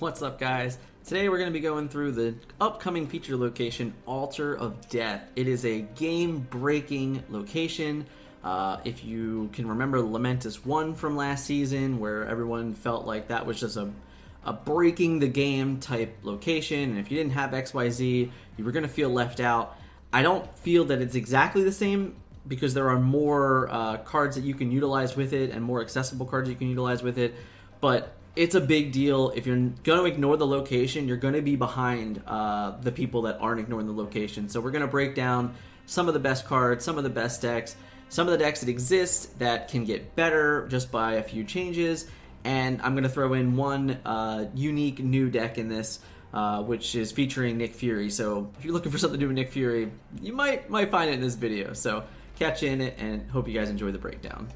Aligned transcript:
What's 0.00 0.22
up, 0.22 0.40
guys? 0.40 0.76
Today 1.04 1.28
we're 1.28 1.38
going 1.38 1.50
to 1.50 1.52
be 1.52 1.60
going 1.60 1.88
through 1.88 2.12
the 2.12 2.34
upcoming 2.60 3.06
feature 3.06 3.36
location, 3.36 3.94
Altar 4.06 4.52
of 4.52 4.88
Death. 4.88 5.22
It 5.36 5.46
is 5.46 5.64
a 5.64 5.82
game 5.82 6.40
breaking 6.50 7.22
location. 7.28 8.04
Uh, 8.42 8.78
if 8.84 9.04
you 9.04 9.50
can 9.52 9.68
remember 9.68 10.00
Lamentis 10.00 10.66
1 10.66 10.96
from 10.96 11.16
last 11.16 11.46
season, 11.46 12.00
where 12.00 12.26
everyone 12.26 12.74
felt 12.74 13.06
like 13.06 13.28
that 13.28 13.46
was 13.46 13.60
just 13.60 13.76
a, 13.76 13.88
a 14.44 14.52
breaking 14.52 15.20
the 15.20 15.28
game 15.28 15.78
type 15.78 16.18
location, 16.24 16.90
and 16.90 16.98
if 16.98 17.08
you 17.08 17.16
didn't 17.16 17.34
have 17.34 17.50
XYZ, 17.50 18.32
you 18.56 18.64
were 18.64 18.72
going 18.72 18.82
to 18.82 18.88
feel 18.88 19.10
left 19.10 19.38
out. 19.38 19.78
I 20.12 20.22
don't 20.22 20.58
feel 20.58 20.86
that 20.86 21.02
it's 21.02 21.14
exactly 21.14 21.62
the 21.62 21.72
same 21.72 22.16
because 22.48 22.74
there 22.74 22.88
are 22.88 22.98
more 22.98 23.68
uh, 23.70 23.98
cards 23.98 24.34
that 24.34 24.42
you 24.42 24.54
can 24.54 24.72
utilize 24.72 25.14
with 25.14 25.32
it 25.32 25.50
and 25.50 25.62
more 25.62 25.80
accessible 25.80 26.26
cards 26.26 26.48
you 26.48 26.56
can 26.56 26.68
utilize 26.68 27.04
with 27.04 27.16
it, 27.16 27.36
but 27.80 28.12
it's 28.36 28.54
a 28.54 28.60
big 28.60 28.92
deal. 28.92 29.30
If 29.30 29.46
you're 29.46 29.56
going 29.56 30.00
to 30.00 30.04
ignore 30.04 30.36
the 30.36 30.46
location, 30.46 31.06
you're 31.06 31.16
going 31.16 31.34
to 31.34 31.42
be 31.42 31.56
behind 31.56 32.22
uh, 32.26 32.72
the 32.80 32.92
people 32.92 33.22
that 33.22 33.38
aren't 33.40 33.60
ignoring 33.60 33.86
the 33.86 33.92
location. 33.92 34.48
So 34.48 34.60
we're 34.60 34.72
going 34.72 34.82
to 34.82 34.88
break 34.88 35.14
down 35.14 35.54
some 35.86 36.08
of 36.08 36.14
the 36.14 36.20
best 36.20 36.46
cards, 36.46 36.84
some 36.84 36.98
of 36.98 37.04
the 37.04 37.10
best 37.10 37.42
decks, 37.42 37.76
some 38.08 38.26
of 38.26 38.32
the 38.32 38.38
decks 38.38 38.60
that 38.60 38.68
exist 38.68 39.38
that 39.38 39.68
can 39.68 39.84
get 39.84 40.16
better 40.16 40.66
just 40.68 40.90
by 40.90 41.14
a 41.14 41.22
few 41.22 41.44
changes, 41.44 42.06
and 42.44 42.80
I'm 42.82 42.92
going 42.92 43.04
to 43.04 43.08
throw 43.08 43.32
in 43.34 43.56
one 43.56 43.98
uh, 44.04 44.46
unique 44.54 44.98
new 44.98 45.30
deck 45.30 45.58
in 45.58 45.68
this. 45.68 46.00
Uh, 46.32 46.60
which 46.60 46.96
is 46.96 47.12
featuring 47.12 47.58
Nick 47.58 47.76
Fury. 47.76 48.10
So 48.10 48.50
if 48.58 48.64
you're 48.64 48.74
looking 48.74 48.90
for 48.90 48.98
something 48.98 49.20
to 49.20 49.24
do 49.24 49.28
with 49.28 49.36
Nick 49.36 49.52
Fury, 49.52 49.92
you 50.20 50.32
might 50.32 50.68
might 50.68 50.90
find 50.90 51.08
it 51.08 51.12
in 51.12 51.20
this 51.20 51.36
video. 51.36 51.74
So 51.74 52.02
catch 52.40 52.60
you 52.60 52.70
in 52.70 52.80
it, 52.80 52.96
and 52.98 53.30
hope 53.30 53.46
you 53.46 53.54
guys 53.54 53.70
enjoy 53.70 53.92
the 53.92 54.00
breakdown. 54.00 54.48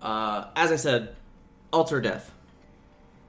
Uh, 0.00 0.46
as 0.56 0.72
I 0.72 0.76
said, 0.76 1.14
Altar 1.72 2.00
Death 2.00 2.32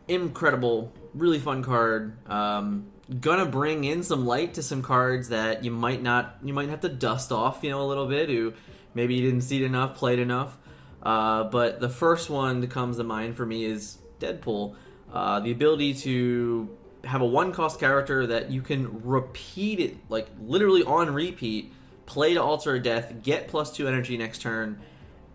incredible, 0.07 0.91
really 1.13 1.39
fun 1.39 1.63
card. 1.63 2.17
Um, 2.29 2.87
gonna 3.19 3.45
bring 3.45 3.83
in 3.83 4.03
some 4.03 4.25
light 4.25 4.55
to 4.55 4.63
some 4.63 4.81
cards 4.81 5.29
that 5.29 5.63
you 5.63 5.71
might 5.71 6.01
not, 6.01 6.37
you 6.43 6.53
might 6.53 6.69
have 6.69 6.81
to 6.81 6.89
dust 6.89 7.31
off, 7.31 7.63
you 7.63 7.69
know, 7.69 7.81
a 7.81 7.87
little 7.87 8.07
bit. 8.07 8.29
Who 8.29 8.53
maybe 8.93 9.15
you 9.15 9.21
didn't 9.21 9.41
see 9.41 9.61
it 9.61 9.65
enough, 9.65 9.95
played 9.95 10.19
enough. 10.19 10.57
Uh, 11.01 11.43
but 11.45 11.79
the 11.79 11.89
first 11.89 12.29
one 12.29 12.61
that 12.61 12.69
comes 12.69 12.97
to 12.97 13.03
mind 13.03 13.35
for 13.35 13.45
me 13.45 13.65
is 13.65 13.97
Deadpool. 14.19 14.75
Uh, 15.11 15.39
the 15.41 15.51
ability 15.51 15.93
to 15.93 16.75
have 17.03 17.21
a 17.21 17.25
one 17.25 17.51
cost 17.51 17.79
character 17.79 18.25
that 18.27 18.49
you 18.49 18.61
can 18.61 19.03
repeat 19.03 19.79
it, 19.79 19.97
like 20.09 20.27
literally 20.41 20.83
on 20.83 21.13
repeat, 21.13 21.73
play 22.05 22.33
to 22.33 22.41
altar 22.41 22.79
death, 22.79 23.13
get 23.21 23.47
plus 23.47 23.71
two 23.75 23.87
energy 23.87 24.17
next 24.17 24.41
turn, 24.41 24.79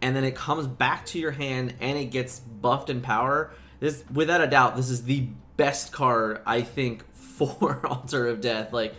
and 0.01 0.17
then 0.17 0.25
it 0.25 0.35
comes 0.35 0.67
back 0.67 1.05
to 1.07 1.19
your 1.19 1.33
hand 1.33 1.75
and 1.81 1.99
it 1.99 2.07
gets 2.07 2.41
buffed 2.41 2.89
in 2.89 3.01
power 3.01 3.53
this 3.81 4.05
without 4.13 4.41
a 4.41 4.47
doubt 4.47 4.77
this 4.77 4.91
is 4.91 5.05
the 5.05 5.29
best 5.57 5.93
card 5.93 6.41
I 6.47 6.63
think 6.63 7.05
for 7.13 7.81
Altar 7.87 8.27
of 8.27 8.41
Death. 8.41 8.73
Like 8.73 8.95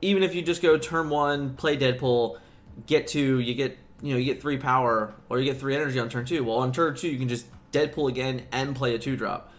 even 0.00 0.22
if 0.22 0.34
you 0.34 0.42
just 0.42 0.62
go 0.62 0.78
turn 0.78 1.10
one, 1.10 1.54
play 1.54 1.76
Deadpool, 1.76 2.38
get 2.86 3.06
two, 3.06 3.40
you 3.40 3.54
get 3.54 3.78
you 4.00 4.12
know 4.12 4.18
you 4.18 4.24
get 4.24 4.42
three 4.42 4.58
power 4.58 5.14
or 5.28 5.38
you 5.38 5.44
get 5.44 5.60
three 5.60 5.74
energy 5.74 5.98
on 5.98 6.08
turn 6.08 6.24
two. 6.24 6.44
Well, 6.44 6.58
on 6.58 6.72
turn 6.72 6.96
two 6.96 7.08
you 7.08 7.18
can 7.18 7.28
just 7.28 7.46
Deadpool 7.72 8.08
again 8.08 8.42
and 8.52 8.76
play 8.76 8.94
a 8.94 8.98
two 8.98 9.16
drop, 9.16 9.52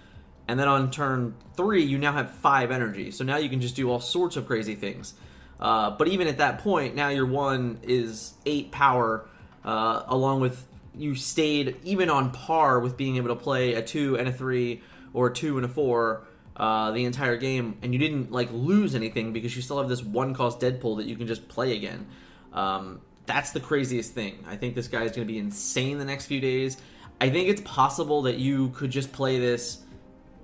and 0.48 0.60
then 0.60 0.68
on 0.68 0.92
turn 0.92 1.36
three 1.56 1.84
you 1.84 1.98
now 1.98 2.14
have 2.14 2.32
five 2.32 2.72
energy. 2.72 3.12
So 3.12 3.24
now 3.24 3.38
you 3.38 3.50
can 3.50 3.62
just 3.62 3.76
do 3.76 3.90
all 3.90 4.00
sorts 4.00 4.36
of 4.36 4.46
crazy 4.46 4.76
things. 4.76 5.14
Uh, 5.60 5.92
but 5.92 6.10
even 6.10 6.28
at 6.28 6.40
that 6.40 6.60
point, 6.60 6.94
now 6.94 7.08
your 7.08 7.26
one 7.26 7.80
is 7.84 8.34
eight 8.46 8.72
power, 8.72 9.28
uh, 9.64 10.04
along 10.08 10.42
with 10.42 10.66
you 10.96 11.16
stayed 11.16 11.78
even 11.84 12.10
on 12.10 12.32
par 12.32 12.80
with 12.80 12.98
being 12.98 13.18
able 13.18 13.30
to 13.30 13.36
play 13.36 13.74
a 13.74 13.82
two 13.82 14.18
and 14.18 14.28
a 14.28 14.32
three 14.32 14.82
or 15.14 15.28
a 15.28 15.34
two 15.34 15.58
and 15.58 15.66
a 15.66 15.70
four 15.70 16.26
uh, 16.56 16.92
the 16.92 17.06
entire 17.06 17.38
game, 17.38 17.78
and 17.82 17.94
you 17.94 18.00
didn't 18.00 18.32
like 18.32 18.50
lose 18.52 18.94
anything 18.96 19.34
because 19.34 19.56
you 19.56 19.62
still 19.62 19.80
have 19.80 19.90
this 19.90 20.04
one 20.04 20.34
cost 20.34 20.60
Deadpool 20.60 20.98
that 20.98 21.06
you 21.06 21.16
can 21.16 21.28
just 21.28 21.48
play 21.48 21.76
again. 21.76 22.06
Um, 22.54 23.02
that's 23.26 23.52
the 23.52 23.60
craziest 23.60 24.14
thing. 24.14 24.44
I 24.48 24.56
think 24.56 24.76
this 24.76 24.88
guy 24.88 25.04
is 25.04 25.12
going 25.12 25.28
to 25.28 25.32
be 25.32 25.40
insane 25.40 25.98
the 25.98 26.06
next 26.06 26.26
few 26.26 26.40
days. 26.40 26.78
I 27.20 27.30
think 27.30 27.50
it's 27.50 27.62
possible 27.62 28.24
that 28.24 28.38
you 28.38 28.70
could 28.70 28.92
just 28.92 29.12
play 29.12 29.40
this 29.40 29.84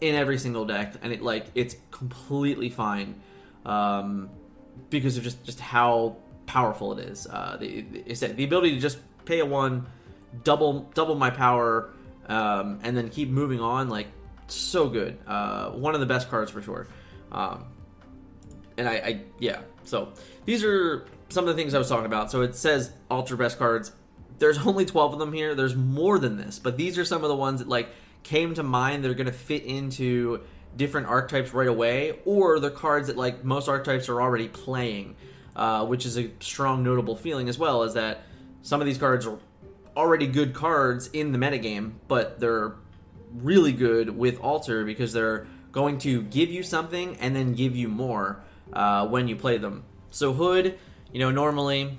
in 0.01 0.15
every 0.15 0.37
single 0.37 0.65
deck, 0.65 0.95
and 1.01 1.11
it 1.13 1.21
like 1.21 1.47
it's 1.55 1.75
completely 1.91 2.69
fine 2.69 3.21
um, 3.65 4.29
because 4.89 5.17
of 5.17 5.23
just 5.23 5.43
just 5.43 5.59
how 5.59 6.15
powerful 6.45 6.97
it 6.97 7.05
is. 7.05 7.27
Uh, 7.27 7.57
the, 7.59 7.81
the, 7.81 8.27
the 8.27 8.43
ability 8.43 8.73
to 8.73 8.79
just 8.79 8.97
pay 9.25 9.39
a 9.39 9.45
one 9.45 9.85
double 10.43 10.81
double 10.93 11.15
my 11.15 11.29
power, 11.29 11.91
um, 12.27 12.79
and 12.83 12.95
then 12.95 13.09
keep 13.09 13.29
moving 13.29 13.59
on. 13.59 13.89
Like 13.89 14.07
so 14.47 14.89
good. 14.89 15.17
Uh, 15.27 15.71
one 15.71 15.93
of 15.93 15.99
the 15.99 16.05
best 16.05 16.29
cards 16.29 16.51
for 16.51 16.61
sure. 16.61 16.87
Um, 17.31 17.65
and 18.77 18.87
I, 18.87 18.93
I 18.93 19.21
yeah. 19.39 19.61
So 19.83 20.13
these 20.45 20.63
are 20.63 21.05
some 21.29 21.47
of 21.47 21.55
the 21.55 21.61
things 21.61 21.73
I 21.73 21.77
was 21.77 21.89
talking 21.89 22.05
about. 22.05 22.31
So 22.31 22.41
it 22.41 22.55
says 22.55 22.91
Altar 23.09 23.35
best 23.35 23.57
cards. 23.57 23.91
There's 24.39 24.57
only 24.65 24.85
12 24.85 25.13
of 25.13 25.19
them 25.19 25.33
here. 25.33 25.55
There's 25.55 25.75
more 25.75 26.19
than 26.19 26.37
this, 26.37 26.59
but 26.59 26.77
these 26.77 26.97
are 26.97 27.05
some 27.05 27.23
of 27.23 27.29
the 27.29 27.35
ones 27.35 27.59
that 27.59 27.67
like 27.67 27.89
came 28.23 28.53
to 28.55 28.63
mind. 28.63 29.03
that 29.03 29.11
are 29.11 29.15
going 29.15 29.27
to 29.27 29.31
fit 29.31 29.63
into 29.63 30.41
different 30.75 31.07
archetypes 31.07 31.53
right 31.53 31.67
away, 31.67 32.19
or 32.25 32.59
the 32.59 32.71
cards 32.71 33.07
that 33.07 33.17
like 33.17 33.43
most 33.43 33.67
archetypes 33.67 34.09
are 34.09 34.21
already 34.21 34.47
playing, 34.47 35.15
uh, 35.55 35.85
which 35.85 36.05
is 36.05 36.17
a 36.17 36.29
strong 36.39 36.83
notable 36.83 37.15
feeling 37.15 37.49
as 37.49 37.57
well. 37.57 37.83
Is 37.83 37.95
that 37.95 38.23
some 38.61 38.81
of 38.81 38.87
these 38.87 38.97
cards 38.97 39.25
are 39.25 39.39
already 39.99 40.27
good 40.27 40.53
cards 40.53 41.07
in 41.11 41.33
the 41.33 41.37
metagame, 41.37 41.91
but 42.07 42.39
they're 42.39 42.71
really 43.33 43.73
good 43.73 44.09
with 44.09 44.39
Altar 44.39 44.85
because 44.85 45.11
they're 45.11 45.45
going 45.73 45.97
to 45.99 46.23
give 46.23 46.49
you 46.49 46.63
something 46.63 47.17
and 47.17 47.35
then 47.35 47.53
give 47.53 47.75
you 47.75 47.89
more 47.89 48.41
uh, 48.71 49.05
when 49.07 49.27
you 49.27 49.35
play 49.35 49.57
them. 49.57 49.83
So 50.09 50.31
Hood, 50.31 50.79
you 51.11 51.19
know, 51.19 51.31
normally 51.31 51.97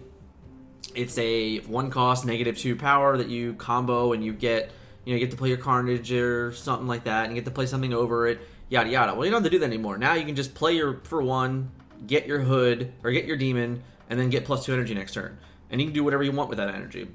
it's 0.94 1.18
a 1.18 1.58
one 1.60 1.90
cost 1.90 2.24
negative 2.24 2.56
two 2.56 2.74
power 2.74 3.18
that 3.18 3.28
you 3.28 3.52
combo 3.54 4.14
and 4.14 4.24
you 4.24 4.32
get 4.32 4.72
you 5.04 5.12
know 5.12 5.18
you 5.18 5.24
get 5.24 5.30
to 5.30 5.36
play 5.36 5.50
your 5.50 5.58
Carnage 5.58 6.10
or 6.10 6.52
something 6.54 6.88
like 6.88 7.04
that, 7.04 7.24
and 7.24 7.34
you 7.34 7.40
get 7.40 7.44
to 7.44 7.54
play 7.54 7.66
something 7.66 7.92
over 7.92 8.26
it, 8.28 8.40
yada 8.70 8.88
yada. 8.88 9.14
Well, 9.14 9.26
you 9.26 9.30
don't 9.30 9.42
have 9.42 9.50
to 9.50 9.54
do 9.54 9.60
that 9.60 9.66
anymore. 9.66 9.98
Now 9.98 10.14
you 10.14 10.24
can 10.24 10.36
just 10.36 10.54
play 10.54 10.72
your 10.72 11.00
for 11.04 11.22
one, 11.22 11.70
get 12.06 12.26
your 12.26 12.40
Hood 12.40 12.92
or 13.04 13.10
get 13.12 13.26
your 13.26 13.36
Demon, 13.36 13.82
and 14.08 14.18
then 14.18 14.30
get 14.30 14.46
plus 14.46 14.64
two 14.64 14.72
energy 14.72 14.94
next 14.94 15.12
turn, 15.12 15.38
and 15.70 15.80
you 15.82 15.86
can 15.86 15.94
do 15.94 16.02
whatever 16.02 16.22
you 16.22 16.32
want 16.32 16.48
with 16.48 16.56
that 16.56 16.70
energy 16.70 17.08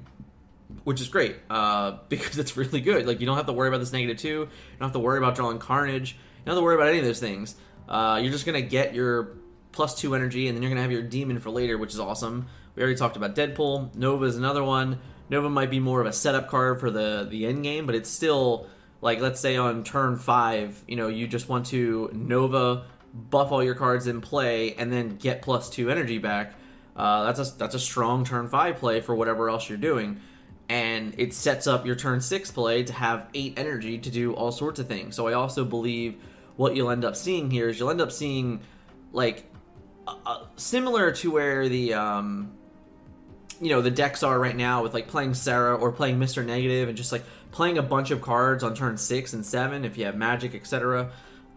which 0.84 1.00
is 1.00 1.08
great 1.08 1.36
uh, 1.50 1.98
because 2.08 2.38
it's 2.38 2.56
really 2.56 2.80
good. 2.80 3.06
Like 3.06 3.20
you 3.20 3.26
don't 3.26 3.36
have 3.36 3.46
to 3.46 3.52
worry 3.52 3.68
about 3.68 3.78
this 3.78 3.92
negative 3.92 4.18
two. 4.18 4.28
You 4.28 4.48
don't 4.78 4.88
have 4.88 4.92
to 4.92 4.98
worry 4.98 5.18
about 5.18 5.34
drawing 5.34 5.58
carnage. 5.58 6.12
You 6.12 6.18
don't 6.46 6.54
have 6.54 6.60
to 6.60 6.64
worry 6.64 6.76
about 6.76 6.88
any 6.88 6.98
of 6.98 7.04
those 7.04 7.20
things. 7.20 7.56
Uh, 7.88 8.18
you're 8.22 8.32
just 8.32 8.46
gonna 8.46 8.62
get 8.62 8.94
your 8.94 9.36
plus 9.72 9.94
two 9.94 10.14
energy, 10.14 10.48
and 10.48 10.56
then 10.56 10.62
you're 10.62 10.70
gonna 10.70 10.82
have 10.82 10.92
your 10.92 11.02
demon 11.02 11.38
for 11.38 11.50
later, 11.50 11.78
which 11.78 11.92
is 11.92 12.00
awesome. 12.00 12.46
We 12.74 12.82
already 12.82 12.98
talked 12.98 13.16
about 13.16 13.34
Deadpool. 13.34 13.94
Nova 13.94 14.24
is 14.24 14.36
another 14.36 14.62
one. 14.62 14.98
Nova 15.28 15.48
might 15.48 15.70
be 15.70 15.80
more 15.80 16.00
of 16.00 16.06
a 16.06 16.12
setup 16.12 16.48
card 16.48 16.80
for 16.80 16.90
the 16.90 17.26
the 17.28 17.46
end 17.46 17.62
game, 17.62 17.86
but 17.86 17.94
it's 17.94 18.10
still 18.10 18.68
like 19.00 19.20
let's 19.20 19.40
say 19.40 19.56
on 19.56 19.84
turn 19.84 20.16
five, 20.16 20.82
you 20.86 20.96
know, 20.96 21.08
you 21.08 21.26
just 21.26 21.48
want 21.48 21.66
to 21.66 22.10
Nova 22.12 22.84
buff 23.14 23.50
all 23.50 23.62
your 23.62 23.74
cards 23.74 24.06
in 24.06 24.20
play 24.20 24.74
and 24.74 24.92
then 24.92 25.16
get 25.16 25.42
plus 25.42 25.70
two 25.70 25.90
energy 25.90 26.18
back. 26.18 26.54
Uh, 26.94 27.24
that's 27.24 27.50
a 27.50 27.56
that's 27.56 27.74
a 27.74 27.78
strong 27.78 28.24
turn 28.24 28.48
five 28.48 28.76
play 28.76 29.00
for 29.00 29.14
whatever 29.14 29.48
else 29.48 29.68
you're 29.68 29.78
doing 29.78 30.20
and 30.68 31.14
it 31.18 31.32
sets 31.32 31.66
up 31.66 31.86
your 31.86 31.96
turn 31.96 32.20
six 32.20 32.50
play 32.50 32.82
to 32.82 32.92
have 32.92 33.28
eight 33.34 33.54
energy 33.56 33.98
to 33.98 34.10
do 34.10 34.34
all 34.34 34.50
sorts 34.50 34.80
of 34.80 34.88
things. 34.88 35.14
So 35.14 35.28
I 35.28 35.34
also 35.34 35.64
believe 35.64 36.16
what 36.56 36.74
you'll 36.74 36.90
end 36.90 37.04
up 37.04 37.16
seeing 37.16 37.50
here 37.50 37.68
is 37.68 37.78
you'll 37.78 37.90
end 37.90 38.00
up 38.00 38.10
seeing 38.10 38.60
like 39.12 39.44
similar 40.56 41.12
to 41.12 41.30
where 41.30 41.68
the 41.68 41.94
um, 41.94 42.52
you 43.60 43.70
know 43.70 43.80
the 43.80 43.90
decks 43.90 44.22
are 44.22 44.38
right 44.38 44.56
now 44.56 44.82
with 44.82 44.94
like 44.94 45.08
playing 45.08 45.34
Sera 45.34 45.74
or 45.74 45.92
playing 45.92 46.18
Mister 46.18 46.42
Negative 46.42 46.88
and 46.88 46.96
just 46.96 47.12
like 47.12 47.24
playing 47.52 47.78
a 47.78 47.82
bunch 47.82 48.10
of 48.10 48.20
cards 48.20 48.62
on 48.64 48.74
turn 48.74 48.96
six 48.96 49.32
and 49.32 49.44
seven 49.44 49.84
if 49.84 49.96
you 49.96 50.04
have 50.06 50.14
Magik, 50.14 50.54
etc. 50.54 51.10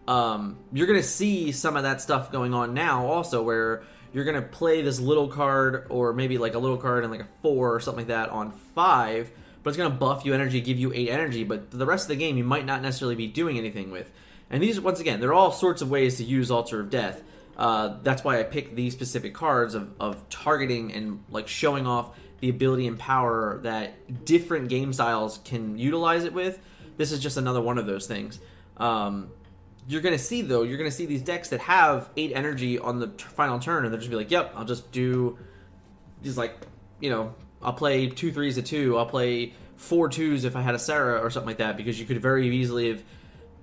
Um, 0.06 0.58
you're 0.72 0.86
gonna 0.86 1.02
see 1.02 1.52
some 1.52 1.76
of 1.76 1.82
that 1.82 2.00
stuff 2.00 2.32
going 2.32 2.54
on 2.54 2.74
now 2.74 3.06
also 3.06 3.42
where 3.42 3.82
you're 4.12 4.24
gonna 4.24 4.42
play 4.42 4.82
this 4.82 5.00
little 5.00 5.28
card 5.28 5.86
or 5.88 6.12
maybe 6.12 6.38
like 6.38 6.54
a 6.54 6.58
little 6.58 6.76
card 6.76 7.04
and 7.04 7.12
like 7.12 7.22
a 7.22 7.28
four 7.42 7.74
or 7.74 7.80
something 7.80 8.06
like 8.06 8.08
that 8.08 8.30
on 8.30 8.52
five, 8.52 9.30
but 9.62 9.70
it's 9.70 9.76
gonna 9.76 9.90
buff 9.90 10.24
you 10.24 10.34
energy, 10.34 10.60
give 10.60 10.78
you 10.78 10.92
eight 10.94 11.08
energy, 11.08 11.44
but 11.44 11.70
the 11.70 11.86
rest 11.86 12.04
of 12.04 12.08
the 12.08 12.16
game 12.16 12.36
you 12.36 12.44
might 12.44 12.66
not 12.66 12.82
necessarily 12.82 13.14
be 13.14 13.26
doing 13.26 13.58
anything 13.58 13.90
with. 13.90 14.10
And 14.50 14.62
these, 14.62 14.80
once 14.80 15.00
again, 15.00 15.20
there 15.20 15.30
are 15.30 15.34
all 15.34 15.52
sorts 15.52 15.80
of 15.80 15.90
ways 15.90 16.16
to 16.16 16.24
use 16.24 16.50
Altar 16.50 16.80
of 16.80 16.90
Death. 16.90 17.22
Uh, 17.56 17.98
that's 18.02 18.24
why 18.24 18.40
I 18.40 18.42
picked 18.42 18.74
these 18.74 18.92
specific 18.94 19.34
cards 19.34 19.74
of, 19.74 19.92
of 20.00 20.28
targeting 20.28 20.92
and 20.92 21.22
like 21.30 21.46
showing 21.46 21.86
off 21.86 22.16
the 22.40 22.48
ability 22.48 22.86
and 22.86 22.98
power 22.98 23.60
that 23.62 24.24
different 24.24 24.68
game 24.68 24.92
styles 24.92 25.38
can 25.44 25.78
utilize 25.78 26.24
it 26.24 26.32
with. 26.32 26.58
This 26.96 27.12
is 27.12 27.20
just 27.20 27.36
another 27.36 27.60
one 27.60 27.78
of 27.78 27.86
those 27.86 28.06
things. 28.06 28.40
Um, 28.78 29.30
you're 29.90 30.00
going 30.00 30.16
to 30.16 30.22
see 30.22 30.42
though 30.42 30.62
you're 30.62 30.78
going 30.78 30.90
to 30.90 30.96
see 30.96 31.06
these 31.06 31.22
decks 31.22 31.48
that 31.48 31.60
have 31.60 32.08
eight 32.16 32.32
energy 32.34 32.78
on 32.78 32.98
the 32.98 33.08
t- 33.08 33.24
final 33.24 33.58
turn 33.58 33.84
and 33.84 33.92
they'll 33.92 33.98
just 33.98 34.10
be 34.10 34.16
like 34.16 34.30
yep 34.30 34.52
i'll 34.54 34.64
just 34.64 34.90
do 34.92 35.38
these 36.22 36.36
like 36.36 36.54
you 37.00 37.10
know 37.10 37.34
i'll 37.62 37.72
play 37.72 38.06
two 38.06 38.30
threes 38.30 38.56
a 38.58 38.62
two 38.62 38.96
i'll 38.98 39.06
play 39.06 39.52
four 39.76 40.08
twos 40.08 40.44
if 40.44 40.54
i 40.54 40.60
had 40.60 40.74
a 40.74 40.78
Sera 40.78 41.18
or 41.20 41.30
something 41.30 41.48
like 41.48 41.58
that 41.58 41.76
because 41.76 41.98
you 41.98 42.06
could 42.06 42.20
very 42.20 42.48
easily 42.48 42.88
have 42.88 43.02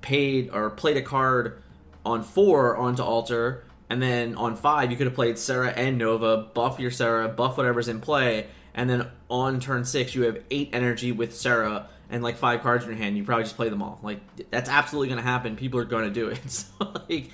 paid 0.02 0.50
or 0.52 0.70
played 0.70 0.98
a 0.98 1.02
card 1.02 1.62
On 2.06 2.24
four 2.24 2.78
onto 2.78 3.04
altar, 3.04 3.66
and 3.90 4.02
then 4.02 4.36
on 4.36 4.56
five 4.56 4.92
you 4.92 4.98
could 4.98 5.08
have 5.08 5.16
played 5.16 5.38
Sera 5.38 5.70
and 5.70 5.98
Nova, 5.98 6.38
buff 6.38 6.80
your 6.80 6.92
Sera, 6.92 7.28
buff 7.28 7.58
whatever's 7.58 7.88
in 7.88 8.00
play, 8.00 8.48
and 8.74 8.90
then 8.90 9.10
on 9.30 9.60
turn 9.60 9.84
six 9.84 10.16
you 10.16 10.24
have 10.24 10.42
eight 10.50 10.70
energy 10.72 11.12
with 11.12 11.36
Sera 11.36 11.90
and 12.10 12.24
like 12.24 12.38
five 12.38 12.62
cards 12.62 12.84
in 12.84 12.92
your 12.92 12.98
hand. 12.98 13.18
You 13.18 13.24
probably 13.24 13.44
just 13.44 13.56
play 13.56 13.70
them 13.70 13.82
all. 13.82 14.00
Like 14.02 14.20
that's 14.50 14.70
absolutely 14.70 15.10
going 15.10 15.24
to 15.24 15.30
happen. 15.30 15.56
People 15.56 15.80
are 15.80 15.86
going 15.86 16.06
to 16.06 16.12
do 16.12 16.30
it. 16.30 16.40
So 16.48 16.94
like 17.10 17.30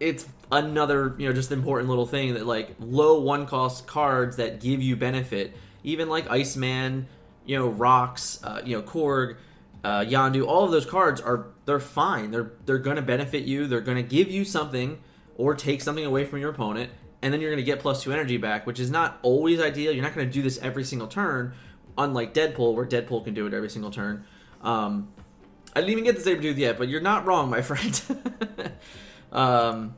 it's 0.00 0.26
another 0.52 1.14
you 1.18 1.28
know 1.28 1.34
just 1.34 1.50
important 1.50 1.88
little 1.88 2.06
thing 2.06 2.34
that 2.34 2.46
like 2.46 2.76
low 2.78 3.20
one 3.20 3.46
cost 3.46 3.86
cards 3.86 4.36
that 4.36 4.60
give 4.60 4.80
you 4.80 4.94
benefit 4.94 5.52
even 5.82 6.08
like 6.08 6.30
iceman 6.30 7.08
you 7.44 7.58
know 7.58 7.68
rocks 7.68 8.40
uh, 8.44 8.62
you 8.64 8.76
know 8.76 8.82
korg 8.82 9.36
uh, 9.84 10.00
Yondu, 10.00 10.46
all 10.46 10.64
of 10.64 10.70
those 10.70 10.86
cards 10.86 11.20
are 11.20 11.46
they're 11.64 11.80
fine. 11.80 12.30
They're 12.30 12.52
they're 12.66 12.78
going 12.78 12.96
to 12.96 13.02
benefit 13.02 13.44
you. 13.44 13.66
They're 13.66 13.80
going 13.80 13.96
to 13.96 14.02
give 14.02 14.30
you 14.30 14.44
something 14.44 15.00
or 15.36 15.54
take 15.54 15.82
something 15.82 16.04
away 16.04 16.24
from 16.24 16.40
your 16.40 16.50
opponent, 16.50 16.90
and 17.22 17.32
then 17.32 17.40
you're 17.40 17.50
going 17.50 17.64
to 17.64 17.70
get 17.70 17.80
plus 17.80 18.02
two 18.02 18.12
energy 18.12 18.36
back, 18.36 18.66
which 18.66 18.80
is 18.80 18.90
not 18.90 19.18
always 19.22 19.60
ideal. 19.60 19.92
You're 19.92 20.02
not 20.02 20.14
going 20.14 20.26
to 20.26 20.32
do 20.32 20.42
this 20.42 20.58
every 20.58 20.84
single 20.84 21.06
turn, 21.06 21.54
unlike 21.98 22.32
Deadpool, 22.32 22.74
where 22.74 22.86
Deadpool 22.86 23.24
can 23.24 23.34
do 23.34 23.46
it 23.46 23.52
every 23.52 23.68
single 23.68 23.90
turn. 23.90 24.24
Um, 24.62 25.12
I 25.74 25.80
didn't 25.80 25.90
even 25.92 26.04
get 26.04 26.22
the 26.22 26.30
Sabretooth 26.30 26.56
yet, 26.56 26.78
but 26.78 26.88
you're 26.88 27.00
not 27.00 27.26
wrong, 27.26 27.50
my 27.50 27.60
friend. 27.62 28.02
um, 29.32 29.94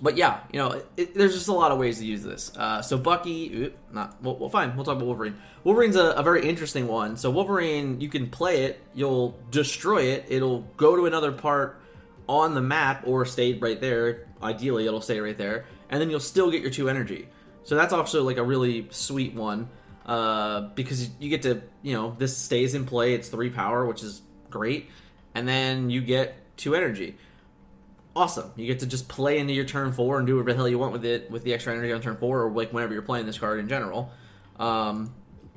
but 0.00 0.16
yeah, 0.16 0.40
you 0.52 0.58
know, 0.58 0.82
it, 0.96 1.14
there's 1.14 1.34
just 1.34 1.48
a 1.48 1.52
lot 1.52 1.72
of 1.72 1.78
ways 1.78 1.98
to 1.98 2.06
use 2.06 2.22
this. 2.22 2.56
Uh, 2.56 2.80
so 2.80 2.96
Bucky, 2.96 3.72
not 3.92 4.22
well, 4.22 4.36
well, 4.36 4.48
fine. 4.48 4.74
We'll 4.74 4.84
talk 4.84 4.96
about 4.96 5.06
Wolverine. 5.06 5.36
Wolverine's 5.64 5.96
a, 5.96 6.12
a, 6.12 6.22
very 6.22 6.48
interesting 6.48 6.86
one. 6.86 7.16
So 7.18 7.30
Wolverine, 7.30 8.00
you 8.00 8.08
can 8.08 8.30
play 8.30 8.64
it, 8.64 8.80
you'll 8.94 9.38
destroy 9.50 10.04
it, 10.04 10.24
it'll 10.28 10.60
go 10.78 10.96
to 10.96 11.04
another 11.04 11.32
part 11.32 11.80
on 12.26 12.54
the 12.54 12.62
map 12.62 13.02
or 13.06 13.26
stay 13.26 13.54
right 13.54 13.80
there. 13.80 14.26
Ideally, 14.42 14.86
it'll 14.86 15.02
stay 15.02 15.20
right 15.20 15.36
there, 15.36 15.66
and 15.90 16.00
then 16.00 16.08
you'll 16.08 16.20
still 16.20 16.50
get 16.50 16.62
your 16.62 16.70
two 16.70 16.88
energy. 16.88 17.28
So 17.64 17.74
that's 17.74 17.92
also 17.92 18.22
like 18.22 18.38
a 18.38 18.42
really 18.42 18.86
sweet 18.90 19.34
one 19.34 19.68
uh, 20.06 20.62
because 20.74 21.08
you 21.18 21.28
get 21.28 21.42
to, 21.42 21.62
you 21.82 21.94
know, 21.94 22.14
this 22.18 22.36
stays 22.36 22.74
in 22.74 22.86
play. 22.86 23.14
It's 23.14 23.28
three 23.28 23.50
power, 23.50 23.86
which 23.86 24.02
is 24.02 24.22
great, 24.48 24.90
and 25.34 25.46
then 25.46 25.90
you 25.90 26.00
get 26.00 26.36
two 26.56 26.74
energy 26.74 27.16
awesome. 28.14 28.52
You 28.56 28.66
get 28.66 28.80
to 28.80 28.86
just 28.86 29.08
play 29.08 29.38
into 29.38 29.52
your 29.52 29.64
turn 29.64 29.92
four 29.92 30.18
and 30.18 30.26
do 30.26 30.34
whatever 30.36 30.52
the 30.52 30.56
hell 30.56 30.68
you 30.68 30.78
want 30.78 30.92
with 30.92 31.04
it 31.04 31.30
with 31.30 31.44
the 31.44 31.54
extra 31.54 31.72
energy 31.72 31.92
on 31.92 32.00
turn 32.00 32.16
four 32.16 32.42
or 32.42 32.50
like 32.50 32.72
whenever 32.72 32.92
you're 32.92 33.02
playing 33.02 33.26
this 33.26 33.38
card 33.38 33.58
in 33.60 33.68
general. 33.68 34.12
Um, 34.58 35.14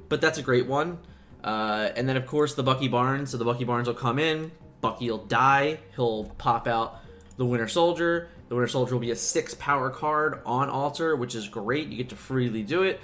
but 0.09 0.21
that's 0.21 0.37
a 0.37 0.41
great 0.43 0.67
one. 0.67 0.99
Uh, 1.43 1.89
and 1.95 2.07
then 2.07 2.15
of 2.15 2.25
course 2.25 2.53
the 2.55 2.63
Bucky 2.63 2.87
Barnes. 2.87 3.31
So 3.31 3.37
the 3.37 3.45
Bucky 3.45 3.63
Barnes 3.63 3.87
will 3.87 3.95
come 3.95 4.19
in. 4.19 4.51
Bucky 4.81 5.09
will 5.09 5.25
die. 5.25 5.79
He'll 5.95 6.25
pop 6.37 6.67
out 6.67 7.01
the 7.37 7.45
Winter 7.45 7.67
Soldier. 7.67 8.29
The 8.49 8.55
Winter 8.55 8.67
Soldier 8.67 8.93
will 8.93 9.01
be 9.01 9.11
a 9.11 9.15
six 9.15 9.53
power 9.55 9.89
card 9.89 10.41
on 10.45 10.69
altar, 10.69 11.15
which 11.15 11.35
is 11.35 11.47
great. 11.47 11.87
You 11.87 11.97
get 11.97 12.09
to 12.09 12.15
freely 12.15 12.63
do 12.63 12.83
it, 12.83 13.01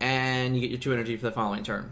and 0.00 0.54
you 0.54 0.60
get 0.60 0.70
your 0.70 0.80
two 0.80 0.92
energy 0.92 1.16
for 1.16 1.24
the 1.24 1.32
following 1.32 1.62
turn. 1.62 1.90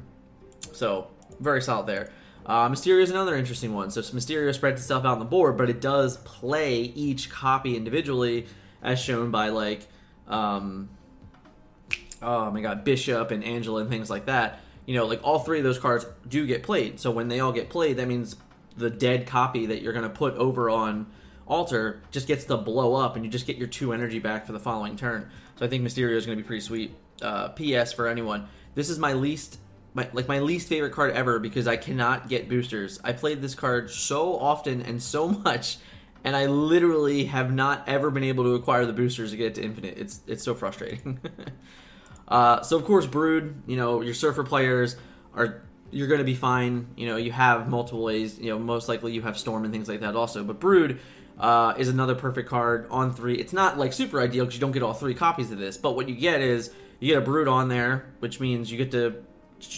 So 0.72 1.08
very 1.40 1.62
solid 1.62 1.86
there. 1.86 2.10
Uh, 2.46 2.68
Mysterio 2.70 3.02
is 3.02 3.10
another 3.10 3.36
interesting 3.36 3.74
one. 3.74 3.90
So 3.90 4.00
Mysterio 4.00 4.54
spreads 4.54 4.80
itself 4.80 5.04
out 5.04 5.12
on 5.12 5.18
the 5.18 5.26
board, 5.26 5.58
but 5.58 5.68
it 5.68 5.80
does 5.80 6.16
play 6.18 6.80
each 6.80 7.28
copy 7.28 7.76
individually, 7.76 8.46
as 8.82 8.98
shown 8.98 9.30
by 9.30 9.50
like, 9.50 9.86
um, 10.26 10.88
oh 12.22 12.50
my 12.50 12.60
god, 12.62 12.84
Bishop 12.84 13.30
and 13.30 13.44
Angela 13.44 13.82
and 13.82 13.90
things 13.90 14.08
like 14.08 14.26
that. 14.26 14.60
You 14.86 14.94
know, 14.94 15.04
like 15.04 15.20
all 15.22 15.40
three 15.40 15.58
of 15.58 15.64
those 15.64 15.78
cards 15.78 16.06
do 16.26 16.46
get 16.46 16.62
played. 16.62 16.98
So 16.98 17.10
when 17.10 17.28
they 17.28 17.40
all 17.40 17.52
get 17.52 17.68
played, 17.68 17.98
that 17.98 18.08
means 18.08 18.36
the 18.76 18.88
dead 18.88 19.26
copy 19.26 19.66
that 19.66 19.82
you're 19.82 19.92
going 19.92 20.04
to 20.04 20.08
put 20.08 20.34
over 20.34 20.70
on 20.70 21.06
altar 21.46 22.00
just 22.10 22.26
gets 22.26 22.44
to 22.44 22.56
blow 22.56 22.94
up, 22.94 23.16
and 23.16 23.24
you 23.24 23.30
just 23.30 23.46
get 23.46 23.58
your 23.58 23.68
two 23.68 23.92
energy 23.92 24.20
back 24.20 24.46
for 24.46 24.52
the 24.52 24.60
following 24.60 24.96
turn. 24.96 25.28
So 25.56 25.66
I 25.66 25.68
think 25.68 25.84
Mysterio 25.84 26.16
is 26.16 26.24
going 26.24 26.38
to 26.38 26.42
be 26.42 26.46
pretty 26.46 26.62
sweet. 26.62 26.94
Uh, 27.20 27.48
P.S. 27.48 27.92
for 27.92 28.06
anyone, 28.06 28.48
this 28.74 28.90
is 28.90 28.98
my 28.98 29.12
least 29.12 29.58
my 29.98 30.08
like 30.12 30.28
my 30.28 30.38
least 30.38 30.68
favorite 30.68 30.92
card 30.92 31.12
ever 31.12 31.38
because 31.38 31.66
I 31.66 31.76
cannot 31.76 32.28
get 32.28 32.48
boosters. 32.48 33.00
I 33.02 33.12
played 33.12 33.42
this 33.42 33.54
card 33.54 33.90
so 33.90 34.38
often 34.38 34.82
and 34.82 35.02
so 35.02 35.28
much, 35.44 35.78
and 36.24 36.36
I 36.36 36.46
literally 36.46 37.24
have 37.26 37.52
not 37.52 37.88
ever 37.88 38.10
been 38.10 38.24
able 38.24 38.44
to 38.44 38.54
acquire 38.54 38.86
the 38.86 38.92
boosters 38.92 39.32
to 39.32 39.36
get 39.36 39.46
it 39.48 39.54
to 39.56 39.62
infinite. 39.62 39.98
It's 39.98 40.20
it's 40.26 40.44
so 40.44 40.54
frustrating. 40.54 41.18
uh, 42.28 42.62
so 42.62 42.76
of 42.76 42.84
course, 42.84 43.06
Brood, 43.06 43.62
you 43.66 43.76
know 43.76 44.00
your 44.00 44.14
Surfer 44.14 44.44
players 44.44 44.96
are 45.34 45.62
you're 45.90 46.08
going 46.08 46.18
to 46.18 46.24
be 46.24 46.34
fine. 46.34 46.86
You 46.96 47.08
know 47.08 47.16
you 47.16 47.32
have 47.32 47.68
multiple 47.68 48.02
ways. 48.02 48.38
You 48.38 48.50
know 48.50 48.58
most 48.58 48.88
likely 48.88 49.12
you 49.12 49.22
have 49.22 49.38
Storm 49.38 49.64
and 49.64 49.72
things 49.72 49.88
like 49.88 50.00
that 50.00 50.16
also, 50.16 50.44
but 50.44 50.60
Brood. 50.60 51.00
Uh, 51.40 51.72
is 51.78 51.88
another 51.88 52.16
perfect 52.16 52.50
card 52.50 52.88
on 52.90 53.14
three. 53.14 53.36
It's 53.36 53.52
not 53.52 53.78
like 53.78 53.92
super 53.92 54.20
ideal 54.20 54.44
because 54.44 54.56
you 54.56 54.60
don't 54.60 54.72
get 54.72 54.82
all 54.82 54.92
three 54.92 55.14
copies 55.14 55.52
of 55.52 55.58
this, 55.58 55.76
but 55.76 55.94
what 55.94 56.08
you 56.08 56.16
get 56.16 56.40
is 56.40 56.72
you 57.00 57.08
get 57.08 57.18
a 57.18 57.24
brood 57.24 57.48
on 57.48 57.68
there, 57.68 58.06
which 58.20 58.40
means 58.40 58.70
you 58.70 58.78
get 58.78 58.90
to 58.92 59.22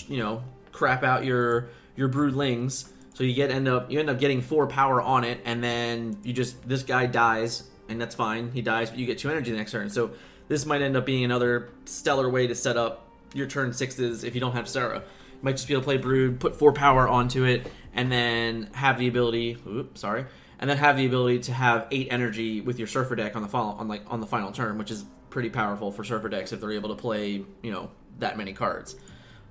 you 0.09 0.19
know 0.19 0.43
crap 0.73 1.03
out 1.03 1.25
your 1.25 1.71
your 1.97 2.09
broodlings. 2.09 2.91
So 3.15 3.25
you 3.25 3.35
get 3.35 3.51
end 3.51 3.69
up 3.69 3.91
you 3.91 4.01
end 4.01 4.09
up 4.09 4.19
getting 4.19 4.41
four 4.41 4.67
power 4.67 5.01
on 5.01 5.25
it, 5.25 5.41
and 5.45 5.63
then 5.63 6.17
you 6.23 6.33
just 6.33 6.67
this 6.67 6.83
guy 6.83 7.07
dies, 7.07 7.65
and 7.89 8.01
that's 8.01 8.15
fine. 8.15 8.51
He 8.53 8.63
dies, 8.63 8.91
but 8.91 8.99
you 8.99 9.07
get 9.07 9.19
two 9.19 9.31
energy 9.31 9.51
the 9.51 9.59
next 9.59 9.73
turn. 9.73 9.91
So 9.91 10.13
this 10.49 10.65
might 10.65 10.83
end 10.83 10.97
up 10.97 11.07
being 11.07 11.25
another 11.25 11.71
stellar 11.85 12.29
way 12.29 12.47
to 12.47 12.55
set 12.55 12.77
up 12.77 13.09
your 13.35 13.47
turn 13.47 13.73
sixes 13.73 14.25
if 14.25 14.35
you 14.35 14.41
don't 14.41 14.53
have 14.53 14.69
Sera. 14.69 14.97
You 14.99 15.39
might 15.43 15.53
just 15.53 15.69
be 15.69 15.75
able 15.75 15.83
to 15.83 15.87
play 15.87 15.97
Brood, 15.97 16.41
put 16.41 16.57
four 16.57 16.73
power 16.73 17.09
onto 17.09 17.45
it, 17.45 17.71
and 17.95 18.11
then 18.11 18.71
have 18.73 18.99
the 18.99 19.07
ability. 19.07 19.59
Oops, 19.67 20.01
sorry, 20.01 20.25
and 20.59 20.69
then 20.69 20.79
have 20.79 20.97
the 20.97 21.07
ability 21.07 21.41
to 21.41 21.53
have 21.53 21.87
eight 21.91 22.09
energy 22.11 22.61
with 22.61 22.79
your 22.79 22.89
Surfer 22.89 23.17
deck 23.17 23.37
on 23.37 23.43
the 23.43 23.49
follow, 23.49 23.73
on 23.73 23.89
like 23.89 24.03
on 24.07 24.21
the 24.21 24.27
final 24.27 24.51
turn, 24.51 24.79
which 24.79 24.91
is 24.91 25.05
pretty 25.31 25.51
powerful 25.51 25.93
for 25.93 26.05
Surfer 26.05 26.29
decks 26.29 26.53
if 26.53 26.61
they're 26.61 26.73
able 26.73 26.89
to 26.91 27.01
play 27.01 27.45
you 27.63 27.71
know 27.71 27.91
that 28.19 28.37
many 28.37 28.53
cards. 28.53 28.97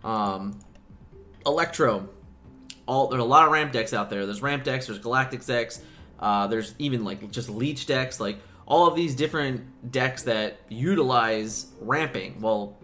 Um, 0.03 0.59
Electro. 1.45 2.09
All 2.85 3.07
there's 3.07 3.21
a 3.21 3.25
lot 3.25 3.45
of 3.45 3.51
ramp 3.51 3.71
decks 3.71 3.93
out 3.93 4.09
there. 4.09 4.25
There's 4.25 4.41
ramp 4.41 4.63
decks. 4.63 4.87
There's 4.87 4.99
Galactus 4.99 5.45
decks. 5.45 5.81
Uh, 6.19 6.47
there's 6.47 6.75
even 6.79 7.03
like 7.03 7.31
just 7.31 7.49
leech 7.49 7.85
decks. 7.85 8.19
Like 8.19 8.39
all 8.65 8.87
of 8.87 8.95
these 8.95 9.15
different 9.15 9.91
decks 9.91 10.23
that 10.23 10.59
utilize 10.69 11.67
ramping. 11.81 12.41
Well, 12.41 12.77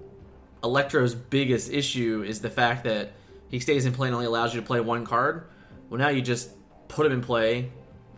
Electro's 0.63 1.13
biggest 1.13 1.71
issue 1.71 2.23
is 2.27 2.41
the 2.41 2.49
fact 2.49 2.83
that 2.85 3.13
he 3.49 3.59
stays 3.59 3.85
in 3.85 3.93
play 3.93 4.07
and 4.07 4.15
only 4.15 4.25
allows 4.25 4.53
you 4.53 4.61
to 4.61 4.65
play 4.65 4.79
one 4.79 5.05
card. 5.05 5.47
Well, 5.89 5.99
now 5.99 6.09
you 6.09 6.21
just 6.21 6.49
put 6.87 7.05
him 7.05 7.11
in 7.11 7.21
play, 7.21 7.71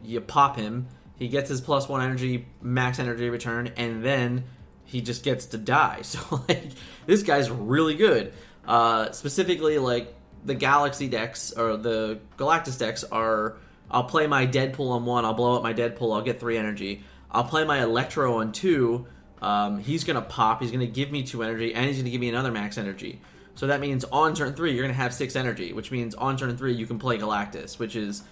you 0.03 0.21
pop 0.21 0.55
him, 0.55 0.87
he 1.15 1.27
gets 1.27 1.49
his 1.49 1.59
plus 1.59 1.89
one 1.89 2.01
energy, 2.01 2.47
max 2.61 2.99
energy 2.99 3.29
return, 3.29 3.71
and 3.75 4.03
then 4.03 4.45
he 4.87 5.01
just 5.01 5.23
gets 5.23 5.45
to 5.47 5.57
die. 5.57 6.01
So 6.03 6.41
like 6.49 6.71
this 7.05 7.21
guy's 7.21 7.51
really 7.51 7.95
good. 7.95 8.33
Uh, 8.65 9.11
specifically, 9.11 9.77
like 9.77 10.13
the 10.43 10.55
Galaxy 10.55 11.07
decks 11.07 11.51
or 11.51 11.77
the 11.77 12.19
Galactus 12.37 12.79
decks 12.79 13.03
are. 13.03 13.57
I'll 13.89 14.03
play 14.03 14.27
my 14.27 14.45
Deadpool 14.45 14.89
on 14.89 15.05
one. 15.05 15.23
I'll 15.23 15.33
blow 15.33 15.55
up 15.55 15.63
my 15.63 15.73
Deadpool. 15.73 16.13
I'll 16.13 16.21
get 16.21 16.41
three 16.41 16.57
energy. 16.57 17.03
I'll 17.31 17.45
play 17.45 17.63
my 17.63 17.81
Electro 17.81 18.39
on 18.39 18.51
two. 18.51 19.07
Um, 19.41 19.79
he's 19.79 20.03
gonna 20.03 20.21
pop. 20.21 20.61
He's 20.61 20.71
gonna 20.71 20.87
give 20.87 21.11
me 21.11 21.23
two 21.23 21.43
energy, 21.43 21.73
and 21.73 21.85
he's 21.85 21.97
gonna 21.97 22.09
give 22.09 22.19
me 22.19 22.29
another 22.29 22.51
max 22.51 22.77
energy. 22.77 23.21
So 23.55 23.67
that 23.67 23.79
means 23.79 24.03
on 24.05 24.35
turn 24.35 24.53
three 24.53 24.73
you're 24.73 24.83
gonna 24.83 24.93
have 24.93 25.13
six 25.13 25.35
energy, 25.35 25.73
which 25.73 25.91
means 25.91 26.15
on 26.15 26.37
turn 26.37 26.55
three 26.57 26.73
you 26.73 26.85
can 26.85 26.99
play 26.99 27.17
Galactus, 27.17 27.79
which 27.79 27.95
is 27.95 28.23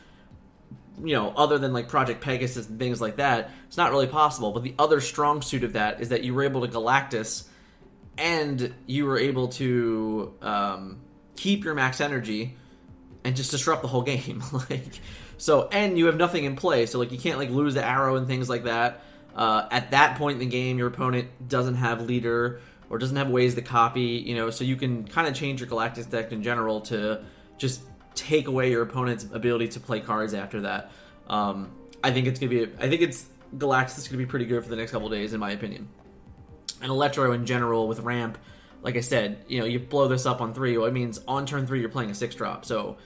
you 1.04 1.14
know, 1.14 1.34
other 1.36 1.58
than 1.58 1.74
like 1.74 1.88
Project 1.88 2.22
Pegasus 2.22 2.68
and 2.68 2.80
things 2.80 3.02
like 3.02 3.18
that, 3.18 3.52
it's 3.68 3.78
not 3.78 3.92
really 3.92 4.08
possible. 4.08 4.52
But 4.52 4.64
the 4.64 4.76
other 4.80 5.02
strong 5.02 5.42
suit 5.42 5.64
of 5.64 5.74
that 5.74 6.02
is 6.02 6.10
that 6.10 6.24
you 6.24 6.34
were 6.34 6.44
able 6.44 6.66
to 6.66 6.68
Galactus 6.68 7.46
and 8.18 8.74
you 8.86 9.06
were 9.06 9.18
able 9.18 9.50
to 9.50 10.34
um, 10.42 11.02
keep 11.36 11.64
your 11.66 11.74
max 11.74 12.00
energy 12.00 12.56
and 13.24 13.36
just 13.36 13.52
disrupt 13.52 13.82
the 13.82 13.88
whole 13.88 14.04
game. 14.04 14.44
like 14.70 15.00
so, 15.38 15.68
and 15.72 15.98
you 15.98 16.06
have 16.06 16.18
nothing 16.18 16.46
in 16.46 16.56
play, 16.56 16.86
so 16.86 17.00
like 17.00 17.12
you 17.12 17.18
can't 17.18 17.38
like 17.38 17.50
lose 17.50 17.74
the 17.74 17.86
arrow 17.86 18.16
and 18.16 18.28
things 18.28 18.50
like 18.50 18.64
that. 18.64 19.02
Uh, 19.36 19.68
at 19.70 19.92
that 19.92 20.18
point 20.18 20.36
in 20.36 20.40
the 20.40 20.46
game, 20.46 20.78
your 20.78 20.88
opponent 20.88 21.28
doesn't 21.50 21.76
have 21.76 22.02
leader 22.02 22.62
or 22.90 22.98
doesn't 22.98 23.18
have 23.18 23.30
ways 23.30 23.56
to 23.56 23.62
copy, 23.62 24.24
you 24.26 24.36
know, 24.36 24.50
so 24.50 24.64
you 24.64 24.78
can 24.78 25.06
kind 25.06 25.28
of 25.28 25.34
change 25.34 25.60
your 25.60 25.70
Galactus 25.70 26.10
deck 26.10 26.32
in 26.32 26.42
general 26.42 26.82
to 26.82 27.22
just 27.58 27.82
take 28.16 28.48
away 28.48 28.72
your 28.72 28.82
opponent's 28.82 29.26
ability 29.32 29.68
to 29.70 29.80
play 29.80 30.00
cards 30.00 30.34
after 30.34 30.62
that. 30.62 30.92
Um, 31.28 31.72
I 32.04 32.12
think 32.12 32.28
it's 32.28 32.40
gonna 32.40 32.50
be. 32.50 32.64
I 32.80 32.90
think 32.90 33.02
it's 33.02 33.26
Galactus 33.58 33.98
is 33.98 34.08
gonna 34.08 34.18
be 34.18 34.26
pretty 34.26 34.46
good 34.46 34.64
for 34.64 34.70
the 34.70 34.76
next 34.76 34.92
couple 34.92 35.10
days, 35.10 35.34
in 35.34 35.40
my 35.40 35.52
opinion 35.52 35.88
and 36.82 36.92
Electro 36.92 37.32
in 37.32 37.46
general 37.46 37.88
with 37.88 38.00
ramp, 38.00 38.38
like 38.82 38.96
I 38.96 39.02
said, 39.02 39.44
you 39.48 39.60
know, 39.60 39.66
you 39.66 39.80
blow 39.80 40.08
this 40.08 40.26
up 40.26 40.42
on 40.42 40.54
three, 40.54 40.78
well, 40.78 40.88
it 40.88 40.94
means 40.94 41.20
on 41.28 41.46
turn 41.46 41.66
three 41.66 41.80
you're 41.80 41.90
playing 41.90 42.12
a 42.12 42.16
six 42.16 42.36
drop. 42.36 42.66
So, 42.66 42.98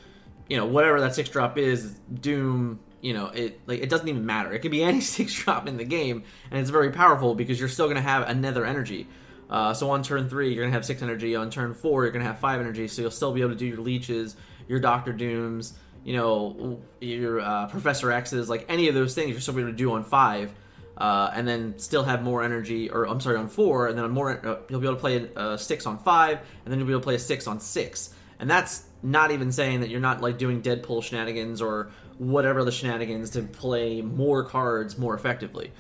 you 0.50 0.58
know, 0.58 0.66
whatever 0.66 1.00
that 1.02 1.16
six 1.16 1.30
drop 1.30 1.58
is, 1.58 1.94
Doom, 2.14 2.80
you 3.02 3.14
know, 3.14 3.28
it 3.28 3.62
like 3.68 3.80
it 3.80 3.90
doesn't 3.90 4.08
even 4.08 4.26
matter. 4.26 4.52
It 4.52 4.60
could 4.60 4.72
be 4.72 4.84
any 4.92 5.02
six 5.02 5.34
drop 5.34 5.68
in 5.68 5.78
the 5.78 5.86
game, 5.86 6.24
and 6.52 6.60
it's 6.60 6.70
very 6.70 6.92
powerful 6.92 7.36
because 7.36 7.60
you're 7.60 7.70
still 7.70 7.88
gonna 7.88 8.02
have 8.02 8.28
another 8.28 8.66
energy. 8.66 9.08
Uh, 9.50 9.74
so 9.74 9.90
on 9.90 10.04
turn 10.04 10.30
three, 10.30 10.54
you're 10.54 10.64
gonna 10.64 10.74
have 10.74 10.86
six 10.86 11.02
energy. 11.02 11.36
On 11.36 11.50
turn 11.50 11.74
four, 11.74 12.04
you're 12.04 12.12
gonna 12.12 12.26
have 12.26 12.40
five 12.40 12.60
energy. 12.60 12.88
So 12.88 13.02
you'll 13.02 13.12
still 13.12 13.32
be 13.32 13.42
able 13.42 13.52
to 13.52 13.58
do 13.58 13.66
your 13.66 13.80
leeches, 13.80 14.36
your 14.70 14.80
Doctor 14.80 15.12
Dooms, 15.12 15.74
you 16.06 16.16
know, 16.16 16.80
your 17.02 17.42
uh, 17.42 17.68
Professor 17.68 18.10
X's, 18.10 18.48
like 18.48 18.66
any 18.70 18.88
of 18.88 18.96
those 18.96 19.14
things, 19.14 19.32
you're 19.32 19.42
still 19.42 19.60
able 19.60 19.70
to 19.70 19.76
do 19.76 19.92
on 19.92 20.06
five. 20.06 20.54
Uh, 20.98 21.32
and 21.34 21.48
then 21.48 21.80
still 21.80 22.04
have 22.04 22.22
more 22.22 22.44
energy, 22.44 22.90
or 22.90 23.08
I'm 23.08 23.22
sorry, 23.22 23.38
on 23.38 23.48
four, 23.48 23.88
and 23.88 23.98
then 23.98 24.04
on 24.04 24.12
more, 24.12 24.32
uh, 24.46 24.58
you'll 24.70 24.82
be 24.82 24.86
able 24.86 24.98
to 24.98 25.00
play 25.00 25.30
a, 25.34 25.52
a 25.54 25.58
six 25.58 25.86
on 25.86 25.98
five, 25.98 26.40
and 26.40 26.72
then 26.72 26.78
you'll 26.78 26.88
be 26.88 26.92
able 26.92 27.00
to 27.00 27.06
play 27.06 27.16
a 27.16 27.20
six 27.20 27.48
on 27.48 27.62
six, 27.62 28.14
and 28.38 28.50
that's 28.50 28.84
not 29.02 29.32
even 29.32 29.50
saying 29.50 29.80
that 29.80 29.90
you're 29.90 30.02
not 30.02 30.20
like 30.20 30.38
doing 30.38 30.62
Deadpool 30.62 31.02
shenanigans 31.02 31.62
or 31.62 31.90
whatever 32.18 32.66
the 32.66 32.72
shenanigans 32.72 33.30
to 33.30 33.44
play 33.44 34.02
more 34.02 34.44
cards 34.44 34.98
more 34.98 35.16
effectively. 35.16 35.72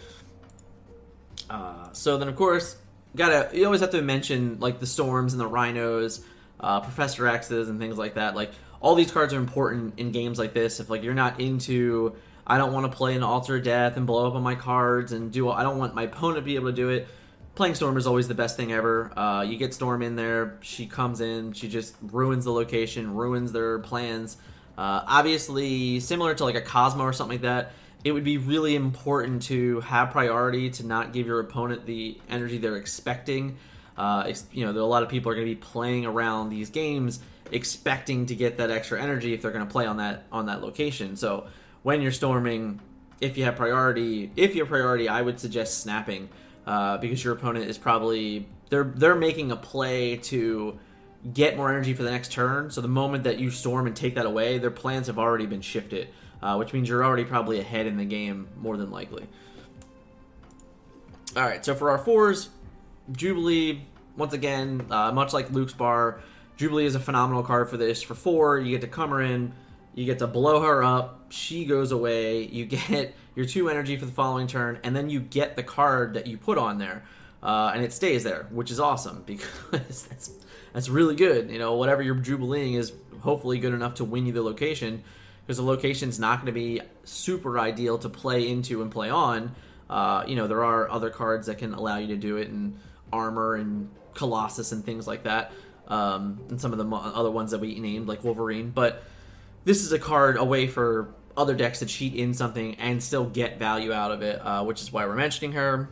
Uh, 1.49 1.91
so 1.91 2.17
then, 2.17 2.29
of 2.29 2.37
course, 2.37 2.77
gotta 3.13 3.49
you 3.53 3.65
always 3.65 3.81
have 3.81 3.91
to 3.91 4.01
mention 4.01 4.57
like 4.61 4.79
the 4.79 4.87
storms 4.87 5.33
and 5.33 5.41
the 5.41 5.47
rhinos, 5.47 6.23
uh, 6.61 6.79
Professor 6.79 7.27
X's 7.27 7.67
and 7.67 7.77
things 7.77 7.97
like 7.97 8.13
that. 8.13 8.35
Like 8.35 8.51
all 8.81 8.95
these 8.95 9.11
cards 9.11 9.33
are 9.33 9.37
important 9.37 9.99
in 9.99 10.11
games 10.11 10.39
like 10.39 10.53
this. 10.53 10.79
If 10.79 10.89
like 10.89 11.03
you're 11.03 11.13
not 11.13 11.39
into, 11.39 12.15
I 12.47 12.57
don't 12.57 12.73
want 12.73 12.89
to 12.89 12.95
play 12.95 13.15
an 13.15 13.23
Altar 13.23 13.57
of 13.57 13.63
Death 13.63 13.97
and 13.97 14.07
blow 14.07 14.27
up 14.27 14.35
on 14.35 14.43
my 14.43 14.55
cards 14.55 15.11
and 15.11 15.31
do. 15.31 15.49
I 15.49 15.63
don't 15.63 15.77
want 15.77 15.95
my 15.95 16.03
opponent 16.03 16.37
to 16.37 16.41
be 16.41 16.55
able 16.55 16.69
to 16.69 16.75
do 16.75 16.89
it. 16.89 17.07
Playing 17.55 17.75
Storm 17.75 17.97
is 17.97 18.07
always 18.07 18.27
the 18.27 18.35
best 18.35 18.55
thing 18.55 18.71
ever. 18.71 19.11
Uh, 19.17 19.41
you 19.41 19.57
get 19.57 19.73
Storm 19.73 20.01
in 20.01 20.15
there, 20.15 20.57
she 20.61 20.85
comes 20.85 21.19
in, 21.19 21.51
she 21.51 21.67
just 21.67 21.95
ruins 22.01 22.45
the 22.45 22.51
location, 22.51 23.15
ruins 23.15 23.51
their 23.51 23.79
plans. 23.79 24.37
Uh, 24.77 25.03
obviously, 25.05 25.99
similar 25.99 26.33
to 26.33 26.45
like 26.45 26.55
a 26.55 26.61
Cosmo 26.61 27.03
or 27.03 27.11
something 27.11 27.35
like 27.35 27.41
that, 27.41 27.73
it 28.05 28.13
would 28.13 28.23
be 28.23 28.37
really 28.37 28.75
important 28.75 29.41
to 29.43 29.81
have 29.81 30.11
priority 30.11 30.69
to 30.69 30.85
not 30.85 31.11
give 31.11 31.27
your 31.27 31.41
opponent 31.41 31.85
the 31.85 32.17
energy 32.29 32.57
they're 32.59 32.77
expecting. 32.77 33.57
Uh, 33.97 34.31
you 34.53 34.65
know, 34.65 34.71
there 34.71 34.81
a 34.81 34.85
lot 34.85 35.03
of 35.03 35.09
people 35.09 35.29
are 35.29 35.35
going 35.35 35.45
to 35.45 35.53
be 35.53 35.59
playing 35.59 36.05
around 36.05 36.47
these 36.47 36.69
games 36.69 37.19
expecting 37.51 38.25
to 38.27 38.35
get 38.35 38.57
that 38.57 38.71
extra 38.71 39.01
energy 39.01 39.33
if 39.33 39.41
they're 39.41 39.51
going 39.51 39.65
to 39.65 39.71
play 39.71 39.85
on 39.85 39.97
that 39.97 40.25
on 40.31 40.45
that 40.47 40.61
location. 40.61 41.15
So 41.15 41.47
when 41.83 42.01
you're 42.01 42.11
storming, 42.11 42.79
if 43.21 43.37
you 43.37 43.45
have 43.45 43.55
priority, 43.55 44.31
if 44.35 44.55
you 44.55 44.61
have 44.61 44.69
priority, 44.69 45.09
I 45.09 45.21
would 45.21 45.39
suggest 45.39 45.81
snapping 45.81 46.29
uh, 46.65 46.97
because 46.97 47.23
your 47.23 47.33
opponent 47.33 47.65
is 47.65 47.77
probably 47.77 48.47
they're 48.69 48.83
they're 48.83 49.15
making 49.15 49.51
a 49.51 49.55
play 49.55 50.17
to 50.17 50.79
get 51.33 51.57
more 51.57 51.69
energy 51.69 51.93
for 51.93 52.03
the 52.03 52.11
next 52.11 52.31
turn. 52.31 52.71
So 52.71 52.81
the 52.81 52.87
moment 52.87 53.25
that 53.25 53.39
you 53.39 53.51
storm 53.51 53.87
and 53.87 53.95
take 53.95 54.15
that 54.15 54.25
away, 54.25 54.57
their 54.57 54.71
plans 54.71 55.07
have 55.07 55.19
already 55.19 55.45
been 55.45 55.61
shifted, 55.61 56.09
uh, 56.41 56.55
which 56.55 56.71
means 56.71 56.87
you're 56.87 57.03
already 57.03 57.25
probably 57.25 57.59
ahead 57.59 57.87
in 57.87 57.97
the 57.97 58.05
game 58.05 58.47
more 58.57 58.77
than 58.77 58.89
likely. 58.89 59.27
All 61.35 61.43
right, 61.43 61.63
so 61.63 61.75
for 61.75 61.91
our 61.91 61.99
fours, 61.99 62.49
Jubilee 63.11 63.81
once 64.19 64.33
again, 64.33 64.85
uh, 64.91 65.11
much 65.11 65.33
like 65.33 65.49
Luke's 65.49 65.73
bar, 65.73 66.21
Jubilee 66.59 66.85
is 66.85 66.93
a 66.93 66.99
phenomenal 66.99 67.41
card 67.41 67.69
for 67.69 67.77
this. 67.77 68.03
For 68.03 68.15
four, 68.15 68.59
you 68.59 68.71
get 68.71 68.81
to 68.81 68.87
come 68.87 69.11
her 69.11 69.21
in, 69.21 69.53
you 69.95 70.03
get 70.03 70.19
to 70.19 70.27
blow 70.27 70.61
her 70.61 70.83
up, 70.83 71.27
she 71.29 71.63
goes 71.63 71.93
away, 71.93 72.43
you 72.43 72.65
get 72.89 73.15
your 73.33 73.45
two 73.45 73.69
energy 73.69 73.95
for 73.95 74.05
the 74.05 74.11
following 74.11 74.45
turn, 74.45 74.77
and 74.83 74.93
then 74.93 75.09
you 75.09 75.21
get 75.21 75.55
the 75.55 75.63
card 75.63 76.15
that 76.15 76.27
you 76.27 76.37
put 76.37 76.57
on 76.57 76.77
there. 76.77 77.05
Uh, 77.41 77.71
and 77.73 77.81
it 77.81 77.93
stays 77.93 78.25
there, 78.25 78.45
which 78.51 78.71
is 78.71 78.79
awesome 78.81 79.23
because 79.25 80.05
that's 80.09 80.31
that's 80.73 80.89
really 80.89 81.15
good. 81.15 81.49
You 81.49 81.59
know, 81.59 81.75
whatever 81.75 82.01
you're 82.01 82.15
jubileeing 82.15 82.75
is 82.75 82.91
hopefully 83.21 83.57
good 83.59 83.73
enough 83.73 83.95
to 83.95 84.03
win 84.03 84.25
you 84.25 84.33
the 84.33 84.41
location 84.41 85.01
because 85.45 85.55
the 85.55 85.63
location's 85.63 86.19
not 86.19 86.41
going 86.41 86.47
to 86.47 86.51
be 86.51 86.81
super 87.05 87.57
ideal 87.57 87.97
to 87.99 88.09
play 88.09 88.49
into 88.49 88.81
and 88.81 88.91
play 88.91 89.09
on. 89.09 89.55
Uh, 89.89 90.25
you 90.27 90.35
know, 90.35 90.47
there 90.47 90.65
are 90.65 90.91
other 90.91 91.09
cards 91.09 91.47
that 91.47 91.57
can 91.57 91.73
allow 91.73 91.97
you 91.97 92.07
to 92.07 92.17
do 92.17 92.35
it, 92.35 92.49
and 92.49 92.77
armor 93.13 93.55
and 93.55 93.89
Colossus 94.13 94.73
and 94.73 94.83
things 94.83 95.07
like 95.07 95.23
that, 95.23 95.53
um, 95.89 96.39
and 96.49 96.59
some 96.59 96.71
of 96.71 96.77
the 96.77 96.95
other 96.95 97.31
ones 97.31 97.51
that 97.51 97.59
we 97.59 97.79
named 97.79 98.07
like 98.07 98.23
Wolverine. 98.23 98.69
But 98.69 99.03
this 99.65 99.83
is 99.83 99.91
a 99.91 99.99
card 99.99 100.37
away 100.37 100.67
for 100.67 101.13
other 101.35 101.55
decks 101.55 101.79
to 101.79 101.85
cheat 101.85 102.15
in 102.15 102.33
something 102.33 102.75
and 102.75 103.01
still 103.01 103.25
get 103.25 103.59
value 103.59 103.93
out 103.93 104.11
of 104.11 104.21
it, 104.21 104.39
uh, 104.45 104.63
which 104.63 104.81
is 104.81 104.91
why 104.91 105.05
we're 105.05 105.15
mentioning 105.15 105.53
her. 105.53 105.89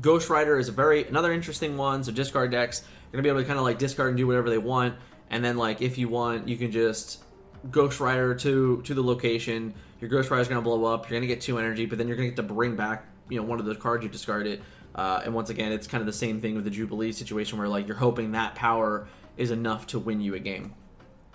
Ghost 0.00 0.30
Rider 0.30 0.58
is 0.58 0.68
a 0.68 0.72
very 0.72 1.06
another 1.06 1.32
interesting 1.32 1.76
one. 1.76 2.04
So 2.04 2.12
discard 2.12 2.50
decks 2.50 2.80
are 2.80 3.12
gonna 3.12 3.22
be 3.22 3.28
able 3.28 3.40
to 3.40 3.46
kind 3.46 3.58
of 3.58 3.64
like 3.64 3.78
discard 3.78 4.08
and 4.10 4.16
do 4.16 4.26
whatever 4.26 4.50
they 4.50 4.58
want, 4.58 4.94
and 5.30 5.44
then 5.44 5.56
like 5.56 5.82
if 5.82 5.98
you 5.98 6.08
want, 6.08 6.48
you 6.48 6.56
can 6.56 6.70
just 6.70 7.24
Ghost 7.70 8.00
Rider 8.00 8.34
to 8.36 8.82
to 8.82 8.94
the 8.94 9.02
location. 9.02 9.74
Your 10.00 10.08
Ghost 10.08 10.30
Rider 10.30 10.42
is 10.42 10.48
gonna 10.48 10.62
blow 10.62 10.84
up. 10.84 11.08
You're 11.08 11.18
gonna 11.18 11.26
get 11.26 11.40
two 11.40 11.58
energy, 11.58 11.86
but 11.86 11.98
then 11.98 12.06
you're 12.06 12.16
gonna 12.16 12.28
get 12.28 12.36
to 12.36 12.42
bring 12.42 12.76
back 12.76 13.04
you 13.28 13.40
know 13.40 13.46
one 13.46 13.58
of 13.58 13.66
the 13.66 13.74
cards 13.74 14.04
you 14.04 14.10
discarded. 14.10 14.62
Uh, 14.94 15.22
and 15.24 15.34
once 15.34 15.50
again, 15.50 15.72
it's 15.72 15.86
kind 15.86 16.00
of 16.00 16.06
the 16.06 16.12
same 16.12 16.40
thing 16.40 16.54
with 16.54 16.64
the 16.64 16.70
Jubilee 16.70 17.12
situation 17.12 17.58
where 17.58 17.68
like 17.68 17.86
you're 17.86 17.96
hoping 17.96 18.32
that 18.32 18.54
power 18.54 19.06
is 19.36 19.50
enough 19.50 19.86
to 19.88 19.98
win 19.98 20.20
you 20.20 20.34
a 20.34 20.38
game 20.38 20.74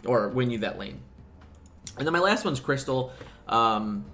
or 0.05 0.29
win 0.29 0.49
you 0.51 0.59
that 0.59 0.77
lane. 0.77 0.99
And 1.97 2.05
then 2.05 2.13
my 2.13 2.19
last 2.19 2.45
one's 2.45 2.59
Crystal. 2.59 3.11
Um, 3.47 4.05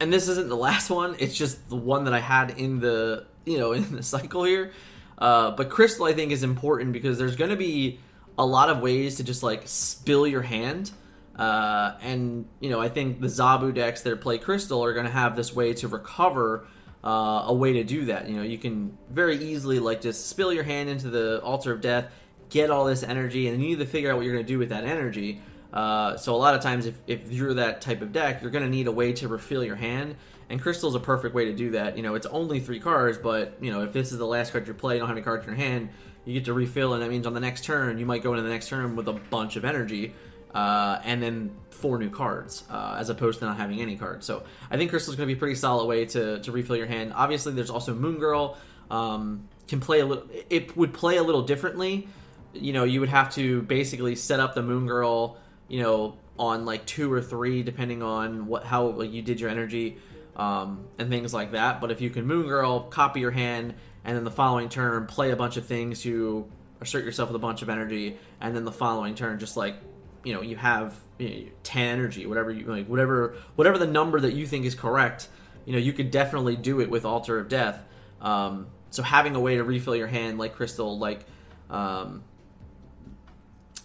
and 0.00 0.12
this 0.12 0.28
isn't 0.28 0.48
the 0.48 0.56
last 0.68 0.90
one; 0.90 1.16
it's 1.18 1.36
just 1.36 1.68
the 1.68 1.76
one 1.76 2.04
that 2.04 2.14
I 2.14 2.20
had 2.20 2.58
in 2.58 2.80
the 2.80 3.26
you 3.44 3.58
know 3.58 3.72
in 3.78 3.94
the 3.94 4.02
cycle 4.02 4.44
here. 4.44 4.72
Uh, 5.16 5.52
but 5.52 5.70
Crystal, 5.70 6.06
I 6.06 6.12
think, 6.12 6.32
is 6.32 6.42
important 6.42 6.92
because 6.92 7.18
there's 7.18 7.36
going 7.36 7.50
to 7.50 7.56
be 7.56 8.00
a 8.36 8.44
lot 8.44 8.68
of 8.68 8.80
ways 8.80 9.16
to 9.16 9.24
just 9.24 9.42
like 9.42 9.62
spill 9.66 10.26
your 10.26 10.42
hand. 10.42 10.90
Uh, 11.36 11.96
and 12.00 12.46
you 12.60 12.70
know, 12.70 12.80
I 12.80 12.88
think 12.88 13.20
the 13.20 13.26
Zabu 13.26 13.74
decks 13.74 14.02
that 14.02 14.20
play 14.20 14.38
Crystal 14.38 14.84
are 14.84 14.92
going 14.92 15.06
to 15.06 15.12
have 15.12 15.36
this 15.36 15.54
way 15.54 15.72
to 15.74 15.88
recover 15.88 16.66
uh, 17.04 17.44
a 17.46 17.54
way 17.54 17.74
to 17.74 17.84
do 17.84 18.06
that. 18.06 18.28
You 18.28 18.36
know, 18.36 18.42
you 18.42 18.58
can 18.58 18.96
very 19.10 19.36
easily 19.36 19.78
like 19.78 20.00
just 20.00 20.28
spill 20.28 20.52
your 20.52 20.64
hand 20.64 20.88
into 20.88 21.10
the 21.10 21.40
altar 21.42 21.72
of 21.72 21.80
death, 21.80 22.10
get 22.54 22.70
all 22.70 22.84
this 22.84 23.02
energy, 23.02 23.48
and 23.48 23.60
you 23.60 23.70
need 23.70 23.78
to 23.80 23.86
figure 23.86 24.10
out 24.10 24.16
what 24.16 24.24
you're 24.24 24.32
going 24.32 24.46
to 24.46 24.52
do 24.52 24.60
with 24.60 24.68
that 24.68 24.84
energy. 24.84 25.40
Uh, 25.72 26.16
so 26.16 26.36
a 26.36 26.38
lot 26.38 26.54
of 26.54 26.60
times, 26.60 26.86
if, 26.86 26.94
if 27.08 27.32
you're 27.32 27.54
that 27.54 27.80
type 27.80 28.00
of 28.00 28.12
deck, 28.12 28.40
you're 28.40 28.52
going 28.52 28.62
to 28.62 28.70
need 28.70 28.86
a 28.86 28.92
way 28.92 29.12
to 29.12 29.26
refill 29.26 29.64
your 29.64 29.74
hand, 29.74 30.14
and 30.48 30.62
Crystal's 30.62 30.94
a 30.94 31.00
perfect 31.00 31.34
way 31.34 31.46
to 31.46 31.52
do 31.52 31.72
that. 31.72 31.96
You 31.96 32.04
know, 32.04 32.14
it's 32.14 32.26
only 32.26 32.60
three 32.60 32.78
cards, 32.78 33.18
but 33.18 33.58
you 33.60 33.72
know, 33.72 33.82
if 33.82 33.92
this 33.92 34.12
is 34.12 34.18
the 34.18 34.26
last 34.26 34.52
card 34.52 34.68
you 34.68 34.72
play, 34.72 34.94
you 34.94 35.00
don't 35.00 35.08
have 35.08 35.16
any 35.16 35.24
cards 35.24 35.44
in 35.44 35.50
your 35.50 35.56
hand, 35.56 35.88
you 36.24 36.32
get 36.32 36.44
to 36.44 36.54
refill, 36.54 36.94
and 36.94 37.02
that 37.02 37.10
means 37.10 37.26
on 37.26 37.34
the 37.34 37.40
next 37.40 37.64
turn, 37.64 37.98
you 37.98 38.06
might 38.06 38.22
go 38.22 38.30
into 38.30 38.44
the 38.44 38.48
next 38.48 38.68
turn 38.68 38.94
with 38.94 39.08
a 39.08 39.14
bunch 39.14 39.56
of 39.56 39.64
energy, 39.64 40.14
uh, 40.54 41.00
and 41.02 41.20
then 41.20 41.50
four 41.70 41.98
new 41.98 42.08
cards, 42.08 42.62
uh, 42.70 42.96
as 43.00 43.10
opposed 43.10 43.40
to 43.40 43.46
not 43.46 43.56
having 43.56 43.80
any 43.80 43.96
cards. 43.96 44.24
So 44.24 44.44
I 44.70 44.76
think 44.76 44.90
Crystal's 44.90 45.16
going 45.16 45.28
to 45.28 45.34
be 45.34 45.36
a 45.36 45.40
pretty 45.40 45.56
solid 45.56 45.86
way 45.86 46.04
to, 46.06 46.38
to 46.38 46.52
refill 46.52 46.76
your 46.76 46.86
hand. 46.86 47.12
Obviously, 47.16 47.52
there's 47.52 47.70
also 47.70 47.94
Moon 47.94 48.20
Girl. 48.20 48.56
Um, 48.90 49.48
can 49.66 49.80
play 49.80 50.00
a 50.00 50.06
little. 50.06 50.28
It 50.50 50.76
would 50.76 50.92
play 50.92 51.16
a 51.16 51.22
little 51.22 51.42
differently. 51.42 52.08
You 52.54 52.72
know, 52.72 52.84
you 52.84 53.00
would 53.00 53.08
have 53.08 53.34
to 53.34 53.62
basically 53.62 54.16
set 54.16 54.40
up 54.40 54.54
the 54.54 54.62
Moon 54.62 54.86
Girl 54.86 55.38
you 55.68 55.82
know, 55.82 56.16
on 56.38 56.64
like 56.64 56.84
two 56.86 57.12
or 57.12 57.20
three, 57.20 57.62
depending 57.62 58.02
on 58.02 58.46
what 58.46 58.64
how 58.64 58.86
like, 58.86 59.12
you 59.12 59.22
did 59.22 59.40
your 59.40 59.50
energy 59.50 59.98
um, 60.36 60.86
and 60.98 61.08
things 61.08 61.32
like 61.32 61.52
that. 61.52 61.80
But 61.80 61.90
if 61.90 62.00
you 62.00 62.10
can 62.10 62.26
Moon 62.26 62.46
Girl, 62.46 62.80
copy 62.80 63.20
your 63.20 63.30
hand, 63.30 63.74
and 64.04 64.16
then 64.16 64.24
the 64.24 64.30
following 64.30 64.68
turn 64.68 65.06
play 65.06 65.30
a 65.30 65.36
bunch 65.36 65.56
of 65.56 65.66
things 65.66 66.02
to 66.02 66.50
assert 66.80 67.04
yourself 67.04 67.28
with 67.28 67.36
a 67.36 67.40
bunch 67.40 67.62
of 67.62 67.68
energy, 67.68 68.18
and 68.40 68.54
then 68.54 68.64
the 68.64 68.72
following 68.72 69.14
turn 69.14 69.38
just 69.38 69.56
like 69.56 69.76
you 70.22 70.34
know 70.34 70.42
you 70.42 70.56
have 70.56 70.98
you 71.18 71.28
know, 71.28 71.50
ten 71.62 71.98
energy, 71.98 72.26
whatever 72.26 72.50
you 72.50 72.66
like, 72.66 72.86
whatever 72.86 73.36
whatever 73.54 73.78
the 73.78 73.86
number 73.86 74.20
that 74.20 74.34
you 74.34 74.46
think 74.46 74.64
is 74.64 74.74
correct. 74.74 75.28
You 75.64 75.72
know, 75.72 75.78
you 75.78 75.94
could 75.94 76.10
definitely 76.10 76.56
do 76.56 76.80
it 76.80 76.90
with 76.90 77.06
Altar 77.06 77.38
of 77.38 77.48
Death. 77.48 77.82
Um, 78.20 78.66
so 78.90 79.02
having 79.02 79.34
a 79.34 79.40
way 79.40 79.56
to 79.56 79.64
refill 79.64 79.96
your 79.96 80.08
hand 80.08 80.38
like 80.38 80.56
Crystal, 80.56 80.98
like 80.98 81.24
um, 81.70 82.22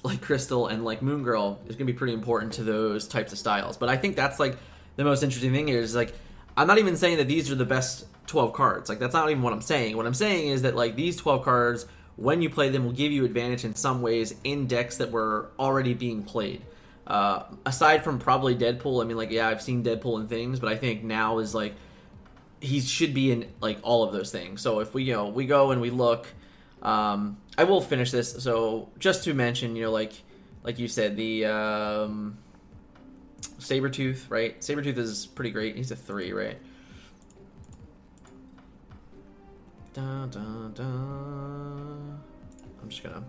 like 0.03 0.21
Crystal 0.21 0.67
and 0.67 0.85
like 0.85 1.01
Moon 1.01 1.23
Girl 1.23 1.59
is 1.67 1.75
going 1.75 1.87
to 1.87 1.93
be 1.93 1.97
pretty 1.97 2.13
important 2.13 2.53
to 2.53 2.63
those 2.63 3.07
types 3.07 3.31
of 3.31 3.37
styles. 3.37 3.77
But 3.77 3.89
I 3.89 3.97
think 3.97 4.15
that's 4.15 4.39
like 4.39 4.57
the 4.95 5.03
most 5.03 5.23
interesting 5.23 5.51
thing 5.51 5.67
here 5.67 5.79
is 5.79 5.95
like 5.95 6.13
I'm 6.55 6.67
not 6.67 6.77
even 6.77 6.95
saying 6.95 7.17
that 7.17 7.27
these 7.27 7.51
are 7.51 7.55
the 7.55 7.65
best 7.65 8.05
12 8.27 8.53
cards. 8.53 8.89
Like 8.89 8.99
that's 8.99 9.13
not 9.13 9.29
even 9.29 9.43
what 9.43 9.53
I'm 9.53 9.61
saying. 9.61 9.97
What 9.97 10.05
I'm 10.05 10.13
saying 10.13 10.49
is 10.49 10.61
that 10.61 10.75
like 10.75 10.95
these 10.95 11.17
12 11.17 11.43
cards 11.43 11.85
when 12.15 12.41
you 12.41 12.49
play 12.49 12.69
them 12.69 12.83
will 12.83 12.91
give 12.91 13.11
you 13.11 13.23
advantage 13.23 13.63
in 13.63 13.75
some 13.75 14.01
ways 14.01 14.35
in 14.43 14.67
decks 14.67 14.97
that 14.97 15.09
were 15.11 15.49
already 15.57 15.93
being 15.93 16.23
played. 16.23 16.61
Uh, 17.07 17.43
aside 17.65 18.03
from 18.03 18.19
probably 18.19 18.55
Deadpool, 18.55 19.01
I 19.01 19.07
mean 19.07 19.17
like 19.17 19.31
yeah, 19.31 19.47
I've 19.47 19.61
seen 19.61 19.83
Deadpool 19.83 20.19
and 20.19 20.29
things, 20.29 20.59
but 20.59 20.69
I 20.69 20.75
think 20.75 21.03
now 21.03 21.39
is 21.39 21.55
like 21.55 21.75
he 22.61 22.81
should 22.81 23.13
be 23.13 23.31
in 23.31 23.49
like 23.61 23.79
all 23.83 24.03
of 24.03 24.13
those 24.13 24.31
things. 24.31 24.61
So 24.61 24.79
if 24.79 24.93
we 24.93 25.03
you 25.03 25.13
know 25.13 25.27
we 25.27 25.45
go 25.45 25.71
and 25.71 25.81
we 25.81 25.89
look 25.89 26.27
um, 26.81 27.37
I 27.59 27.65
will 27.65 27.81
finish 27.81 28.09
this. 28.09 28.41
So 28.41 28.87
just 28.99 29.25
to 29.25 29.33
mention, 29.33 29.75
you 29.75 29.83
know, 29.83 29.91
like 29.91 30.13
like 30.63 30.79
you 30.79 30.87
said, 30.87 31.17
the 31.17 31.47
um, 31.47 32.37
Sabretooth, 33.59 34.29
right? 34.29 34.57
Sabretooth 34.61 34.97
is 34.97 35.25
pretty 35.25 35.51
great. 35.51 35.75
He's 35.75 35.91
a 35.91 35.97
three, 35.97 36.31
right? 36.31 36.57
Da, 39.93 40.25
da, 40.27 40.69
da. 40.69 40.83
I'm 40.83 42.21
just 42.87 43.03
gonna. 43.03 43.25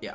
Yeah. 0.00 0.14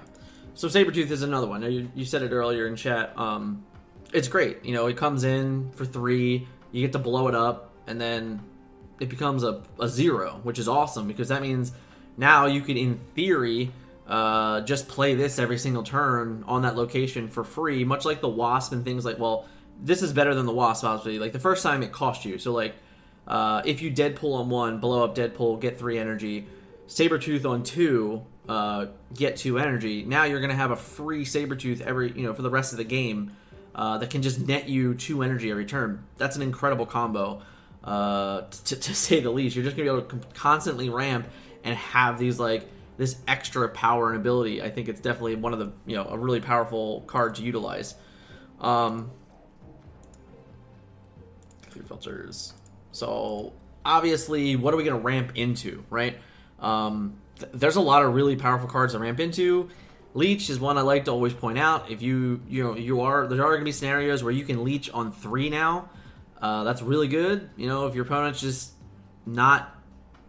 So 0.53 0.69
Sabretooth 0.69 1.11
is 1.11 1.21
another 1.21 1.47
one. 1.47 1.69
You, 1.69 1.91
you 1.93 2.05
said 2.05 2.21
it 2.21 2.31
earlier 2.31 2.65
in 2.65 2.77
chat. 2.77 3.11
Um, 3.17 3.65
it's 4.13 4.29
great. 4.29 4.63
You 4.63 4.73
know, 4.73 4.87
it 4.87 4.95
comes 4.95 5.25
in 5.25 5.73
for 5.73 5.83
three 5.83 6.47
you 6.71 6.81
get 6.81 6.93
to 6.93 6.99
blow 6.99 7.27
it 7.27 7.35
up, 7.35 7.70
and 7.91 8.01
then 8.01 8.41
it 8.99 9.09
becomes 9.09 9.43
a, 9.43 9.61
a 9.79 9.87
zero, 9.87 10.39
which 10.43 10.57
is 10.57 10.67
awesome 10.67 11.07
because 11.07 11.27
that 11.27 11.41
means 11.41 11.73
now 12.17 12.45
you 12.45 12.61
could, 12.61 12.77
in 12.77 12.99
theory, 13.15 13.71
uh, 14.07 14.61
just 14.61 14.87
play 14.87 15.13
this 15.13 15.37
every 15.37 15.57
single 15.57 15.83
turn 15.83 16.43
on 16.47 16.63
that 16.63 16.75
location 16.75 17.27
for 17.27 17.43
free, 17.43 17.83
much 17.83 18.05
like 18.05 18.21
the 18.21 18.29
Wasp 18.29 18.71
and 18.71 18.83
things 18.83 19.05
like. 19.05 19.19
Well, 19.19 19.45
this 19.81 20.01
is 20.01 20.13
better 20.13 20.33
than 20.33 20.45
the 20.45 20.53
Wasp, 20.53 20.83
obviously. 20.83 21.19
Like 21.19 21.33
the 21.33 21.39
first 21.39 21.63
time 21.63 21.83
it 21.83 21.91
cost 21.91 22.25
you, 22.25 22.37
so 22.37 22.51
like 22.51 22.75
uh, 23.27 23.61
if 23.65 23.81
you 23.81 23.91
Deadpool 23.91 24.33
on 24.33 24.49
one, 24.49 24.79
blow 24.79 25.03
up 25.03 25.15
Deadpool, 25.15 25.59
get 25.59 25.77
three 25.77 25.97
energy. 25.97 26.47
Sabretooth 26.87 27.45
on 27.45 27.63
two, 27.63 28.25
uh, 28.49 28.87
get 29.13 29.37
two 29.37 29.57
energy. 29.57 30.03
Now 30.03 30.25
you're 30.25 30.41
gonna 30.41 30.55
have 30.55 30.71
a 30.71 30.75
free 30.75 31.23
Sabretooth 31.23 31.81
every 31.81 32.11
you 32.11 32.23
know 32.23 32.33
for 32.33 32.41
the 32.41 32.49
rest 32.49 32.73
of 32.73 32.77
the 32.77 32.83
game 32.83 33.31
uh, 33.73 33.97
that 33.99 34.09
can 34.09 34.21
just 34.21 34.45
net 34.45 34.67
you 34.67 34.93
two 34.93 35.23
energy 35.23 35.49
every 35.49 35.65
turn. 35.65 36.03
That's 36.17 36.35
an 36.35 36.41
incredible 36.41 36.85
combo, 36.85 37.41
uh, 37.83 38.41
to, 38.65 38.75
to 38.75 38.95
say 38.95 39.19
the 39.19 39.31
least. 39.31 39.55
You're 39.55 39.65
just 39.65 39.75
gonna 39.75 39.91
be 39.91 39.97
able 39.97 40.07
to 40.07 40.27
constantly 40.33 40.89
ramp 40.89 41.27
and 41.63 41.75
have 41.75 42.17
these 42.17 42.39
like 42.39 42.67
this 42.97 43.17
extra 43.27 43.67
power 43.69 44.11
and 44.11 44.19
ability. 44.19 44.61
I 44.61 44.69
think 44.69 44.87
it's 44.87 45.01
definitely 45.01 45.35
one 45.35 45.53
of 45.53 45.59
the 45.59 45.71
you 45.85 45.95
know 45.95 46.07
a 46.07 46.17
really 46.17 46.41
powerful 46.41 47.01
card 47.01 47.35
to 47.35 47.43
utilize. 47.43 47.95
Um, 48.59 49.11
clear 51.71 51.83
filters. 51.83 52.53
So 52.91 53.53
obviously, 53.83 54.55
what 54.55 54.73
are 54.73 54.77
we 54.77 54.83
gonna 54.83 54.99
ramp 54.99 55.31
into, 55.35 55.83
right? 55.89 56.17
Um, 56.59 57.15
th- 57.39 57.51
there's 57.53 57.75
a 57.75 57.81
lot 57.81 58.03
of 58.03 58.13
really 58.13 58.35
powerful 58.35 58.67
cards 58.67 58.93
to 58.93 58.99
ramp 58.99 59.19
into. 59.19 59.69
Leech 60.13 60.49
is 60.49 60.59
one 60.59 60.77
I 60.77 60.81
like 60.81 61.05
to 61.05 61.11
always 61.11 61.33
point 61.33 61.57
out. 61.57 61.89
If 61.89 62.01
you 62.01 62.41
you 62.47 62.63
know 62.63 62.75
you 62.75 63.01
are 63.01 63.27
there 63.27 63.45
are 63.45 63.57
to 63.57 63.63
be 63.63 63.71
scenarios 63.71 64.23
where 64.23 64.33
you 64.33 64.43
can 64.43 64.63
leech 64.63 64.89
on 64.91 65.11
three 65.11 65.49
now. 65.49 65.89
Uh, 66.41 66.63
that's 66.63 66.81
really 66.81 67.07
good. 67.07 67.49
You 67.55 67.67
know 67.67 67.87
if 67.87 67.95
your 67.95 68.05
opponent's 68.05 68.41
just 68.41 68.71
not 69.25 69.75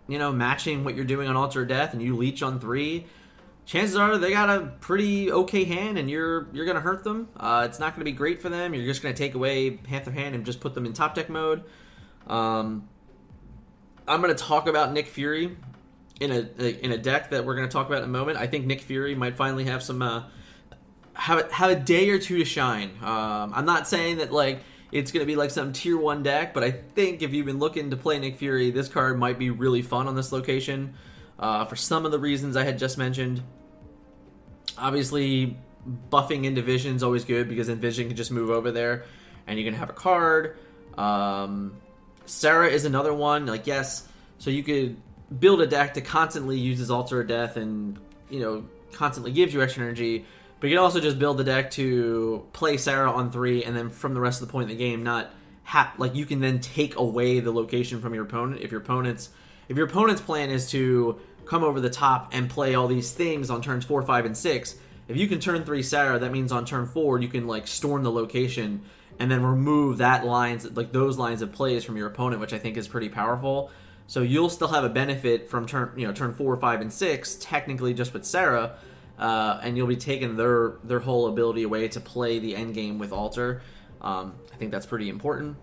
you 0.08 0.18
know 0.18 0.32
matching 0.32 0.84
what 0.84 0.94
you're 0.94 1.04
doing 1.04 1.28
on 1.28 1.36
Altar 1.36 1.64
Death 1.64 1.92
and 1.92 2.02
you 2.02 2.16
leech 2.16 2.42
on 2.42 2.60
three, 2.60 3.06
chances 3.64 3.96
are 3.96 4.18
they 4.18 4.30
got 4.30 4.50
a 4.50 4.66
pretty 4.80 5.30
okay 5.32 5.64
hand 5.64 5.98
and 5.98 6.10
you're 6.10 6.48
you're 6.52 6.66
to 6.76 6.82
hurt 6.82 7.04
them. 7.04 7.28
Uh, 7.36 7.66
it's 7.68 7.78
not 7.78 7.94
to 8.00 8.10
be 8.10 8.16
great 8.16 8.42
for 8.42 8.48
them. 8.48 8.74
You're 8.74 8.86
just 8.86 9.02
to 9.14 9.18
take 9.18 9.34
away 9.34 9.78
half 9.88 10.04
their 10.04 10.14
hand 10.14 10.34
and 10.34 10.44
just 10.44 10.60
put 10.60 10.74
them 10.74 10.86
in 10.86 10.92
top 10.92 11.14
deck 11.14 11.28
mode. 11.28 11.64
Um, 12.26 12.88
I'm 14.06 14.20
to 14.34 14.42
talk 14.42 14.68
about 14.68 14.92
Nick 14.92 15.06
Fury 15.06 15.56
in 16.20 16.30
a, 16.30 16.84
in 16.84 16.92
a 16.92 16.98
deck 16.98 17.30
that 17.30 17.44
we're 17.44 17.56
to 17.68 17.72
talk 17.72 17.86
about 17.86 17.98
in 17.98 18.04
a 18.04 18.12
moment. 18.12 18.38
I 18.38 18.46
think 18.46 18.66
Nick 18.66 18.80
Fury 18.80 19.14
might 19.14 19.36
finally 19.36 19.64
have 19.64 19.82
some 19.82 20.02
uh, 20.02 20.24
have 21.14 21.50
have 21.52 21.70
a 21.70 21.76
day 21.76 22.10
or 22.10 22.18
two 22.18 22.38
to 22.38 22.44
shine. 22.44 22.90
Um, 23.02 23.52
I'm 23.54 23.64
not 23.64 23.88
saying 23.88 24.18
that 24.18 24.32
like 24.32 24.60
it's 24.92 25.10
going 25.10 25.22
to 25.22 25.26
be 25.26 25.36
like 25.36 25.50
some 25.50 25.72
tier 25.72 25.96
one 25.96 26.22
deck, 26.22 26.52
but 26.52 26.62
I 26.62 26.70
think 26.70 27.22
if 27.22 27.32
you've 27.32 27.46
been 27.46 27.58
looking 27.58 27.90
to 27.90 27.96
play 27.96 28.18
Nick 28.18 28.36
Fury, 28.36 28.70
this 28.70 28.88
card 28.88 29.18
might 29.18 29.38
be 29.38 29.48
really 29.48 29.80
fun 29.80 30.06
on 30.06 30.14
this 30.14 30.30
location 30.32 30.94
uh, 31.38 31.64
for 31.64 31.76
some 31.76 32.04
of 32.04 32.12
the 32.12 32.18
reasons 32.18 32.56
I 32.56 32.64
had 32.64 32.78
just 32.78 32.98
mentioned. 32.98 33.42
Obviously, 34.76 35.56
buffing 36.10 36.44
into 36.44 36.60
Vision 36.60 36.94
is 36.94 37.02
always 37.02 37.24
good 37.24 37.48
because 37.48 37.68
then 37.68 37.78
Vision 37.78 38.08
can 38.08 38.16
just 38.16 38.30
move 38.30 38.50
over 38.50 38.70
there, 38.70 39.04
and 39.46 39.58
you 39.58 39.64
can 39.64 39.74
have 39.74 39.88
a 39.88 39.94
card. 39.94 40.58
Um, 40.98 41.74
Sera 42.26 42.68
is 42.68 42.84
another 42.84 43.14
one. 43.14 43.46
Like 43.46 43.66
yes, 43.66 44.06
so 44.38 44.50
you 44.50 44.62
could 44.62 44.96
build 45.40 45.62
a 45.62 45.66
deck 45.66 45.94
that 45.94 46.04
constantly 46.04 46.58
uses 46.58 46.90
Altar 46.90 47.22
of 47.22 47.28
Death 47.28 47.56
and 47.56 47.98
you 48.28 48.40
know 48.40 48.64
constantly 48.92 49.32
gives 49.32 49.54
you 49.54 49.62
extra 49.62 49.84
energy. 49.84 50.26
But 50.62 50.70
you 50.70 50.76
can 50.76 50.84
also 50.84 51.00
just 51.00 51.18
build 51.18 51.38
the 51.38 51.44
deck 51.44 51.72
to 51.72 52.46
play 52.52 52.76
Sera 52.76 53.10
on 53.10 53.32
three, 53.32 53.64
and 53.64 53.76
then 53.76 53.90
from 53.90 54.14
the 54.14 54.20
rest 54.20 54.40
of 54.40 54.46
the 54.46 54.52
point 54.52 54.70
in 54.70 54.76
the 54.76 54.80
game, 54.80 55.02
not 55.02 55.30
ha- 55.64 55.92
like 55.98 56.14
you 56.14 56.24
can 56.24 56.38
then 56.38 56.60
take 56.60 56.94
away 56.94 57.40
the 57.40 57.50
location 57.50 58.00
from 58.00 58.14
your 58.14 58.22
opponent 58.22 58.60
if 58.60 58.70
your 58.70 58.80
opponent's 58.80 59.30
if 59.68 59.76
your 59.76 59.86
opponent's 59.86 60.20
plan 60.20 60.50
is 60.50 60.70
to 60.70 61.18
come 61.46 61.64
over 61.64 61.80
the 61.80 61.90
top 61.90 62.28
and 62.32 62.48
play 62.48 62.76
all 62.76 62.86
these 62.86 63.10
things 63.10 63.50
on 63.50 63.60
turns 63.60 63.84
four, 63.84 64.02
five, 64.02 64.24
and 64.24 64.36
six. 64.36 64.76
If 65.08 65.16
you 65.16 65.26
can 65.26 65.40
turn 65.40 65.64
three 65.64 65.82
Sera, 65.82 66.20
that 66.20 66.30
means 66.30 66.52
on 66.52 66.64
turn 66.64 66.86
four 66.86 67.18
you 67.18 67.26
can 67.26 67.48
like 67.48 67.66
storm 67.66 68.04
the 68.04 68.12
location 68.12 68.82
and 69.18 69.28
then 69.28 69.42
remove 69.42 69.98
that 69.98 70.24
lines 70.24 70.70
like 70.76 70.92
those 70.92 71.18
lines 71.18 71.42
of 71.42 71.50
plays 71.50 71.82
from 71.82 71.96
your 71.96 72.06
opponent, 72.06 72.40
which 72.40 72.52
I 72.52 72.58
think 72.58 72.76
is 72.76 72.86
pretty 72.86 73.08
powerful. 73.08 73.72
So 74.06 74.22
you'll 74.22 74.48
still 74.48 74.68
have 74.68 74.84
a 74.84 74.88
benefit 74.88 75.50
from 75.50 75.66
turn 75.66 75.90
you 75.96 76.06
know 76.06 76.12
turn 76.12 76.32
four, 76.32 76.56
five, 76.56 76.80
and 76.80 76.92
six 76.92 77.34
technically 77.40 77.94
just 77.94 78.14
with 78.14 78.24
Sera, 78.24 78.76
uh, 79.22 79.60
and 79.62 79.76
you'll 79.76 79.86
be 79.86 79.96
taking 79.96 80.36
their 80.36 80.74
their 80.82 80.98
whole 80.98 81.28
ability 81.28 81.62
away 81.62 81.86
to 81.86 82.00
play 82.00 82.40
the 82.40 82.56
end 82.56 82.74
game 82.74 82.98
with 82.98 83.12
Altar. 83.12 83.62
Um, 84.00 84.34
I 84.52 84.56
think 84.56 84.72
that's 84.72 84.84
pretty 84.84 85.08
important. 85.08 85.56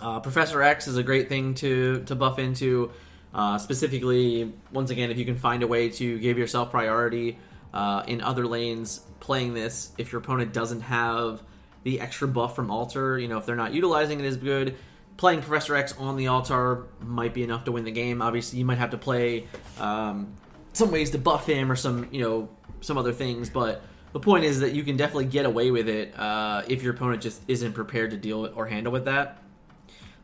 Uh, 0.00 0.18
Professor 0.18 0.60
X 0.60 0.88
is 0.88 0.96
a 0.96 1.04
great 1.04 1.28
thing 1.28 1.54
to 1.54 2.02
to 2.06 2.16
buff 2.16 2.40
into. 2.40 2.90
Uh, 3.32 3.58
specifically, 3.58 4.52
once 4.72 4.90
again, 4.90 5.10
if 5.10 5.18
you 5.18 5.24
can 5.24 5.36
find 5.36 5.62
a 5.62 5.66
way 5.66 5.88
to 5.90 6.18
give 6.18 6.36
yourself 6.36 6.70
priority 6.70 7.38
uh, 7.72 8.02
in 8.08 8.20
other 8.22 8.44
lanes 8.46 9.02
playing 9.20 9.54
this, 9.54 9.92
if 9.96 10.10
your 10.10 10.20
opponent 10.20 10.52
doesn't 10.52 10.80
have 10.80 11.42
the 11.84 12.00
extra 12.00 12.26
buff 12.26 12.56
from 12.56 12.70
Altar, 12.70 13.18
you 13.18 13.28
know, 13.28 13.38
if 13.38 13.46
they're 13.46 13.54
not 13.54 13.72
utilizing 13.72 14.18
it 14.18 14.24
as 14.24 14.36
good, 14.36 14.74
playing 15.16 15.42
Professor 15.42 15.76
X 15.76 15.94
on 15.98 16.16
the 16.16 16.26
altar 16.26 16.86
might 17.00 17.34
be 17.34 17.42
enough 17.42 17.64
to 17.64 17.72
win 17.72 17.84
the 17.84 17.92
game. 17.92 18.20
Obviously, 18.20 18.58
you 18.58 18.64
might 18.64 18.78
have 18.78 18.90
to 18.90 18.98
play 18.98 19.46
um, 19.78 20.34
some 20.76 20.90
ways 20.90 21.10
to 21.10 21.18
buff 21.18 21.46
him 21.46 21.70
or 21.72 21.76
some 21.76 22.08
you 22.10 22.20
know 22.20 22.48
some 22.80 22.98
other 22.98 23.12
things, 23.12 23.48
but 23.50 23.82
the 24.12 24.20
point 24.20 24.44
is 24.44 24.60
that 24.60 24.72
you 24.72 24.82
can 24.82 24.96
definitely 24.96 25.26
get 25.26 25.46
away 25.46 25.70
with 25.70 25.88
it 25.88 26.18
uh, 26.18 26.62
if 26.68 26.82
your 26.82 26.94
opponent 26.94 27.22
just 27.22 27.42
isn't 27.48 27.72
prepared 27.72 28.10
to 28.12 28.16
deal 28.16 28.50
or 28.54 28.66
handle 28.66 28.92
with 28.92 29.06
that. 29.06 29.42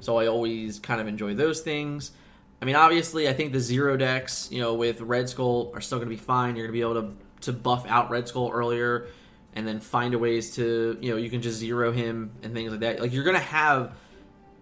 So 0.00 0.18
I 0.18 0.26
always 0.26 0.78
kind 0.78 1.00
of 1.00 1.06
enjoy 1.06 1.34
those 1.34 1.60
things. 1.60 2.12
I 2.60 2.64
mean, 2.64 2.76
obviously, 2.76 3.28
I 3.28 3.32
think 3.32 3.52
the 3.52 3.60
zero 3.60 3.96
decks, 3.96 4.48
you 4.52 4.60
know, 4.60 4.74
with 4.74 5.00
Red 5.00 5.28
Skull 5.28 5.72
are 5.74 5.80
still 5.80 5.98
going 5.98 6.08
to 6.08 6.14
be 6.14 6.20
fine. 6.20 6.56
You're 6.56 6.66
going 6.66 6.78
to 6.78 6.86
be 6.86 6.92
able 6.92 7.02
to 7.02 7.16
to 7.42 7.52
buff 7.52 7.84
out 7.88 8.10
Red 8.10 8.28
Skull 8.28 8.50
earlier, 8.52 9.08
and 9.54 9.66
then 9.66 9.80
find 9.80 10.14
a 10.14 10.18
ways 10.18 10.54
to, 10.56 10.96
you 11.00 11.10
know, 11.10 11.16
you 11.16 11.28
can 11.28 11.42
just 11.42 11.58
zero 11.58 11.92
him 11.92 12.32
and 12.42 12.54
things 12.54 12.70
like 12.70 12.80
that. 12.80 13.00
Like 13.00 13.12
you're 13.12 13.24
going 13.24 13.36
to 13.36 13.42
have 13.42 13.94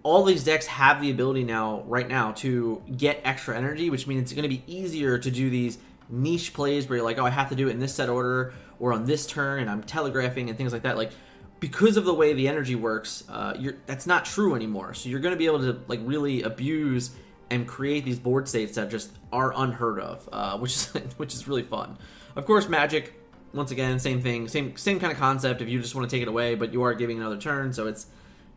all 0.02 0.24
these 0.24 0.44
decks 0.44 0.66
have 0.66 1.00
the 1.00 1.10
ability 1.10 1.44
now, 1.44 1.82
right 1.86 2.08
now, 2.08 2.32
to 2.32 2.82
get 2.96 3.20
extra 3.24 3.56
energy, 3.56 3.90
which 3.90 4.06
means 4.06 4.22
it's 4.22 4.32
going 4.32 4.42
to 4.42 4.48
be 4.48 4.62
easier 4.66 5.18
to 5.18 5.30
do 5.30 5.50
these 5.50 5.78
niche 6.08 6.52
plays 6.54 6.88
where 6.88 6.96
you're 6.96 7.04
like, 7.04 7.18
oh, 7.18 7.26
I 7.26 7.30
have 7.30 7.50
to 7.50 7.54
do 7.54 7.68
it 7.68 7.72
in 7.72 7.78
this 7.78 7.94
set 7.94 8.08
order 8.08 8.52
or 8.78 8.92
on 8.92 9.04
this 9.04 9.26
turn, 9.26 9.60
and 9.60 9.70
I'm 9.70 9.82
telegraphing 9.82 10.48
and 10.48 10.56
things 10.56 10.72
like 10.72 10.82
that. 10.82 10.96
Like, 10.96 11.12
because 11.60 11.98
of 11.98 12.04
the 12.06 12.14
way 12.14 12.32
the 12.32 12.48
energy 12.48 12.74
works, 12.74 13.24
uh, 13.28 13.54
that's 13.86 14.06
not 14.06 14.24
true 14.24 14.54
anymore. 14.54 14.94
So 14.94 15.08
you're 15.10 15.20
going 15.20 15.34
to 15.34 15.38
be 15.38 15.46
able 15.46 15.60
to 15.60 15.80
like 15.88 16.00
really 16.02 16.42
abuse 16.42 17.10
and 17.50 17.66
create 17.68 18.04
these 18.04 18.18
board 18.18 18.48
states 18.48 18.76
that 18.76 18.90
just 18.90 19.10
are 19.32 19.52
unheard 19.54 20.00
of, 20.00 20.28
uh, 20.32 20.58
which 20.58 20.72
is 20.72 20.86
which 21.18 21.34
is 21.34 21.46
really 21.46 21.62
fun. 21.62 21.98
Of 22.34 22.46
course, 22.46 22.66
Magik, 22.66 23.08
once 23.52 23.70
again, 23.70 23.98
same 23.98 24.22
thing, 24.22 24.48
same 24.48 24.76
same 24.76 24.98
kind 24.98 25.12
of 25.12 25.18
concept. 25.18 25.60
If 25.60 25.68
you 25.68 25.80
just 25.80 25.94
want 25.94 26.08
to 26.08 26.16
take 26.16 26.22
it 26.22 26.28
away, 26.28 26.54
but 26.54 26.72
you 26.72 26.82
are 26.82 26.94
giving 26.94 27.18
another 27.18 27.36
turn, 27.36 27.72
so 27.72 27.86
it's 27.86 28.06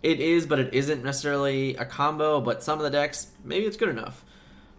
it 0.03 0.19
is, 0.19 0.45
but 0.45 0.59
it 0.59 0.73
isn't 0.73 1.03
necessarily 1.03 1.75
a 1.77 1.85
combo. 1.85 2.41
But 2.41 2.61
some 2.61 2.77
of 2.77 2.83
the 2.83 2.91
decks, 2.91 3.27
maybe 3.43 3.65
it's 3.65 3.77
good 3.77 3.89
enough. 3.89 4.23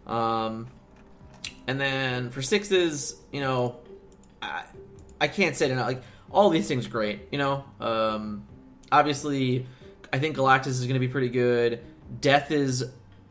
Um, 0.06 0.68
and 1.66 1.80
then 1.80 2.30
for 2.30 2.42
sixes, 2.42 3.16
you 3.32 3.40
know, 3.40 3.80
I, 4.42 4.64
I 5.20 5.28
can't 5.28 5.56
say 5.56 5.66
it 5.66 5.72
enough. 5.72 5.86
Like 5.86 6.02
all 6.30 6.50
these 6.50 6.68
things 6.68 6.86
great. 6.86 7.28
You 7.32 7.38
know, 7.38 7.64
um, 7.80 8.46
obviously, 8.92 9.66
I 10.12 10.18
think 10.18 10.36
Galactus 10.36 10.66
is 10.68 10.82
going 10.82 10.94
to 10.94 11.00
be 11.00 11.08
pretty 11.08 11.30
good. 11.30 11.80
Death 12.20 12.50
is 12.50 12.84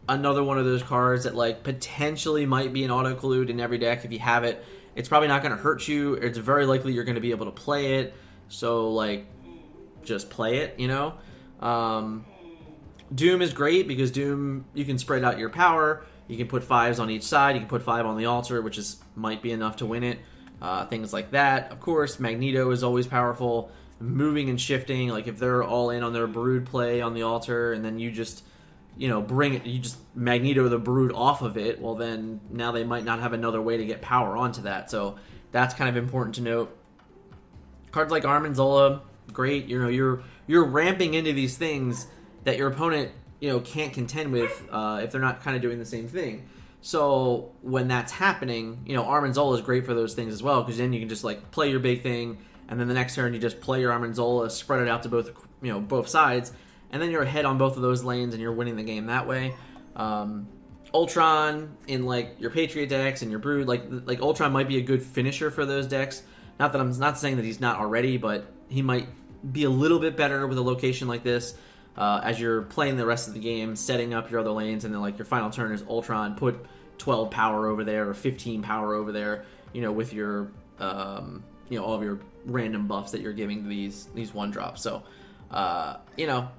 another 0.10 0.44
one 0.44 0.58
of 0.58 0.66
those 0.66 0.84
cards 0.84 1.24
that 1.24 1.36
like 1.36 1.64
potentially 1.64 2.46
might 2.46 2.74
be 2.74 2.84
an 2.84 2.92
auto 2.92 3.16
collude 3.16 3.50
in 3.50 3.60
every 3.60 3.78
deck 3.78 4.04
if 4.04 4.12
you 4.12 4.20
have 4.20 4.44
it. 4.44 4.66
It's 4.96 5.08
probably 5.08 5.28
not 5.28 5.44
going 5.44 5.56
to 5.56 5.62
hurt 5.62 5.88
you. 5.88 6.16
It's 6.16 6.38
very 6.38 6.66
likely 6.66 6.94
you're 6.94 7.04
going 7.04 7.16
to 7.16 7.22
be 7.22 7.32
able 7.32 7.46
to 7.46 7.52
play 7.52 8.00
it. 8.00 8.14
So 8.50 8.90
like, 8.90 9.28
just 10.04 10.32
play 10.32 10.58
it. 10.58 10.80
You 10.80 10.88
know. 10.88 11.14
Um, 11.64 12.26
Doom 13.14 13.42
is 13.42 13.54
great 13.54 13.88
because 13.88 14.12
Doom 14.12 14.66
you 14.74 14.86
can 14.86 15.00
spread 15.00 15.24
out 15.24 15.40
your 15.40 15.50
power. 15.50 16.06
You 16.28 16.38
can 16.38 16.48
put 16.48 16.64
fives 16.64 17.00
on 17.00 17.10
each 17.10 17.24
side. 17.24 17.56
You 17.56 17.62
can 17.62 17.70
put 17.70 17.82
five 17.82 18.06
on 18.06 18.18
the 18.18 18.26
altar, 18.26 18.62
which 18.62 18.78
is 18.78 19.02
might 19.16 19.42
be 19.42 19.52
enough 19.52 19.78
to 19.78 19.86
win 19.86 20.04
it. 20.04 20.20
Uh, 20.62 20.86
things 20.86 21.12
like 21.12 21.32
that. 21.32 21.72
Of 21.72 21.80
course, 21.80 22.20
Magneto 22.20 22.72
is 22.72 22.84
always 22.84 23.08
powerful. 23.08 23.72
Moving 24.00 24.50
and 24.50 24.60
shifting, 24.60 25.10
like 25.10 25.28
if 25.28 25.40
they're 25.40 25.64
all 25.64 25.90
in 25.90 26.04
on 26.04 26.14
their 26.14 26.28
brood 26.28 26.66
play 26.66 27.02
on 27.02 27.14
the 27.14 27.24
altar, 27.24 27.72
and 27.72 27.86
then 27.86 28.00
you 28.00 28.12
just 28.12 28.44
you 28.98 29.08
know 29.08 29.22
bring 29.22 29.54
it, 29.54 29.66
you 29.66 29.80
just 29.80 29.98
Magneto 30.16 30.68
the 30.68 30.80
brood 30.80 31.14
off 31.14 31.42
of 31.42 31.58
it. 31.58 31.80
Well, 31.80 31.96
then 31.96 32.42
now 32.50 32.72
they 32.72 32.84
might 32.84 33.06
not 33.06 33.20
have 33.20 33.34
another 33.34 33.62
way 33.62 33.78
to 33.78 33.86
get 33.86 34.02
power 34.02 34.36
onto 34.36 34.64
that. 34.64 34.92
So 34.92 35.18
that's 35.52 35.74
kind 35.74 35.90
of 35.90 35.96
important 35.96 36.36
to 36.36 36.42
note. 36.42 36.78
Cards 37.92 38.12
like 38.12 38.26
Arnim 38.26 38.56
Zola, 38.56 39.04
great. 39.32 39.68
You 39.68 39.82
know 39.82 39.88
you're 39.90 40.24
you're 40.48 40.66
ramping 40.66 41.14
into 41.14 41.34
these 41.34 41.58
things 41.58 42.08
that 42.44 42.58
your 42.58 42.68
opponent 42.68 43.12
you 43.40 43.50
know 43.50 43.60
can't 43.60 43.94
contend 43.94 44.32
with 44.32 44.68
uh, 44.72 45.02
if 45.04 45.12
they're 45.12 45.22
not 45.22 45.44
kind 45.44 45.56
of 45.56 45.62
doing 45.62 45.80
the 45.80 45.86
same 45.86 46.08
thing. 46.08 46.48
So 46.82 47.52
when 47.62 47.88
that's 47.88 48.12
happening, 48.12 48.84
you 48.86 48.96
know 48.96 49.04
Arnim 49.04 49.34
Zola 49.34 49.56
is 49.56 49.62
great 49.62 49.86
for 49.86 49.94
those 49.94 50.14
things 50.14 50.34
as 50.34 50.42
well 50.42 50.64
because 50.64 50.78
then 50.78 50.94
you 50.94 51.00
can 51.00 51.10
just 51.10 51.24
like 51.24 51.52
play 51.52 51.70
your 51.70 51.80
big 51.80 52.04
thing, 52.04 52.38
and 52.68 52.80
then 52.80 52.88
the 52.88 52.94
next 52.94 53.16
turn 53.16 53.34
you 53.34 53.40
just 53.40 53.62
play 53.62 53.82
your 53.82 53.92
Arnim 53.92 54.14
Zola, 54.14 54.50
spread 54.50 54.82
it 54.82 54.88
out 54.88 55.04
to 55.04 55.10
both 55.10 55.32
you 55.62 55.72
know 55.72 55.80
both 55.80 56.08
sides, 56.08 56.52
and 56.92 57.02
then 57.02 57.12
you're 57.12 57.24
ahead 57.24 57.46
on 57.46 57.58
both 57.58 57.76
of 57.76 57.82
those 57.82 58.04
lanes 58.04 58.34
and 58.34 58.42
you're 58.42 58.54
winning 58.54 58.76
the 58.76 58.84
game 58.84 59.08
that 59.08 59.28
way. 59.28 59.54
Um, 59.96 60.48
Ultron 60.94 61.76
in 61.88 62.06
like 62.06 62.36
your 62.40 62.52
Patriot 62.52 62.88
decks 62.88 63.24
and 63.24 63.32
your 63.32 63.40
Brood, 63.40 63.68
like 63.68 63.84
like 63.90 64.22
Ultron 64.22 64.52
might 64.52 64.68
be 64.68 64.78
a 64.78 64.82
good 64.82 65.02
finisher 65.02 65.50
for 65.52 65.66
those 65.66 65.88
decks. 65.88 66.24
Not 66.60 66.72
that 66.72 66.80
I'm 66.80 66.98
not 67.00 67.18
saying 67.18 67.38
that 67.38 67.46
he's 67.46 67.60
not 67.60 67.80
already, 67.80 68.18
but 68.18 68.46
he 68.70 68.82
might 68.82 69.08
be 69.52 69.64
a 69.64 69.70
little 69.70 70.00
bit 70.00 70.16
better 70.16 70.48
with 70.48 70.58
a 70.58 70.62
location 70.62 71.08
like 71.08 71.24
this. 71.24 71.56
Uh, 71.96 72.22
as 72.24 72.40
you're 72.40 72.64
playing 72.64 72.98
the 72.98 73.06
rest 73.06 73.28
of 73.28 73.36
the 73.36 73.40
game, 73.40 73.76
setting 73.76 74.14
up 74.14 74.32
your 74.32 74.40
other 74.40 74.50
lanes, 74.50 74.84
and 74.84 74.94
then 74.94 75.02
like 75.02 75.18
your 75.18 75.26
final 75.26 75.52
turn 75.52 75.72
is 75.72 75.84
Ultron, 75.84 76.36
put 76.36 76.66
12 76.98 77.30
power 77.30 77.68
over 77.68 77.84
there 77.84 78.10
or 78.10 78.14
15 78.14 78.64
power 78.64 78.96
over 78.96 79.12
there, 79.12 79.46
you 79.74 79.82
know, 79.82 79.92
with 79.92 80.12
your 80.14 80.52
um, 80.80 81.44
you 81.70 81.78
know 81.78 81.86
all 81.86 81.94
of 81.94 82.04
your 82.04 82.20
random 82.46 82.88
buffs 82.88 83.12
that 83.12 83.22
you're 83.22 83.34
giving 83.34 83.70
these 83.70 84.08
these 84.16 84.34
one 84.34 84.52
drops. 84.52 84.82
So, 84.82 85.04
uh, 85.52 85.98
you 86.18 86.28
know, 86.28 86.50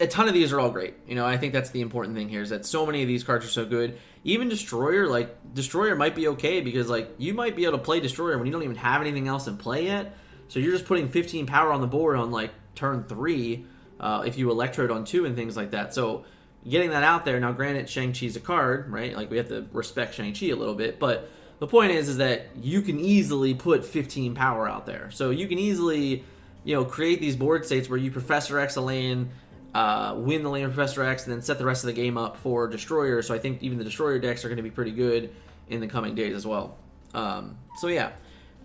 a 0.00 0.06
ton 0.06 0.28
of 0.28 0.34
these 0.34 0.52
are 0.52 0.60
all 0.60 0.70
great. 0.70 0.94
You 1.06 1.14
know, 1.14 1.26
I 1.26 1.36
think 1.36 1.52
that's 1.52 1.70
the 1.70 1.80
important 1.80 2.16
thing 2.16 2.28
here 2.28 2.42
is 2.42 2.50
that 2.50 2.66
so 2.66 2.86
many 2.86 3.02
of 3.02 3.08
these 3.08 3.24
cards 3.24 3.44
are 3.44 3.50
so 3.50 3.64
good. 3.64 3.98
Even 4.24 4.48
Destroyer, 4.48 5.06
like 5.06 5.54
Destroyer 5.54 5.96
might 5.96 6.14
be 6.14 6.28
okay 6.28 6.60
because 6.60 6.88
like 6.88 7.14
you 7.18 7.34
might 7.34 7.56
be 7.56 7.64
able 7.64 7.78
to 7.78 7.84
play 7.84 8.00
Destroyer 8.00 8.36
when 8.36 8.46
you 8.46 8.52
don't 8.52 8.62
even 8.62 8.76
have 8.76 9.00
anything 9.00 9.28
else 9.28 9.46
in 9.46 9.56
play 9.56 9.86
yet. 9.86 10.16
So 10.48 10.58
you're 10.58 10.72
just 10.72 10.86
putting 10.86 11.08
15 11.08 11.46
power 11.46 11.72
on 11.72 11.80
the 11.80 11.86
board 11.86 12.16
on 12.16 12.30
like 12.30 12.50
turn 12.74 13.04
three 13.04 13.66
uh, 14.00 14.22
if 14.26 14.38
you 14.38 14.50
electrode 14.50 14.90
on 14.90 15.04
two 15.04 15.24
and 15.24 15.36
things 15.36 15.56
like 15.56 15.72
that. 15.72 15.94
So 15.94 16.24
getting 16.68 16.90
that 16.90 17.02
out 17.02 17.24
there 17.24 17.38
now, 17.38 17.52
granted, 17.52 17.88
Shang 17.88 18.12
Chi's 18.12 18.36
a 18.36 18.40
card, 18.40 18.90
right? 18.90 19.14
Like 19.16 19.30
we 19.30 19.36
have 19.36 19.48
to 19.48 19.66
respect 19.72 20.14
Shang 20.14 20.34
Chi 20.34 20.46
a 20.46 20.56
little 20.56 20.74
bit, 20.74 20.98
but 20.98 21.30
the 21.58 21.66
point 21.66 21.92
is, 21.92 22.08
is 22.08 22.18
that 22.18 22.46
you 22.56 22.82
can 22.82 23.00
easily 23.00 23.54
put 23.54 23.84
15 23.84 24.34
power 24.34 24.68
out 24.68 24.86
there. 24.86 25.10
So 25.10 25.30
you 25.30 25.48
can 25.48 25.58
easily, 25.58 26.24
you 26.64 26.74
know, 26.74 26.84
create 26.84 27.20
these 27.20 27.36
board 27.36 27.66
states 27.66 27.88
where 27.88 27.98
you 27.98 28.10
Professor 28.10 28.58
X 28.58 28.76
a 28.76 28.80
lane, 28.80 29.30
uh, 29.74 30.14
win 30.16 30.42
the 30.42 30.50
lane 30.50 30.64
of 30.64 30.72
Professor 30.72 31.02
X, 31.02 31.24
and 31.24 31.32
then 31.32 31.42
set 31.42 31.58
the 31.58 31.64
rest 31.64 31.82
of 31.82 31.88
the 31.88 31.94
game 31.94 32.16
up 32.16 32.36
for 32.36 32.68
Destroyer. 32.68 33.22
So 33.22 33.34
I 33.34 33.38
think 33.38 33.62
even 33.62 33.78
the 33.78 33.84
Destroyer 33.84 34.18
decks 34.18 34.44
are 34.44 34.48
going 34.48 34.58
to 34.58 34.62
be 34.62 34.70
pretty 34.70 34.92
good 34.92 35.34
in 35.68 35.80
the 35.80 35.88
coming 35.88 36.14
days 36.14 36.34
as 36.34 36.46
well. 36.46 36.76
Um, 37.12 37.58
so 37.78 37.88
yeah, 37.88 38.12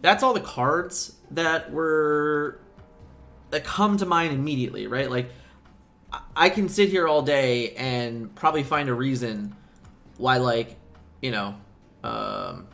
that's 0.04 0.22
all 0.22 0.34
the 0.34 0.42
cards 0.42 1.16
that 1.32 1.72
were 1.72 2.60
that 3.50 3.64
come 3.64 3.98
to 3.98 4.06
mind 4.06 4.34
immediately, 4.34 4.86
right? 4.86 5.10
Like 5.10 5.32
I 6.36 6.50
can 6.50 6.70
sit 6.70 6.90
here 6.90 7.08
all 7.08 7.22
day 7.22 7.74
and 7.76 8.36
probably 8.36 8.64
find 8.64 8.90
a 8.90 8.94
reason 8.94 9.56
why, 10.18 10.38
like, 10.38 10.76
you 11.22 11.32
know, 11.32 11.56
um, 12.04 12.68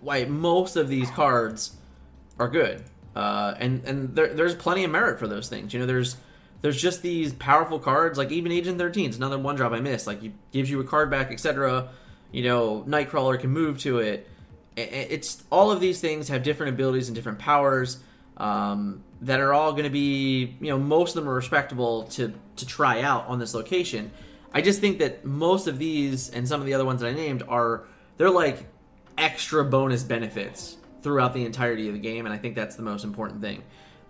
why 0.00 0.24
most 0.24 0.76
of 0.76 0.88
these 0.88 1.10
cards 1.10 1.76
are 2.38 2.48
good, 2.48 2.84
uh, 3.16 3.54
and 3.58 3.84
and 3.84 4.14
there, 4.14 4.32
there's 4.32 4.54
plenty 4.54 4.84
of 4.84 4.92
merit 4.92 5.18
for 5.18 5.26
those 5.26 5.48
things. 5.48 5.74
You 5.74 5.80
know, 5.80 5.86
there's 5.86 6.16
there's 6.60 6.80
just 6.80 7.02
these 7.02 7.32
powerful 7.32 7.80
cards, 7.80 8.16
like 8.16 8.30
even 8.30 8.52
Agent 8.52 8.78
13 8.78 9.10
is 9.10 9.16
another 9.16 9.38
one 9.38 9.56
drop 9.56 9.72
I 9.72 9.80
missed. 9.80 10.06
Like, 10.06 10.22
it 10.22 10.32
gives 10.52 10.70
you 10.70 10.78
a 10.78 10.84
card 10.84 11.10
back, 11.10 11.32
etc. 11.32 11.88
You 12.30 12.44
know, 12.44 12.84
Nightcrawler 12.86 13.40
can 13.40 13.50
move 13.50 13.78
to 13.80 13.98
it. 13.98 14.28
It's 14.76 15.42
all 15.50 15.70
of 15.70 15.80
these 15.80 16.00
things 16.00 16.28
have 16.28 16.42
different 16.42 16.74
abilities 16.74 17.08
and 17.08 17.14
different 17.14 17.38
powers 17.38 17.98
um, 18.38 19.02
that 19.20 19.40
are 19.40 19.52
all 19.52 19.72
going 19.72 19.84
to 19.84 19.90
be, 19.90 20.56
you 20.60 20.68
know, 20.68 20.78
most 20.78 21.10
of 21.16 21.22
them 21.22 21.30
are 21.30 21.34
respectable 21.34 22.04
to 22.04 22.32
to 22.56 22.66
try 22.66 23.02
out 23.02 23.26
on 23.26 23.38
this 23.38 23.54
location. 23.54 24.10
I 24.54 24.60
just 24.60 24.80
think 24.80 24.98
that 24.98 25.24
most 25.24 25.66
of 25.66 25.78
these 25.78 26.30
and 26.30 26.46
some 26.46 26.60
of 26.60 26.66
the 26.66 26.74
other 26.74 26.84
ones 26.84 27.00
that 27.00 27.08
I 27.08 27.12
named 27.12 27.42
are 27.48 27.84
they're 28.16 28.30
like 28.30 28.66
extra 29.18 29.64
bonus 29.64 30.02
benefits 30.02 30.76
throughout 31.02 31.34
the 31.34 31.44
entirety 31.44 31.88
of 31.88 31.94
the 31.94 32.00
game, 32.00 32.26
and 32.26 32.34
I 32.34 32.38
think 32.38 32.54
that's 32.54 32.76
the 32.76 32.82
most 32.82 33.04
important 33.04 33.40
thing 33.40 33.62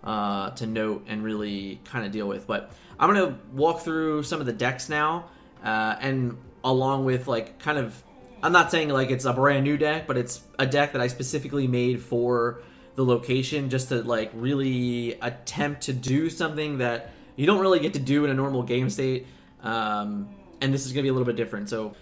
uh, 0.03 0.51
to 0.51 0.65
note 0.65 1.05
and 1.07 1.23
really 1.23 1.79
kind 1.85 2.05
of 2.05 2.11
deal 2.11 2.27
with. 2.27 2.47
But 2.47 2.71
I'm 2.99 3.13
gonna 3.13 3.37
walk 3.53 3.81
through 3.81 4.23
some 4.23 4.39
of 4.39 4.45
the 4.45 4.53
decks 4.53 4.89
now, 4.89 5.25
uh, 5.63 5.95
and 5.99 6.37
along 6.63 7.05
with 7.05 7.27
like 7.27 7.59
kind 7.59 7.77
of, 7.77 8.01
I'm 8.43 8.51
not 8.51 8.69
saying 8.69 8.89
like 8.89 9.09
it's 9.09 9.25
a 9.25 9.33
brand 9.33 9.63
new 9.63 9.77
deck, 9.77 10.05
but 10.05 10.17
it's 10.17 10.41
a 10.59 10.67
deck 10.67 10.93
that 10.93 11.01
I 11.01 11.07
specifically 11.07 11.67
made 11.67 12.01
for 12.01 12.61
the 12.95 13.03
location 13.03 13.69
just 13.69 13.89
to 13.89 14.03
like 14.03 14.29
really 14.33 15.13
attempt 15.21 15.83
to 15.83 15.93
do 15.93 16.29
something 16.29 16.77
that 16.77 17.09
you 17.35 17.47
don't 17.47 17.59
really 17.59 17.79
get 17.79 17.93
to 17.93 17.99
do 17.99 18.25
in 18.25 18.29
a 18.29 18.35
normal 18.35 18.61
game 18.61 18.89
state. 18.89 19.25
Um, 19.63 20.29
and 20.61 20.71
this 20.71 20.85
is 20.85 20.91
gonna 20.91 21.03
be 21.03 21.09
a 21.09 21.13
little 21.13 21.25
bit 21.25 21.35
different. 21.35 21.69
So, 21.69 21.95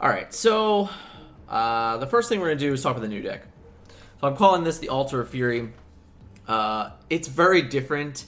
all 0.00 0.08
right, 0.08 0.32
so 0.32 0.88
uh, 1.48 1.96
the 1.96 2.06
first 2.06 2.28
thing 2.28 2.40
we're 2.40 2.48
going 2.48 2.58
to 2.58 2.66
do 2.66 2.72
is 2.72 2.82
talk 2.82 2.92
about 2.92 3.02
the 3.02 3.08
new 3.08 3.22
deck. 3.22 3.44
So 4.20 4.26
I'm 4.26 4.36
calling 4.36 4.64
this 4.64 4.78
the 4.78 4.90
Altar 4.90 5.20
of 5.20 5.30
Fury. 5.30 5.72
Uh, 6.46 6.90
it's 7.08 7.28
very 7.28 7.62
different. 7.62 8.26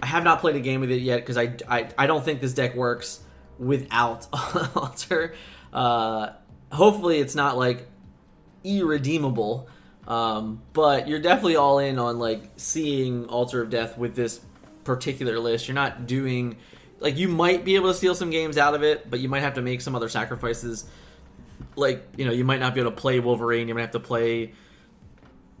I 0.00 0.06
have 0.06 0.24
not 0.24 0.40
played 0.40 0.56
a 0.56 0.60
game 0.60 0.80
with 0.80 0.90
it 0.90 1.02
yet 1.02 1.20
because 1.20 1.36
I, 1.36 1.54
I, 1.68 1.88
I 1.98 2.06
don't 2.06 2.24
think 2.24 2.40
this 2.40 2.54
deck 2.54 2.74
works 2.74 3.20
without 3.58 4.26
Altar. 4.76 5.34
Uh, 5.72 6.30
hopefully, 6.72 7.20
it's 7.20 7.34
not 7.34 7.56
like 7.56 7.86
irredeemable. 8.64 9.68
Um, 10.06 10.62
but 10.72 11.06
you're 11.06 11.20
definitely 11.20 11.56
all 11.56 11.78
in 11.78 11.98
on 11.98 12.18
like 12.18 12.42
seeing 12.56 13.26
Altar 13.26 13.62
of 13.62 13.70
Death 13.70 13.96
with 13.96 14.16
this 14.16 14.40
particular 14.82 15.38
list. 15.38 15.68
You're 15.68 15.76
not 15.76 16.06
doing 16.06 16.56
like 16.98 17.18
you 17.18 17.28
might 17.28 17.64
be 17.64 17.76
able 17.76 17.88
to 17.88 17.94
steal 17.94 18.14
some 18.14 18.30
games 18.30 18.58
out 18.58 18.74
of 18.74 18.82
it, 18.82 19.08
but 19.08 19.20
you 19.20 19.28
might 19.28 19.40
have 19.40 19.54
to 19.54 19.62
make 19.62 19.80
some 19.80 19.94
other 19.94 20.08
sacrifices 20.08 20.84
like 21.76 22.04
you 22.16 22.24
know 22.24 22.32
you 22.32 22.44
might 22.44 22.60
not 22.60 22.74
be 22.74 22.80
able 22.80 22.90
to 22.90 22.96
play 22.96 23.20
Wolverine. 23.20 23.68
You 23.68 23.74
might 23.74 23.82
have 23.82 23.92
to 23.92 24.00
play 24.00 24.52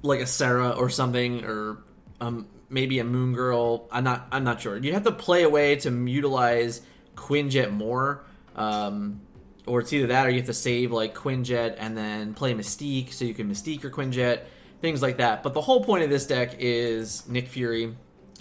like 0.02 0.20
a 0.20 0.26
Sera 0.26 0.70
or 0.70 0.88
something, 0.90 1.44
or 1.44 1.78
um, 2.20 2.46
maybe 2.68 2.98
a 2.98 3.04
Moon 3.04 3.32
Girl. 3.34 3.86
I'm 3.90 4.04
not. 4.04 4.26
I'm 4.32 4.44
not 4.44 4.60
sure. 4.60 4.76
You 4.76 4.92
have 4.94 5.04
to 5.04 5.12
play 5.12 5.42
a 5.42 5.48
way 5.48 5.76
to 5.76 5.90
utilize 6.08 6.80
Quinjet 7.16 7.70
more, 7.70 8.24
um, 8.56 9.20
or 9.66 9.80
it's 9.80 9.92
either 9.92 10.08
that 10.08 10.26
or 10.26 10.30
you 10.30 10.38
have 10.38 10.46
to 10.46 10.54
save 10.54 10.92
like 10.92 11.14
Quinjet 11.14 11.76
and 11.78 11.96
then 11.96 12.34
play 12.34 12.54
Mystique 12.54 13.12
so 13.12 13.24
you 13.24 13.34
can 13.34 13.50
Mystique 13.50 13.82
your 13.82 13.92
Quinjet, 13.92 14.42
things 14.80 15.02
like 15.02 15.18
that. 15.18 15.42
But 15.42 15.54
the 15.54 15.60
whole 15.60 15.84
point 15.84 16.04
of 16.04 16.10
this 16.10 16.26
deck 16.26 16.56
is 16.58 17.28
Nick 17.28 17.48
Fury 17.48 17.94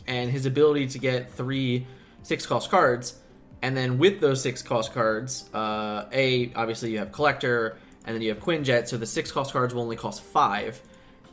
and 0.08 0.32
his 0.32 0.46
ability 0.46 0.88
to 0.88 1.00
get 1.00 1.32
three 1.32 1.86
six 2.24 2.46
cost 2.46 2.70
cards 2.70 3.22
and 3.62 3.78
then 3.78 3.98
with 3.98 4.20
those 4.20 4.42
six 4.42 4.62
cost 4.62 4.94
cards, 4.94 5.50
uh, 5.54 6.06
a 6.12 6.52
obviously 6.56 6.92
you 6.92 7.00
have 7.00 7.12
collector, 7.12 7.78
and 8.06 8.16
then 8.16 8.22
you 8.22 8.30
have 8.30 8.40
Quinjet. 8.40 8.88
So 8.88 8.98
the 8.98 9.06
six 9.06 9.32
cost 9.32 9.54
cards 9.54 9.74
will 9.74 9.84
only 9.84 9.96
cost 9.96 10.24
five, 10.24 10.82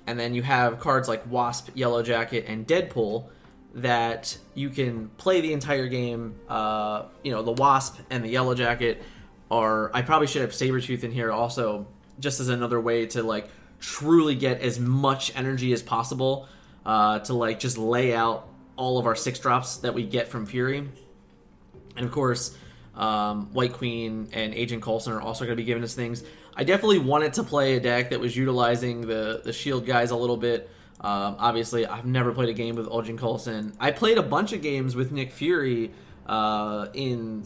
and 0.06 0.18
then 0.20 0.34
you 0.34 0.42
have 0.42 0.78
cards 0.78 1.08
like 1.08 1.28
Wasp, 1.30 1.70
Yellow 1.74 2.02
Jacket, 2.02 2.44
and 2.46 2.66
Deadpool 2.66 3.28
that 3.74 4.36
you 4.54 4.68
can 4.68 5.08
play 5.16 5.40
the 5.40 5.52
entire 5.52 5.88
game. 5.88 6.34
Uh, 6.48 7.04
you 7.22 7.32
know, 7.32 7.42
the 7.42 7.52
Wasp 7.52 7.98
and 8.10 8.22
the 8.22 8.28
Yellow 8.28 8.54
Jacket 8.54 9.02
are. 9.50 9.90
I 9.94 10.02
probably 10.02 10.26
should 10.26 10.42
have 10.42 10.50
Sabretooth 10.50 11.04
in 11.04 11.12
here 11.12 11.32
also, 11.32 11.86
just 12.18 12.40
as 12.40 12.48
another 12.48 12.80
way 12.80 13.06
to 13.06 13.22
like 13.22 13.48
truly 13.80 14.34
get 14.34 14.60
as 14.60 14.78
much 14.78 15.34
energy 15.36 15.72
as 15.72 15.82
possible 15.82 16.48
uh, 16.84 17.20
to 17.20 17.34
like 17.34 17.60
just 17.60 17.78
lay 17.78 18.14
out 18.14 18.48
all 18.76 18.98
of 18.98 19.06
our 19.06 19.16
six 19.16 19.38
drops 19.38 19.78
that 19.78 19.94
we 19.94 20.04
get 20.04 20.28
from 20.28 20.46
Fury 20.46 20.88
and 21.98 22.06
of 22.06 22.12
course, 22.12 22.56
um, 22.94 23.52
White 23.52 23.74
Queen 23.74 24.28
and 24.32 24.54
Agent 24.54 24.82
Coulson 24.82 25.12
are 25.12 25.20
also 25.20 25.44
going 25.44 25.56
to 25.56 25.60
be 25.60 25.66
giving 25.66 25.82
us 25.82 25.94
things. 25.94 26.24
I 26.56 26.64
definitely 26.64 27.00
wanted 27.00 27.34
to 27.34 27.44
play 27.44 27.76
a 27.76 27.80
deck 27.80 28.10
that 28.10 28.20
was 28.20 28.36
utilizing 28.36 29.02
the 29.02 29.42
the 29.44 29.52
shield 29.52 29.84
guys 29.84 30.10
a 30.10 30.16
little 30.16 30.36
bit. 30.36 30.70
Um, 31.00 31.36
obviously, 31.38 31.86
I've 31.86 32.06
never 32.06 32.32
played 32.32 32.48
a 32.48 32.54
game 32.54 32.74
with 32.74 32.88
Agent 32.92 33.20
Coulson. 33.20 33.72
I 33.78 33.92
played 33.92 34.18
a 34.18 34.22
bunch 34.22 34.52
of 34.52 34.62
games 34.62 34.96
with 34.96 35.12
Nick 35.12 35.30
Fury 35.32 35.92
uh, 36.26 36.88
in 36.94 37.44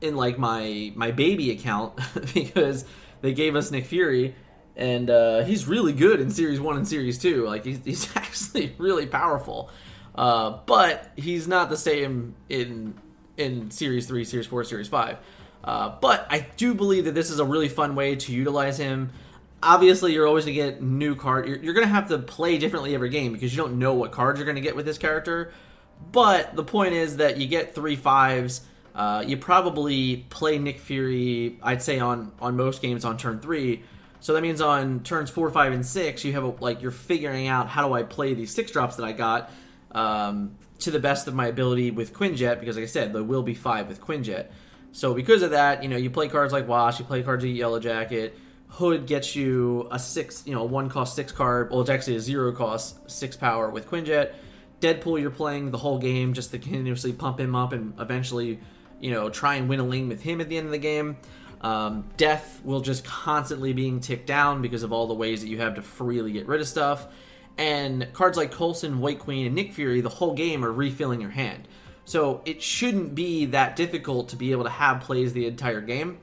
in 0.00 0.16
like 0.16 0.38
my 0.38 0.92
my 0.94 1.10
baby 1.10 1.50
account 1.50 1.98
because 2.34 2.84
they 3.20 3.32
gave 3.32 3.56
us 3.56 3.70
Nick 3.70 3.86
Fury, 3.86 4.34
and 4.76 5.10
uh, 5.10 5.44
he's 5.44 5.66
really 5.66 5.92
good 5.92 6.20
in 6.20 6.30
Series 6.30 6.60
One 6.60 6.76
and 6.76 6.86
Series 6.86 7.18
Two. 7.18 7.46
Like 7.46 7.64
he's, 7.64 7.84
he's 7.84 8.08
actually 8.16 8.74
really 8.78 9.06
powerful, 9.06 9.70
uh, 10.14 10.58
but 10.66 11.10
he's 11.16 11.48
not 11.48 11.70
the 11.70 11.76
same 11.76 12.34
in 12.48 12.94
in 13.36 13.70
Series 13.70 14.06
3, 14.06 14.24
Series 14.24 14.46
4, 14.46 14.64
Series 14.64 14.88
5. 14.88 15.18
Uh, 15.62 15.96
but 16.00 16.26
I 16.30 16.46
do 16.56 16.74
believe 16.74 17.04
that 17.06 17.14
this 17.14 17.30
is 17.30 17.38
a 17.38 17.44
really 17.44 17.68
fun 17.68 17.94
way 17.94 18.16
to 18.16 18.32
utilize 18.32 18.78
him. 18.78 19.10
Obviously, 19.62 20.12
you're 20.12 20.26
always 20.26 20.44
to 20.44 20.52
get 20.52 20.82
new 20.82 21.16
card. 21.16 21.48
You're, 21.48 21.58
you're 21.58 21.74
to 21.74 21.86
have 21.86 22.08
to 22.08 22.18
play 22.18 22.58
differently 22.58 22.94
every 22.94 23.08
game 23.08 23.32
because 23.32 23.54
you 23.54 23.62
don't 23.62 23.78
know 23.78 23.94
what 23.94 24.12
cards 24.12 24.38
you're 24.38 24.52
to 24.52 24.60
get 24.60 24.76
with 24.76 24.86
this 24.86 24.98
character. 24.98 25.52
But 26.12 26.54
the 26.54 26.62
point 26.62 26.94
is 26.94 27.16
that 27.16 27.38
you 27.38 27.48
get 27.48 27.74
three 27.74 27.96
fives. 27.96 28.62
Uh, 28.96 29.22
you 29.26 29.36
probably 29.36 30.24
play 30.30 30.58
Nick 30.58 30.80
Fury, 30.80 31.58
I'd 31.62 31.82
say 31.82 31.98
on 32.00 32.32
on 32.40 32.56
most 32.56 32.80
games 32.80 33.04
on 33.04 33.18
turn 33.18 33.40
three. 33.40 33.82
So 34.20 34.32
that 34.32 34.40
means 34.40 34.62
on 34.62 35.00
turns 35.00 35.28
four, 35.28 35.50
five, 35.50 35.74
and 35.74 35.84
six, 35.84 36.24
you 36.24 36.32
have 36.32 36.44
a, 36.44 36.48
like 36.48 36.80
you're 36.80 36.90
figuring 36.90 37.46
out 37.46 37.68
how 37.68 37.86
do 37.86 37.92
I 37.92 38.04
play 38.04 38.32
these 38.32 38.54
six 38.54 38.70
drops 38.70 38.96
that 38.96 39.04
I 39.04 39.12
got. 39.12 39.50
Um, 39.92 40.56
to 40.78 40.90
the 40.90 40.98
best 40.98 41.26
of 41.26 41.34
my 41.34 41.46
ability 41.46 41.90
with 41.90 42.12
Quinjet 42.12 42.60
because, 42.60 42.76
like 42.76 42.84
I 42.84 42.86
said, 42.86 43.12
there 43.12 43.22
will 43.22 43.42
be 43.42 43.54
five 43.54 43.88
with 43.88 44.00
Quinjet. 44.00 44.46
So 44.92 45.14
because 45.14 45.42
of 45.42 45.50
that, 45.50 45.82
you 45.82 45.88
know, 45.88 45.96
you 45.96 46.10
play 46.10 46.28
cards 46.28 46.52
like 46.52 46.66
Wasp, 46.66 46.98
you 46.98 47.04
play 47.04 47.22
cards 47.22 47.44
like 47.44 47.54
Yellow 47.54 47.80
Jacket. 47.80 48.38
Hood 48.68 49.06
gets 49.06 49.36
you 49.36 49.88
a 49.90 49.98
six, 49.98 50.42
you 50.46 50.54
know, 50.54 50.64
one 50.64 50.88
cost 50.88 51.14
six 51.14 51.32
card. 51.32 51.70
Well, 51.70 51.82
it's 51.82 51.90
actually 51.90 52.16
a 52.16 52.20
zero 52.20 52.52
cost 52.52 53.10
six 53.10 53.36
power 53.36 53.70
with 53.70 53.88
Quinjet. 53.88 54.34
Deadpool, 54.80 55.20
you're 55.20 55.30
playing 55.30 55.70
the 55.70 55.78
whole 55.78 55.98
game 55.98 56.34
just 56.34 56.50
to 56.50 56.58
continuously 56.58 57.12
pump 57.12 57.40
him 57.40 57.54
up 57.54 57.72
and 57.72 57.94
eventually 57.98 58.58
you 59.00 59.10
know, 59.10 59.28
try 59.28 59.56
and 59.56 59.68
win 59.68 59.80
a 59.80 59.84
lane 59.84 60.08
with 60.08 60.22
him 60.22 60.40
at 60.40 60.48
the 60.48 60.56
end 60.56 60.66
of 60.66 60.72
the 60.72 60.78
game. 60.78 61.16
Um, 61.60 62.04
death 62.16 62.60
will 62.64 62.80
just 62.80 63.04
constantly 63.04 63.72
being 63.72 64.00
ticked 64.00 64.26
down 64.26 64.62
because 64.62 64.82
of 64.82 64.92
all 64.92 65.06
the 65.06 65.14
ways 65.14 65.40
that 65.40 65.48
you 65.48 65.58
have 65.58 65.74
to 65.76 65.82
freely 65.82 66.32
get 66.32 66.46
rid 66.46 66.60
of 66.60 66.68
stuff. 66.68 67.06
And 67.58 68.08
cards 68.12 68.36
like 68.36 68.52
Coulson, 68.52 68.98
White 68.98 69.18
Queen, 69.18 69.46
and 69.46 69.54
Nick 69.54 69.72
Fury, 69.72 70.00
the 70.00 70.10
whole 70.10 70.34
game 70.34 70.64
are 70.64 70.72
refilling 70.72 71.20
your 71.20 71.30
hand. 71.30 71.66
So 72.04 72.42
it 72.44 72.62
shouldn't 72.62 73.14
be 73.14 73.46
that 73.46 73.74
difficult 73.74 74.28
to 74.30 74.36
be 74.36 74.52
able 74.52 74.64
to 74.64 74.70
have 74.70 75.00
plays 75.00 75.32
the 75.32 75.46
entire 75.46 75.80
game. 75.80 76.18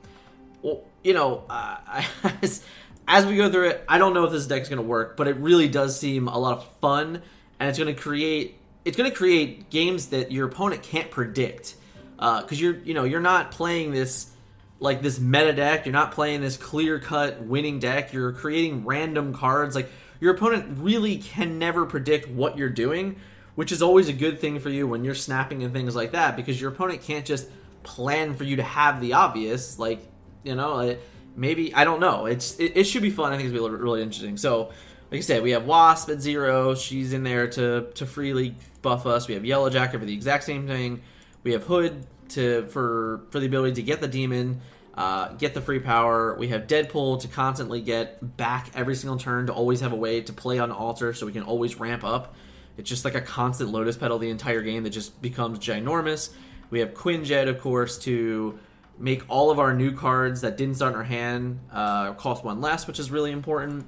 Well, 0.62 0.82
you 1.04 1.14
know, 1.14 1.44
uh, 1.50 2.04
as, 2.42 2.64
as 3.08 3.26
we 3.26 3.36
go 3.36 3.52
through 3.52 3.70
it, 3.70 3.84
I 3.90 3.98
don't 3.98 4.14
know 4.14 4.24
if 4.24 4.32
this 4.32 4.48
deck 4.48 4.62
is 4.62 4.70
going 4.70 4.82
to 4.82 4.88
work, 4.88 5.18
but 5.18 5.28
it 5.28 5.36
really 5.38 5.68
does 5.68 6.00
seem 6.00 6.28
a 6.28 6.38
lot 6.38 6.58
of 6.58 6.68
fun, 6.80 7.22
and 7.60 7.70
it's 7.70 7.78
going 7.78 7.94
to 7.94 8.00
create 8.00 8.60
it's 8.86 8.98
going 8.98 9.10
to 9.10 9.16
create 9.16 9.70
games 9.70 10.08
that 10.08 10.32
your 10.32 10.46
opponent 10.46 10.84
can't 10.84 11.10
predict 11.10 11.76
because 12.24 12.54
uh, 12.54 12.64
you're 12.64 12.78
you 12.78 12.94
know 12.94 13.04
you're 13.04 13.20
not 13.20 13.52
playing 13.52 13.92
this 13.92 14.32
like 14.80 15.02
this 15.02 15.20
meta 15.20 15.52
deck. 15.52 15.86
You're 15.86 15.94
not 15.94 16.14
playing 16.14 16.40
this 16.40 16.56
clear 16.56 16.98
cut 17.00 17.42
winning 17.42 17.80
deck. 17.80 18.14
You're 18.14 18.32
creating 18.32 18.86
random 18.86 19.34
cards. 19.34 19.76
Like 19.76 19.90
your 20.22 20.34
opponent 20.34 20.78
really 20.80 21.18
can 21.18 21.60
never 21.60 21.86
predict 21.86 22.30
what 22.30 22.58
you're 22.58 22.70
doing, 22.70 23.18
which 23.56 23.74
is 23.74 23.82
always 23.82 24.08
a 24.08 24.14
good 24.14 24.40
thing 24.40 24.60
for 24.60 24.70
you 24.70 24.88
when 24.88 25.04
you're 25.04 25.16
snapping 25.16 25.64
and 25.64 25.74
things 25.74 25.98
like 25.98 26.14
that 26.14 26.38
because 26.38 26.62
your 26.62 26.72
opponent 26.72 27.02
can't 27.02 27.26
just 27.26 27.50
plan 27.84 28.36
for 28.36 28.46
you 28.46 28.56
to 28.56 28.64
have 28.64 29.02
the 29.02 29.14
obvious. 29.14 29.78
Like 29.78 30.08
you 30.44 30.56
know, 30.56 30.96
maybe 31.36 31.74
I 31.76 31.84
don't 31.84 32.00
know. 32.00 32.26
It's 32.26 32.58
it, 32.58 32.78
it 32.78 32.84
should 32.86 33.02
be 33.02 33.10
fun. 33.10 33.34
I 33.34 33.38
think 33.38 33.50
it's 33.50 33.60
gonna 33.60 33.76
be 33.76 33.84
really 33.84 34.02
interesting. 34.02 34.38
So. 34.38 34.72
Like 35.12 35.20
I 35.20 35.22
said, 35.26 35.44
we 35.44 35.52
have 35.52 35.68
Wasp 35.68 36.10
at 36.10 36.22
zero. 36.22 36.74
She's 36.74 37.14
in 37.14 37.22
there 37.22 37.48
to 37.50 37.86
to 37.94 38.06
freely 38.08 38.56
buff 38.82 39.06
us. 39.06 39.28
We 39.28 39.36
have 39.36 39.46
Yellow 39.46 39.70
Jacket 39.70 40.00
for 40.00 40.06
the 40.06 40.14
exact 40.14 40.44
same 40.44 40.66
thing. 40.66 41.04
We 41.44 41.52
have 41.54 41.64
Hood 41.64 42.06
to 42.30 42.68
for 42.68 43.26
for 43.30 43.40
the 43.40 43.46
ability 43.46 43.76
to 43.76 43.84
get 43.84 44.02
the 44.02 44.08
demon, 44.08 44.62
uh, 44.96 45.30
get 45.34 45.54
the 45.54 45.62
free 45.62 45.80
power. 45.80 46.36
We 46.38 46.50
have 46.50 46.68
Deadpool 46.68 47.22
to 47.22 47.28
constantly 47.28 47.82
get 47.82 48.38
back 48.38 48.72
every 48.74 48.96
single 48.96 49.18
turn 49.18 49.48
to 49.48 49.54
always 49.54 49.82
have 49.82 49.92
a 49.92 49.98
way 49.98 50.22
to 50.22 50.34
play 50.34 50.60
on 50.60 50.72
altar, 50.72 51.14
so 51.14 51.26
we 51.26 51.34
can 51.34 51.44
always 51.44 51.80
ramp 51.80 52.04
up. 52.04 52.36
It's 52.78 52.90
just 52.90 53.06
like 53.06 53.16
a 53.16 53.22
constant 53.22 53.70
Lotus 53.70 53.98
petal 53.98 54.18
the 54.18 54.30
entire 54.30 54.62
game 54.62 54.84
that 54.84 54.90
just 54.90 55.22
becomes 55.22 55.60
ginormous. 55.60 56.32
We 56.70 56.80
have 56.80 56.94
Quinjet, 56.94 57.48
of 57.48 57.60
course, 57.60 58.00
to 58.00 58.58
make 58.98 59.24
all 59.28 59.52
of 59.52 59.60
our 59.60 59.74
new 59.74 59.92
cards 59.92 60.42
that 60.42 60.58
didn't 60.58 60.76
start 60.76 60.94
in 60.94 60.98
our 60.98 61.04
hand 61.04 61.60
uh, 61.72 62.14
cost 62.14 62.44
one 62.44 62.62
less, 62.62 62.88
which 62.88 63.00
is 63.00 63.12
really 63.12 63.32
important. 63.32 63.86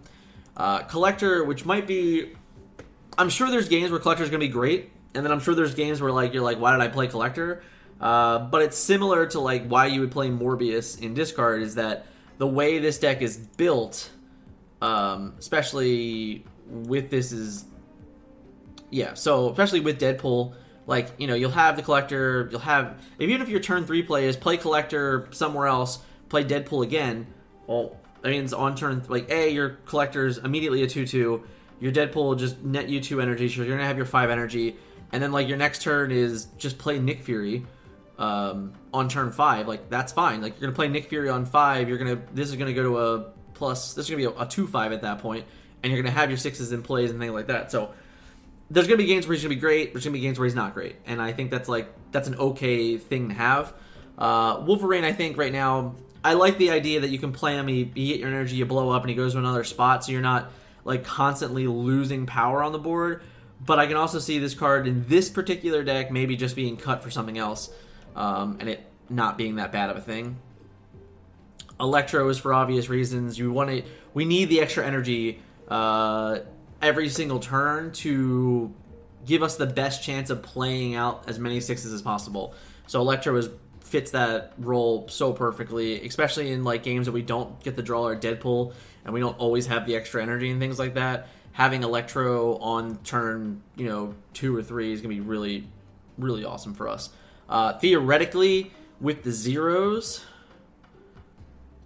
Uh, 0.57 0.79
collector, 0.83 1.43
which 1.43 1.65
might 1.65 1.87
be, 1.87 2.33
I'm 3.17 3.29
sure 3.29 3.49
there's 3.49 3.69
games 3.69 3.91
where 3.91 3.99
Collector 3.99 4.23
is 4.23 4.29
going 4.29 4.39
to 4.39 4.47
be 4.47 4.51
great, 4.51 4.91
and 5.15 5.25
then 5.25 5.31
I'm 5.31 5.39
sure 5.39 5.55
there's 5.55 5.73
games 5.73 6.01
where 6.01 6.11
like 6.11 6.33
you're 6.33 6.43
like, 6.43 6.59
why 6.59 6.71
did 6.73 6.81
I 6.81 6.89
play 6.89 7.07
Collector? 7.07 7.63
Uh, 7.99 8.39
but 8.39 8.61
it's 8.61 8.77
similar 8.77 9.25
to 9.27 9.39
like 9.39 9.67
why 9.67 9.85
you 9.85 10.01
would 10.01 10.11
play 10.11 10.29
Morbius 10.29 11.01
in 11.01 11.13
discard 11.13 11.61
is 11.61 11.75
that 11.75 12.05
the 12.37 12.47
way 12.47 12.79
this 12.79 12.97
deck 12.99 13.21
is 13.21 13.37
built, 13.37 14.11
um, 14.81 15.33
especially 15.39 16.45
with 16.67 17.09
this 17.09 17.31
is 17.31 17.65
yeah. 18.89 19.13
So 19.13 19.49
especially 19.49 19.79
with 19.79 19.99
Deadpool, 19.99 20.53
like 20.87 21.09
you 21.17 21.27
know 21.27 21.35
you'll 21.35 21.51
have 21.51 21.77
the 21.77 21.81
collector, 21.81 22.49
you'll 22.51 22.59
have 22.59 23.01
even 23.19 23.41
if 23.41 23.47
your 23.47 23.61
turn 23.61 23.85
three 23.85 24.03
play 24.03 24.27
is 24.27 24.35
play 24.35 24.57
collector 24.57 25.29
somewhere 25.31 25.67
else, 25.67 25.99
play 26.27 26.43
Deadpool 26.43 26.83
again. 26.83 27.27
Well, 27.67 27.97
that 28.21 28.29
means 28.29 28.53
on 28.53 28.75
turn 28.75 29.03
like 29.07 29.31
a 29.31 29.49
your 29.49 29.69
collector's 29.85 30.37
immediately 30.37 30.83
a 30.83 30.87
two 30.87 31.07
two. 31.07 31.43
Your 31.79 31.91
Deadpool 31.91 32.37
just 32.37 32.61
net 32.61 32.89
you 32.89 32.99
two 32.99 33.21
energy, 33.21 33.47
so 33.47 33.61
you're 33.63 33.75
gonna 33.75 33.87
have 33.87 33.97
your 33.97 34.05
five 34.05 34.29
energy, 34.29 34.75
and 35.11 35.21
then 35.21 35.31
like 35.31 35.47
your 35.47 35.57
next 35.57 35.81
turn 35.81 36.11
is 36.11 36.45
just 36.57 36.77
play 36.77 36.99
Nick 36.99 37.23
Fury 37.23 37.65
um, 38.17 38.73
on 38.93 39.09
turn 39.09 39.31
five, 39.31 39.67
like 39.67 39.89
that's 39.89 40.13
fine. 40.13 40.41
Like 40.41 40.53
you're 40.53 40.67
gonna 40.67 40.75
play 40.75 40.87
Nick 40.87 41.09
Fury 41.09 41.29
on 41.29 41.45
five. 41.45 41.89
You're 41.89 41.97
gonna 41.97 42.21
this 42.33 42.49
is 42.49 42.55
gonna 42.55 42.73
go 42.73 42.83
to 42.83 42.99
a 42.99 43.31
plus. 43.53 43.93
This 43.93 44.05
is 44.05 44.09
gonna 44.09 44.29
be 44.29 44.35
a, 44.35 44.41
a 44.41 44.47
two 44.47 44.67
five 44.67 44.91
at 44.91 45.01
that 45.01 45.19
point, 45.19 45.45
and 45.83 45.91
you're 45.91 46.01
gonna 46.01 46.15
have 46.15 46.29
your 46.29 46.37
sixes 46.37 46.71
in 46.71 46.81
plays 46.81 47.11
and 47.11 47.19
things 47.19 47.33
like 47.33 47.47
that. 47.47 47.71
So 47.71 47.91
there's 48.69 48.87
gonna 48.87 48.97
be 48.97 49.05
games 49.05 49.27
where 49.27 49.33
he's 49.33 49.43
gonna 49.43 49.55
be 49.55 49.61
great. 49.61 49.93
There's 49.93 50.05
gonna 50.05 50.13
be 50.13 50.21
games 50.21 50.39
where 50.39 50.45
he's 50.45 50.55
not 50.55 50.73
great, 50.73 50.95
and 51.05 51.21
I 51.21 51.33
think 51.33 51.51
that's 51.51 51.69
like 51.69 51.89
that's 52.11 52.27
an 52.27 52.35
okay 52.35 52.97
thing 52.97 53.29
to 53.29 53.35
have. 53.35 53.73
Uh, 54.17 54.63
Wolverine, 54.65 55.03
I 55.03 55.11
think 55.11 55.37
right 55.37 55.51
now, 55.51 55.95
I 56.23 56.33
like 56.33 56.57
the 56.57 56.71
idea 56.71 57.01
that 57.01 57.09
you 57.09 57.19
can 57.19 57.33
play 57.33 57.55
him. 57.55 57.67
You, 57.67 57.89
you 57.93 58.13
get 58.13 58.19
your 58.21 58.29
energy, 58.29 58.55
you 58.55 58.65
blow 58.65 58.91
up, 58.91 59.03
and 59.03 59.09
he 59.09 59.15
goes 59.15 59.33
to 59.33 59.39
another 59.39 59.65
spot, 59.65 60.05
so 60.05 60.13
you're 60.13 60.21
not 60.21 60.51
like 60.85 61.03
constantly 61.03 61.67
losing 61.67 62.25
power 62.25 62.63
on 62.63 62.71
the 62.71 62.79
board. 62.79 63.23
But 63.59 63.79
I 63.79 63.87
can 63.87 63.97
also 63.97 64.19
see 64.19 64.39
this 64.39 64.53
card 64.53 64.87
in 64.87 65.05
this 65.07 65.29
particular 65.29 65.83
deck 65.83 66.11
maybe 66.11 66.35
just 66.35 66.55
being 66.55 66.77
cut 66.77 67.03
for 67.03 67.09
something 67.09 67.37
else 67.37 67.71
um, 68.15 68.57
and 68.59 68.69
it 68.69 68.85
not 69.09 69.37
being 69.37 69.55
that 69.55 69.71
bad 69.71 69.89
of 69.89 69.97
a 69.97 70.01
thing. 70.01 70.37
Electro 71.79 72.29
is 72.29 72.37
for 72.37 72.53
obvious 72.53 72.89
reasons. 72.89 73.37
You 73.37 73.51
want 73.51 73.69
to. 73.69 73.83
We 74.13 74.25
need 74.25 74.45
the 74.45 74.61
extra 74.61 74.85
energy 74.85 75.41
uh, 75.67 76.39
every 76.81 77.09
single 77.09 77.39
turn 77.39 77.91
to 77.91 78.73
give 79.25 79.43
us 79.43 79.57
the 79.57 79.65
best 79.65 80.03
chance 80.03 80.29
of 80.29 80.41
playing 80.41 80.95
out 80.95 81.27
as 81.27 81.39
many 81.39 81.59
sixes 81.59 81.91
as 81.91 82.01
possible. 82.01 82.53
So 82.87 83.01
Electro 83.01 83.35
is 83.35 83.49
fits 83.81 84.11
that 84.11 84.53
role 84.57 85.07
so 85.09 85.31
perfectly, 85.31 86.05
especially 86.05 86.51
in 86.51 86.63
like 86.63 86.81
games 86.81 87.05
that 87.05 87.11
we 87.11 87.21
don't 87.21 87.61
get 87.63 87.75
the 87.75 87.83
draw 87.83 88.03
or 88.03 88.15
Deadpool, 88.15 88.73
and 89.03 89.13
we 89.13 89.19
don't 89.19 89.37
always 89.37 89.67
have 89.67 89.85
the 89.85 89.95
extra 89.95 90.21
energy 90.21 90.49
and 90.49 90.59
things 90.59 90.79
like 90.79 90.95
that. 90.95 91.27
Having 91.55 91.83
Electro 91.83 92.57
on 92.57 92.97
turn, 92.97 93.61
you 93.75 93.87
know, 93.87 94.15
two 94.33 94.55
or 94.55 94.61
three 94.63 94.93
is 94.93 95.01
gonna 95.01 95.13
be 95.13 95.21
really, 95.21 95.67
really 96.17 96.45
awesome 96.45 96.73
for 96.73 96.87
us. 96.87 97.09
Uh, 97.49 97.73
theoretically, 97.73 98.71
with 98.99 99.23
the 99.23 99.31
zeros, 99.31 100.25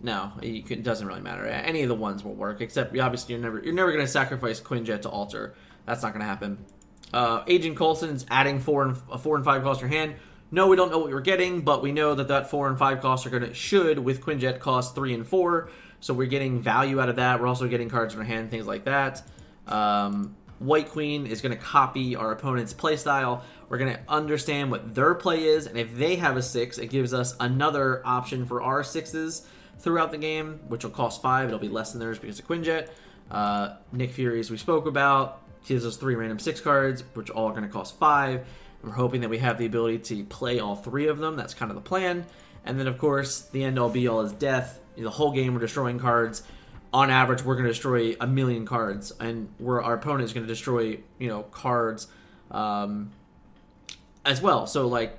no, 0.01 0.32
it 0.41 0.84
doesn't 0.84 1.05
really 1.05 1.21
matter. 1.21 1.45
Any 1.45 1.82
of 1.84 1.89
the 1.89 1.95
ones 1.95 2.23
will 2.23 2.34
work, 2.34 2.62
except 2.62 2.97
obviously 2.97 3.36
you're 3.36 3.43
never 3.43 3.60
you're 3.60 3.73
never 3.73 3.91
going 3.91 4.05
to 4.05 4.12
sacrifice 4.12 4.62
Quinjet 4.62 5.01
to 5.01 5.10
altar. 5.10 5.53
That's 5.86 6.01
not 6.01 6.13
going 6.13 6.21
to 6.21 6.27
happen. 6.27 6.65
Uh, 7.13 7.43
Agent 7.47 7.75
Coulson's 7.75 8.25
adding 8.29 8.60
four 8.60 8.84
and 8.84 8.97
a 9.12 9.17
four 9.17 9.36
and 9.36 9.43
five 9.43 9.63
cost 9.63 9.82
your 9.82 9.89
hand. 9.89 10.15
No, 10.51 10.67
we 10.67 10.75
don't 10.75 10.89
know 10.89 10.99
what 10.99 11.10
we're 11.10 11.21
getting, 11.21 11.62
but 11.62 11.84
we 11.84 11.91
know 11.91 12.15
that 12.15 12.29
that 12.29 12.49
four 12.49 12.67
and 12.67 12.77
five 12.77 13.01
costs 13.01 13.25
are 13.27 13.29
going 13.29 13.43
to 13.43 13.53
should 13.53 13.99
with 13.99 14.21
Quinjet 14.21 14.60
cost 14.60 14.95
three 14.95 15.13
and 15.13 15.27
four. 15.27 15.69
So 15.99 16.13
we're 16.13 16.27
getting 16.27 16.62
value 16.62 17.01
out 17.01 17.10
of 17.10 17.17
that. 17.17 17.39
We're 17.39 17.47
also 17.47 17.67
getting 17.67 17.89
cards 17.89 18.13
in 18.13 18.19
our 18.19 18.25
hand, 18.25 18.49
things 18.49 18.65
like 18.65 18.86
that. 18.86 19.21
Um, 19.69 20.36
White 20.60 20.89
Queen 20.89 21.25
is 21.25 21.39
going 21.39 21.58
to 21.58 21.63
copy 21.63 22.17
our 22.17 22.32
opponent's 22.34 22.73
playstyle. 22.73 23.43
We're 23.69 23.77
going 23.77 23.93
to 23.93 24.01
understand 24.10 24.71
what 24.71 24.93
their 24.93 25.15
play 25.15 25.45
is, 25.45 25.67
and 25.67 25.77
if 25.77 25.95
they 25.95 26.17
have 26.17 26.36
a 26.36 26.41
six, 26.41 26.77
it 26.77 26.88
gives 26.89 27.13
us 27.13 27.36
another 27.39 28.01
option 28.05 28.45
for 28.45 28.62
our 28.62 28.84
sixes 28.84 29.47
throughout 29.77 30.12
the 30.12 30.17
game, 30.17 30.60
which 30.67 30.84
will 30.84 30.91
cost 30.91 31.21
five. 31.21 31.47
It'll 31.47 31.60
be 31.60 31.69
less 31.69 31.93
than 31.93 32.01
theirs 32.01 32.19
because 32.19 32.39
of 32.39 32.47
Quinjet. 32.47 32.89
Uh, 33.32 33.75
Nick 33.93 34.12
Fury, 34.12 34.41
as 34.41 34.51
we 34.51 34.58
spoke 34.58 34.86
about, 34.86 35.41
gives 35.65 35.86
us 35.86 35.95
three 35.95 36.15
random 36.15 36.39
six 36.39 36.60
cards, 36.60 37.03
which 37.13 37.29
all 37.29 37.47
are 37.47 37.51
going 37.51 37.63
to 37.63 37.69
cost 37.69 37.97
five. 37.97 38.45
We're 38.84 38.91
hoping 38.91 39.21
that 39.21 39.29
we 39.29 39.38
have 39.38 39.58
the 39.58 39.65
ability 39.65 39.99
to 39.99 40.23
play 40.25 40.60
all 40.60 40.75
three 40.75 41.08
of 41.08 41.19
them. 41.19 41.36
That's 41.38 41.53
kind 41.53 41.71
of 41.71 41.75
the 41.75 41.82
plan. 41.82 42.25
And 42.65 42.77
then, 42.79 42.88
of 42.88 42.97
course, 42.97 43.41
the 43.41 43.63
end 43.63 43.79
all 43.79 43.89
be 43.89 44.08
all 44.08 44.21
is 44.21 44.34
death. 44.34 44.79
The 44.97 45.10
whole 45.10 45.32
game, 45.32 45.53
we're 45.53 45.62
destroying 45.62 45.99
cards 45.99 46.43
on 46.91 47.12
average 47.12 47.43
we're 47.43 47.56
going 47.56 47.65
to 47.65 47.71
destroy 47.71 48.15
a 48.19 48.28
million 48.28 48.65
cards 48.65 49.12
and 49.19 49.49
our 49.67 49.93
opponent 49.93 50.23
is 50.23 50.34
going 50.34 50.45
to 50.45 50.52
destroy 50.52 50.99
you 51.19 51.28
know 51.28 51.43
cards 51.43 52.08
um, 52.52 53.12
as 54.25 54.41
well. 54.41 54.65
So 54.67 54.88
like 54.88 55.17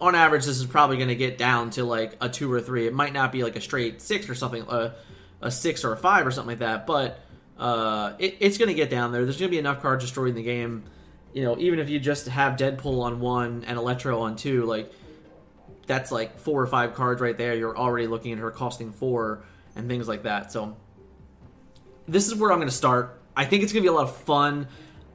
on 0.00 0.14
average 0.14 0.44
this 0.44 0.58
is 0.58 0.66
probably 0.66 0.96
going 0.96 1.08
to 1.08 1.14
get 1.14 1.38
down 1.38 1.70
to 1.70 1.84
like 1.84 2.16
a 2.20 2.28
two 2.28 2.52
or 2.52 2.60
three. 2.60 2.86
It 2.86 2.94
might 2.94 3.12
not 3.12 3.32
be 3.32 3.42
like 3.42 3.56
a 3.56 3.60
straight 3.60 4.02
six 4.02 4.28
or 4.28 4.34
something 4.34 4.62
uh, 4.68 4.94
a 5.40 5.50
six 5.50 5.84
or 5.84 5.92
a 5.92 5.96
five 5.96 6.26
or 6.26 6.30
something 6.30 6.50
like 6.50 6.58
that 6.58 6.86
but 6.86 7.20
uh, 7.56 8.14
it, 8.18 8.36
it's 8.40 8.58
going 8.58 8.68
to 8.68 8.74
get 8.74 8.90
down 8.90 9.12
there. 9.12 9.24
There's 9.24 9.38
going 9.38 9.48
to 9.48 9.54
be 9.54 9.60
enough 9.60 9.80
cards 9.80 10.04
destroyed 10.04 10.30
in 10.30 10.34
the 10.34 10.42
game. 10.42 10.84
You 11.32 11.44
know 11.44 11.56
even 11.58 11.78
if 11.78 11.88
you 11.88 12.00
just 12.00 12.26
have 12.26 12.56
deadpool 12.56 13.02
on 13.02 13.20
one 13.20 13.64
and 13.66 13.78
electro 13.78 14.20
on 14.20 14.36
two 14.36 14.64
like 14.64 14.92
that's 15.86 16.10
like 16.10 16.38
four 16.38 16.60
or 16.60 16.66
five 16.66 16.94
cards 16.94 17.20
right 17.20 17.36
there. 17.36 17.54
You're 17.54 17.76
already 17.76 18.06
looking 18.06 18.32
at 18.32 18.38
her 18.38 18.50
costing 18.50 18.92
four 18.92 19.44
and 19.76 19.88
things 19.88 20.08
like 20.08 20.22
that. 20.22 20.52
So 20.52 20.76
this 22.06 22.26
is 22.26 22.34
where 22.34 22.52
I'm 22.52 22.58
going 22.58 22.68
to 22.68 22.74
start. 22.74 23.20
I 23.36 23.44
think 23.44 23.62
it's 23.62 23.72
going 23.72 23.82
to 23.82 23.88
be 23.88 23.92
a 23.92 23.96
lot 23.96 24.04
of 24.04 24.16
fun. 24.16 24.68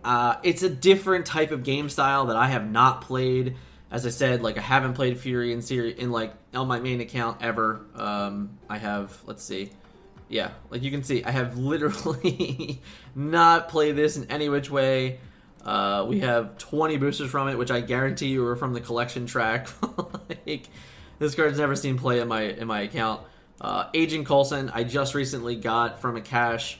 Uh, 0.03 0.35
it's 0.43 0.63
a 0.63 0.69
different 0.69 1.25
type 1.25 1.51
of 1.51 1.63
game 1.63 1.89
style 1.89 2.27
that 2.27 2.35
I 2.35 2.47
have 2.47 2.69
not 2.69 3.01
played. 3.01 3.55
As 3.91 4.05
I 4.05 4.09
said, 4.09 4.41
like 4.41 4.57
I 4.57 4.61
haven't 4.61 4.93
played 4.93 5.19
Fury 5.19 5.51
in 5.51 5.61
series 5.61 5.97
in 5.97 6.11
like 6.11 6.33
on 6.53 6.67
my 6.67 6.79
main 6.79 7.01
account 7.01 7.41
ever. 7.41 7.85
Um, 7.95 8.57
I 8.69 8.77
have 8.77 9.19
let's 9.25 9.43
see, 9.43 9.71
yeah, 10.29 10.51
like 10.69 10.83
you 10.83 10.91
can 10.91 11.03
see, 11.03 11.23
I 11.23 11.31
have 11.31 11.57
literally 11.57 12.81
not 13.15 13.67
played 13.67 13.95
this 13.95 14.15
in 14.15 14.29
any 14.29 14.47
which 14.47 14.69
way. 14.69 15.19
Uh, 15.65 16.05
we 16.07 16.21
have 16.21 16.57
20 16.57 16.97
boosters 16.97 17.29
from 17.29 17.49
it, 17.49 17.57
which 17.57 17.71
I 17.71 17.81
guarantee 17.81 18.27
you 18.27 18.45
are 18.45 18.55
from 18.55 18.73
the 18.73 18.79
collection 18.79 19.25
track. 19.25 19.67
like 20.47 20.69
this 21.17 21.35
card's 21.35 21.57
never 21.57 21.75
seen 21.75 21.97
play 21.97 22.19
in 22.19 22.27
my 22.27 22.43
in 22.43 22.67
my 22.67 22.81
account. 22.81 23.21
Uh, 23.61 23.85
Agent 23.93 24.25
Coulson, 24.25 24.69
I 24.73 24.83
just 24.83 25.13
recently 25.15 25.55
got 25.55 25.99
from 25.99 26.15
a 26.15 26.21
cache. 26.21 26.79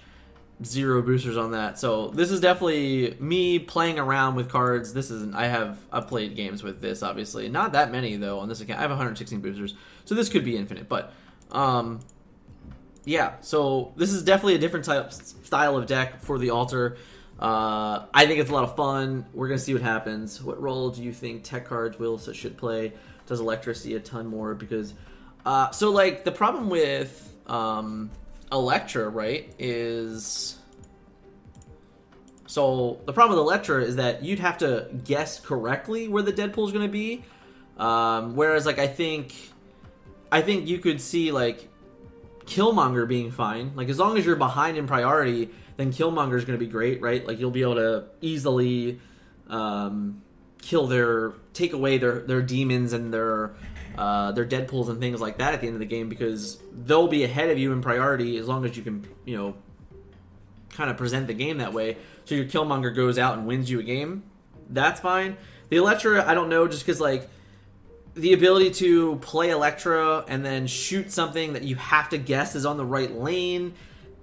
zero 0.63 1.01
boosters 1.01 1.37
on 1.37 1.51
that. 1.51 1.79
So 1.79 2.09
this 2.09 2.31
is 2.31 2.41
definitely 2.41 3.15
me 3.19 3.59
playing 3.59 3.97
around 3.99 4.35
with 4.35 4.49
cards. 4.49 4.93
This 4.93 5.09
isn't. 5.11 5.35
I 5.35 5.47
have 5.47 5.77
I've 5.91 6.07
played 6.07 6.35
games 6.35 6.63
with 6.63 6.81
this. 6.81 7.01
Obviously, 7.03 7.49
not 7.49 7.73
that 7.73 7.91
many 7.91 8.15
though 8.17 8.39
on 8.39 8.49
this 8.49 8.61
account. 8.61 8.79
I 8.79 8.81
have 8.81 8.91
116 8.91 9.39
boosters, 9.39 9.75
so 10.05 10.15
this 10.15 10.29
could 10.29 10.43
be 10.43 10.57
infinite. 10.57 10.89
But 10.89 11.13
um, 11.51 11.99
yeah. 13.05 13.33
So 13.41 13.93
this 13.95 14.11
is 14.11 14.23
definitely 14.23 14.55
a 14.55 14.59
different 14.59 14.85
type 14.85 15.11
style 15.13 15.77
of 15.77 15.85
deck 15.85 16.21
for 16.21 16.37
the 16.37 16.49
altar. 16.49 16.97
Uh, 17.39 18.05
I 18.13 18.25
think 18.25 18.39
it's 18.39 18.49
a 18.49 18.53
lot 18.53 18.65
of 18.65 18.75
fun. 18.75 19.25
We're 19.33 19.47
gonna 19.47 19.59
see 19.59 19.73
what 19.73 19.81
happens. 19.81 20.43
What 20.43 20.61
role 20.61 20.89
do 20.89 21.01
you 21.01 21.13
think 21.13 21.43
tech 21.43 21.65
cards 21.65 21.97
will 21.97 22.17
should 22.17 22.57
play? 22.57 22.91
Does 23.27 23.39
electricity 23.39 23.95
a 23.95 23.99
ton 24.01 24.27
more? 24.27 24.55
Because 24.55 24.93
uh, 25.45 25.71
so 25.71 25.91
like 25.91 26.23
the 26.23 26.31
problem 26.31 26.69
with 26.69 27.33
um, 27.47 28.11
Elektra, 28.51 29.09
right, 29.09 29.53
is 29.59 30.57
so 32.49 32.99
the 33.05 33.13
problem 33.13 33.37
with 33.37 33.45
Elektra 33.45 33.83
is 33.83 33.97
that 33.97 34.23
you'd 34.23 34.39
have 34.39 34.57
to 34.57 34.89
guess 35.03 35.39
correctly 35.39 36.07
where 36.07 36.23
the 36.23 36.33
Deadpool 36.33 36.65
is 36.65 36.71
going 36.71 36.85
to 36.85 36.91
be. 36.91 37.23
Um, 37.77 38.35
whereas, 38.35 38.65
like, 38.65 38.79
I 38.79 38.87
think, 38.87 39.35
I 40.31 40.41
think 40.41 40.67
you 40.67 40.79
could 40.79 40.99
see 40.99 41.31
like 41.31 41.69
Killmonger 42.45 43.07
being 43.07 43.29
fine. 43.29 43.73
Like, 43.75 43.87
as 43.87 43.99
long 43.99 44.17
as 44.17 44.25
you're 44.25 44.35
behind 44.35 44.77
in 44.77 44.87
priority, 44.87 45.51
then 45.77 45.93
Killmonger 45.93 46.37
is 46.37 46.43
going 46.43 46.57
to 46.57 46.65
be 46.65 46.69
great, 46.69 47.01
right? 47.01 47.25
Like, 47.25 47.39
you'll 47.39 47.51
be 47.51 47.61
able 47.61 47.75
to 47.75 48.05
easily 48.19 48.99
um, 49.47 50.23
kill 50.59 50.87
their, 50.87 51.33
take 51.53 51.73
away 51.73 51.99
their 51.99 52.21
their 52.21 52.41
demons 52.41 52.93
and 52.93 53.13
their 53.13 53.51
uh, 53.99 54.31
their 54.31 54.45
Deadpool's 54.45 54.87
and 54.87 55.01
things 55.01 55.19
like 55.19 55.39
that 55.39 55.53
at 55.53 55.59
the 55.59 55.67
end 55.67 55.75
of 55.75 55.81
the 55.81 55.85
game 55.85 56.07
because 56.07 56.57
they'll 56.71 57.09
be 57.09 57.25
ahead 57.25 57.49
of 57.49 57.57
you 57.57 57.73
in 57.73 57.81
priority 57.81 58.37
as 58.37 58.47
long 58.47 58.63
as 58.63 58.77
you 58.77 58.81
can, 58.81 59.05
you 59.25 59.35
know, 59.35 59.55
kind 60.69 60.89
of 60.89 60.95
present 60.95 61.27
the 61.27 61.33
game 61.33 61.57
that 61.57 61.73
way. 61.73 61.97
So 62.23 62.33
your 62.33 62.45
Killmonger 62.45 62.95
goes 62.95 63.19
out 63.19 63.37
and 63.37 63.45
wins 63.45 63.69
you 63.69 63.81
a 63.81 63.83
game. 63.83 64.23
That's 64.69 65.01
fine. 65.01 65.35
The 65.67 65.75
Elektra, 65.75 66.25
I 66.25 66.33
don't 66.33 66.47
know, 66.47 66.65
just 66.65 66.85
because 66.85 67.01
like 67.01 67.29
the 68.13 68.31
ability 68.31 68.71
to 68.71 69.17
play 69.17 69.49
Elektra 69.49 70.23
and 70.29 70.45
then 70.45 70.65
shoot 70.65 71.11
something 71.11 71.51
that 71.51 71.63
you 71.63 71.75
have 71.75 72.07
to 72.09 72.17
guess 72.17 72.55
is 72.55 72.65
on 72.65 72.77
the 72.77 72.85
right 72.85 73.11
lane. 73.11 73.73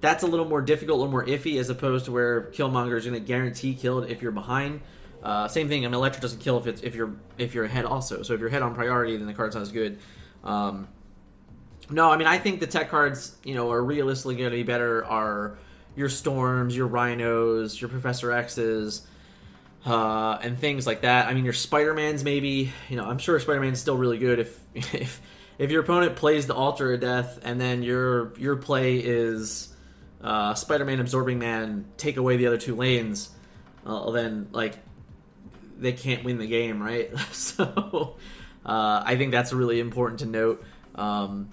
That's 0.01 0.23
a 0.23 0.27
little 0.27 0.49
more 0.49 0.63
difficult, 0.63 0.97
a 0.97 1.01
little 1.01 1.13
more 1.13 1.27
iffy, 1.27 1.61
as 1.61 1.69
opposed 1.69 2.07
to 2.07 2.13
where 2.13 2.45
Killmonger 2.53 2.97
is 2.97 3.05
going 3.05 3.21
to 3.21 3.27
guarantee 3.27 3.75
killed 3.75 4.11
if 4.11 4.23
you're 4.23 4.33
behind. 4.33 4.81
Uh, 5.27 5.49
same 5.49 5.69
thing. 5.69 5.85
I 5.85 5.89
mean, 5.89 5.95
Elektra 5.95 6.23
doesn't 6.23 6.39
kill 6.39 6.57
if 6.57 6.69
it's 6.69 6.83
if 6.83 6.95
you're 6.95 7.13
if 7.37 7.53
you're 7.53 7.65
ahead 7.65 7.85
also. 7.85 8.23
So 8.23 8.35
if 8.35 8.39
you're 8.39 8.49
ahead 8.49 8.63
on 8.63 8.77
priority, 8.77 9.17
then 9.17 9.27
the 9.27 9.35
card's 9.35 9.57
not 9.57 9.63
as 9.63 9.73
good. 9.73 9.99
Um, 10.45 10.87
no, 11.91 12.13
I 12.13 12.17
mean 12.17 12.29
I 12.29 12.39
think 12.39 12.61
the 12.61 12.69
tech 12.69 12.91
cards, 12.91 13.37
you 13.43 13.57
know, 13.57 13.73
are 13.73 13.83
realistically 13.83 14.37
going 14.37 14.53
to 14.53 14.57
be 14.57 14.63
better. 14.63 15.05
Are 15.05 15.59
your 15.97 16.09
storms, 16.09 16.77
your 16.77 16.87
rhinos, 16.87 17.81
your 17.81 17.91
Professor 17.91 18.31
X's, 18.31 19.05
uh, 19.85 20.39
and 20.43 20.61
things 20.61 20.87
like 20.87 21.01
that. 21.01 21.27
I 21.27 21.35
mean, 21.35 21.43
your 21.43 21.55
Spider 21.55 21.93
Mans 21.93 22.23
maybe. 22.23 22.73
You 22.89 22.97
know, 22.97 23.05
I'm 23.05 23.19
sure 23.19 23.41
Spider 23.41 23.61
Man's 23.61 23.81
still 23.81 23.97
really 23.97 24.19
good 24.19 24.39
if 24.39 24.61
if 24.95 25.21
if 25.59 25.73
your 25.73 25.83
opponent 25.83 26.15
plays 26.15 26.47
the 26.47 26.55
Altar 26.55 26.95
of 26.95 27.01
Death 27.01 27.41
and 27.43 27.61
then 27.61 27.83
your 27.83 28.33
your 28.39 28.55
play 28.55 28.99
is 28.99 29.75
uh, 30.23 30.55
Spider 30.55 30.85
Man 30.85 31.01
absorbing 31.01 31.41
man, 31.41 31.85
take 31.97 32.17
away 32.17 32.37
the 32.37 32.47
other 32.47 32.59
two 32.59 32.77
lanes. 32.77 33.31
Uh, 33.85 34.13
then 34.13 34.47
like 34.53 34.79
they 35.79 35.93
can't 35.93 36.25
win 36.25 36.39
the 36.39 36.47
game, 36.47 36.83
right? 36.83 37.17
so 37.33 38.17
uh, 38.65 39.03
I 39.05 39.17
think 39.17 39.33
that's 39.33 39.53
really 39.53 39.81
important 39.81 40.21
to 40.21 40.27
note. 40.27 40.65
Um, 40.95 41.51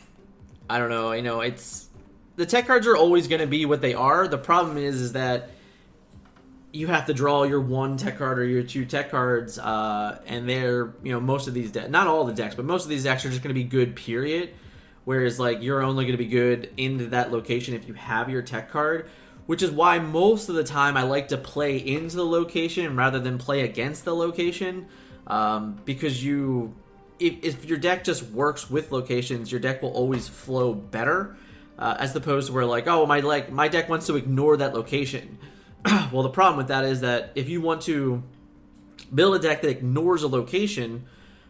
I 0.69 0.79
don't 0.79 0.89
know. 0.89 1.11
You 1.11 1.21
know, 1.21 1.41
it's 1.41 1.87
the 2.35 2.45
tech 2.45 2.67
cards 2.67 2.87
are 2.87 2.95
always 2.95 3.27
going 3.27 3.41
to 3.41 3.47
be 3.47 3.65
what 3.65 3.81
they 3.81 3.93
are. 3.93 4.27
The 4.27 4.37
problem 4.37 4.77
is, 4.77 5.01
is 5.01 5.13
that 5.13 5.51
you 6.71 6.87
have 6.87 7.05
to 7.05 7.13
draw 7.13 7.43
your 7.43 7.61
one 7.61 7.97
tech 7.97 8.17
card 8.17 8.39
or 8.39 8.45
your 8.45 8.63
two 8.63 8.85
tech 8.85 9.11
cards, 9.11 9.59
uh, 9.59 10.19
and 10.25 10.49
they're 10.49 10.93
you 11.03 11.11
know 11.11 11.19
most 11.19 11.47
of 11.47 11.53
these 11.53 11.71
decks, 11.71 11.89
not 11.89 12.07
all 12.07 12.23
the 12.23 12.33
decks, 12.33 12.55
but 12.55 12.65
most 12.65 12.83
of 12.83 12.89
these 12.89 13.03
decks 13.03 13.25
are 13.25 13.29
just 13.29 13.43
going 13.43 13.53
to 13.53 13.59
be 13.59 13.63
good. 13.63 13.95
Period. 13.95 14.53
Whereas 15.05 15.37
like 15.37 15.61
you're 15.61 15.83
only 15.83 16.05
going 16.05 16.17
to 16.17 16.23
be 16.23 16.29
good 16.29 16.71
into 16.77 17.07
that 17.07 17.31
location 17.31 17.73
if 17.73 17.87
you 17.89 17.93
have 17.93 18.29
your 18.29 18.41
tech 18.41 18.71
card 18.71 19.09
which 19.45 19.61
is 19.61 19.71
why 19.71 19.99
most 19.99 20.49
of 20.49 20.55
the 20.55 20.63
time 20.63 20.95
I 20.95 21.03
like 21.03 21.29
to 21.29 21.37
play 21.37 21.77
into 21.77 22.15
the 22.15 22.25
location 22.25 22.95
rather 22.95 23.19
than 23.19 23.37
play 23.37 23.61
against 23.61 24.05
the 24.05 24.15
location. 24.15 24.87
Um, 25.27 25.79
because 25.85 26.23
you, 26.23 26.75
if, 27.19 27.43
if, 27.43 27.65
your 27.65 27.77
deck 27.77 28.03
just 28.03 28.23
works 28.23 28.69
with 28.69 28.91
locations, 28.91 29.51
your 29.51 29.61
deck 29.61 29.81
will 29.81 29.91
always 29.91 30.27
flow 30.27 30.73
better, 30.73 31.37
uh, 31.77 31.95
as 31.97 32.15
opposed 32.15 32.47
to 32.47 32.53
where 32.53 32.65
like, 32.65 32.87
oh 32.87 33.05
my 33.05 33.21
like 33.21 33.51
my 33.51 33.67
deck 33.67 33.89
wants 33.89 34.07
to 34.07 34.15
ignore 34.15 34.57
that 34.57 34.73
location. 34.73 35.37
well, 36.11 36.23
the 36.23 36.29
problem 36.29 36.57
with 36.57 36.67
that 36.67 36.85
is 36.85 37.01
that 37.01 37.31
if 37.35 37.49
you 37.49 37.61
want 37.61 37.81
to 37.83 38.23
build 39.13 39.35
a 39.35 39.39
deck 39.39 39.61
that 39.61 39.69
ignores 39.69 40.23
a 40.23 40.27
location, 40.27 41.05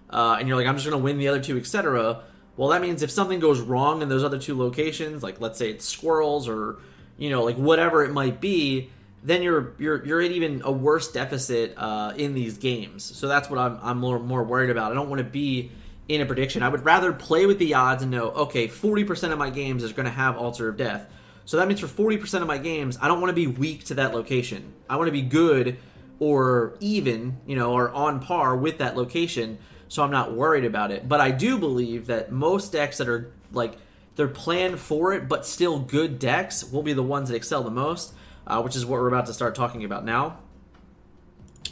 uh, 0.09 0.37
and 0.39 0.47
you're 0.47 0.57
like, 0.57 0.67
I'm 0.67 0.75
just 0.77 0.87
to 0.87 0.97
win 0.97 1.17
the 1.17 1.27
other 1.27 1.41
two, 1.41 1.57
etc. 1.57 2.21
Well, 2.55 2.69
that 2.69 2.81
means 2.81 3.01
if 3.01 3.09
something 3.09 3.39
goes 3.39 3.59
wrong 3.59 4.03
in 4.03 4.09
those 4.09 4.23
other 4.23 4.37
two 4.37 4.57
locations, 4.57 5.23
like 5.23 5.41
let's 5.41 5.57
say 5.57 5.71
it's 5.71 5.85
squirrels 5.85 6.47
or 6.47 6.77
you 7.17 7.29
know, 7.29 7.43
like 7.43 7.55
whatever 7.55 8.03
it 8.03 8.11
might 8.11 8.41
be, 8.41 8.89
then 9.23 9.41
you're 9.41 9.73
you're 9.77 10.05
you're 10.05 10.21
at 10.21 10.31
even 10.31 10.61
a 10.65 10.71
worse 10.71 11.11
deficit 11.11 11.73
uh, 11.77 12.13
in 12.15 12.33
these 12.33 12.57
games. 12.57 13.03
So 13.03 13.27
that's 13.27 13.49
what 13.49 13.59
I'm 13.59 13.79
I'm 13.81 13.97
more 13.97 14.19
more 14.19 14.43
worried 14.43 14.69
about. 14.69 14.91
I 14.91 14.95
don't 14.95 15.09
want 15.09 15.19
to 15.19 15.27
be 15.27 15.71
in 16.07 16.21
a 16.21 16.25
prediction. 16.25 16.63
I 16.63 16.69
would 16.69 16.83
rather 16.83 17.13
play 17.13 17.45
with 17.45 17.59
the 17.59 17.75
odds 17.75 18.03
and 18.03 18.11
know, 18.11 18.29
okay, 18.31 18.67
40% 18.67 19.31
of 19.31 19.39
my 19.39 19.49
games 19.49 19.83
is 19.83 19.93
going 19.93 20.05
to 20.05 20.11
have 20.11 20.37
Altar 20.37 20.67
of 20.67 20.77
Death. 20.77 21.09
So 21.45 21.57
that 21.57 21.67
means 21.67 21.79
for 21.79 21.87
40% 21.87 22.41
of 22.41 22.47
my 22.47 22.57
games, 22.57 22.97
I 23.01 23.07
don't 23.07 23.21
want 23.21 23.29
to 23.29 23.35
be 23.35 23.47
weak 23.47 23.85
to 23.85 23.95
that 23.95 24.13
location. 24.13 24.73
I 24.89 24.97
want 24.97 25.07
to 25.07 25.11
be 25.11 25.21
good 25.21 25.77
or 26.19 26.75
even, 26.79 27.37
you 27.45 27.55
know, 27.55 27.73
or 27.73 27.89
on 27.91 28.19
par 28.19 28.55
with 28.55 28.77
that 28.77 28.95
location. 28.95 29.59
So 29.87 30.03
I'm 30.03 30.11
not 30.11 30.33
worried 30.33 30.65
about 30.65 30.91
it. 30.91 31.07
But 31.07 31.19
I 31.21 31.31
do 31.31 31.57
believe 31.57 32.07
that 32.07 32.31
most 32.31 32.71
decks 32.71 32.97
that 32.97 33.09
are 33.09 33.31
like 33.51 33.77
they're 34.15 34.27
planned 34.27 34.79
for 34.79 35.13
it, 35.13 35.27
but 35.27 35.45
still 35.45 35.79
good 35.79 36.19
decks 36.19 36.63
will 36.63 36.83
be 36.83 36.93
the 36.93 37.03
ones 37.03 37.29
that 37.29 37.35
excel 37.35 37.63
the 37.63 37.71
most, 37.71 38.13
uh, 38.45 38.61
which 38.61 38.75
is 38.75 38.85
what 38.85 38.99
we're 38.99 39.07
about 39.07 39.25
to 39.27 39.33
start 39.33 39.55
talking 39.55 39.83
about 39.83 40.05
now. 40.05 40.39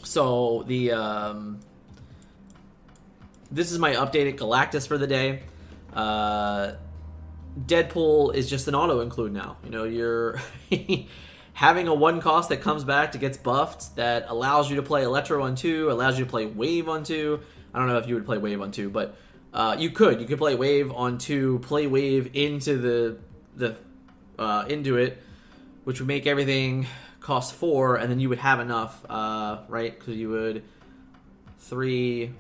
So 0.04 0.64
the 0.68 0.92
um, 0.92 1.60
this 3.52 3.72
is 3.72 3.78
my 3.78 3.94
updated 3.94 4.38
Galactus 4.38 4.88
for 4.88 4.98
the 4.98 5.08
day. 5.08 5.44
Uh, 5.94 6.74
Deadpool 7.60 8.34
is 8.34 8.50
just 8.50 8.68
an 8.68 8.76
auto 8.76 9.02
include 9.02 9.34
now. 9.34 9.58
You 9.64 9.70
know, 9.70 9.84
you're 9.84 10.40
having 11.54 11.88
a 11.88 11.94
one 11.94 12.22
cost 12.22 12.50
that 12.50 12.62
comes 12.62 12.84
back 12.84 13.12
to 13.12 13.18
gets 13.18 13.38
buffed 13.38 13.96
that 13.98 14.26
allows 14.30 14.70
you 14.70 14.78
to 14.78 14.82
play 14.82 15.04
Electro 15.04 15.44
on 15.44 15.56
two, 15.56 15.92
allows 15.92 16.18
you 16.18 16.26
to 16.26 16.30
play 16.30 16.46
Wave 16.46 16.88
on 16.88 17.04
two. 17.04 17.42
I 17.74 17.80
don't 17.80 17.88
know 17.88 17.98
if 17.98 18.08
you 18.08 18.16
would 18.16 18.26
play 18.26 18.38
Wave 18.38 18.62
on 18.62 18.72
two, 18.72 18.90
but 18.90 19.16
uh, 19.54 19.76
you 19.78 19.90
could 19.90 20.22
you 20.22 20.28
could 20.28 20.38
play 20.38 20.56
wave 20.56 20.92
on 20.92 21.18
two, 21.18 21.60
play 21.60 21.88
wave 21.88 22.32
into 22.34 22.78
the 22.78 23.18
the 23.56 23.76
uh, 24.40 24.66
into 24.68 24.98
it, 24.98 25.22
which 25.84 26.00
would 26.00 26.08
make 26.08 26.26
everything 26.26 26.88
cost 27.20 27.54
four, 27.54 27.98
and 27.98 28.10
then 28.10 28.20
you 28.20 28.30
would 28.30 28.40
have 28.40 28.60
enough, 28.60 29.06
uh, 29.10 29.60
right? 29.68 29.98
Because 29.98 30.16
you 30.16 30.30
would 30.30 30.64
three, 31.60 32.34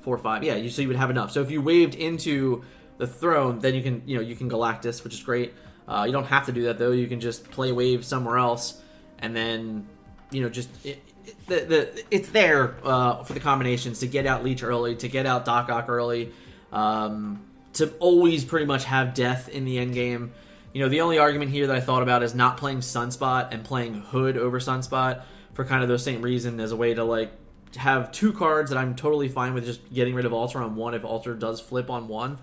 four, 0.00 0.18
five. 0.18 0.42
Yeah, 0.42 0.56
you 0.56 0.70
so 0.70 0.82
you 0.82 0.88
would 0.88 0.96
have 0.96 1.10
enough. 1.10 1.30
So 1.30 1.42
if 1.42 1.50
you 1.50 1.60
waved 1.60 1.94
into 1.94 2.64
the 2.98 3.06
throne, 3.06 3.58
then 3.58 3.74
you 3.74 3.82
can 3.82 4.02
you 4.06 4.16
know 4.16 4.22
you 4.22 4.34
can 4.34 4.50
Galactus, 4.50 5.04
which 5.04 5.14
is 5.14 5.22
great. 5.22 5.54
Uh, 5.86 6.04
you 6.06 6.12
don't 6.12 6.26
have 6.26 6.46
to 6.46 6.52
do 6.52 6.64
that 6.64 6.78
though. 6.78 6.92
You 6.92 7.06
can 7.06 7.20
just 7.20 7.50
play 7.50 7.72
wave 7.72 8.04
somewhere 8.04 8.38
else, 8.38 8.80
and 9.18 9.36
then 9.36 9.86
you 10.30 10.42
know 10.42 10.48
just 10.48 10.68
it, 10.84 11.02
the, 11.46 11.60
the 11.60 12.04
it's 12.10 12.30
there 12.30 12.76
uh, 12.84 13.22
for 13.22 13.32
the 13.32 13.40
combinations 13.40 14.00
to 14.00 14.06
get 14.06 14.26
out 14.26 14.44
Leech 14.44 14.62
early, 14.62 14.96
to 14.96 15.08
get 15.08 15.26
out 15.26 15.44
Doc 15.44 15.68
Ock 15.68 15.88
early, 15.88 16.32
um, 16.74 17.40
to 17.74 17.90
always 18.00 18.44
pretty 18.44 18.66
much 18.66 18.84
have 18.84 19.14
death 19.14 19.48
in 19.48 19.64
the 19.64 19.78
end 19.78 19.94
game. 19.94 20.32
You 20.72 20.82
know, 20.82 20.88
the 20.88 21.00
only 21.00 21.18
argument 21.18 21.52
here 21.52 21.68
that 21.68 21.76
I 21.76 21.80
thought 21.80 22.02
about 22.02 22.22
is 22.22 22.34
not 22.34 22.56
playing 22.56 22.78
Sunspot 22.78 23.52
and 23.52 23.64
playing 23.64 23.94
Hood 23.94 24.36
over 24.36 24.58
Sunspot 24.58 25.22
for 25.54 25.64
kind 25.64 25.82
of 25.82 25.88
the 25.88 25.98
same 25.98 26.20
reason 26.20 26.58
as 26.60 26.72
a 26.72 26.76
way 26.76 26.94
to 26.94 27.04
like 27.04 27.30
have 27.76 28.12
two 28.12 28.32
cards 28.32 28.70
that 28.70 28.76
I'm 28.76 28.96
totally 28.96 29.28
fine 29.28 29.54
with 29.54 29.64
just 29.64 29.92
getting 29.92 30.14
rid 30.14 30.26
of 30.26 30.32
Altar 30.32 30.60
on 30.60 30.74
one 30.74 30.94
if 30.94 31.04
Altar 31.04 31.34
does 31.34 31.60
flip 31.60 31.90
on 31.90 32.08
one. 32.08 32.38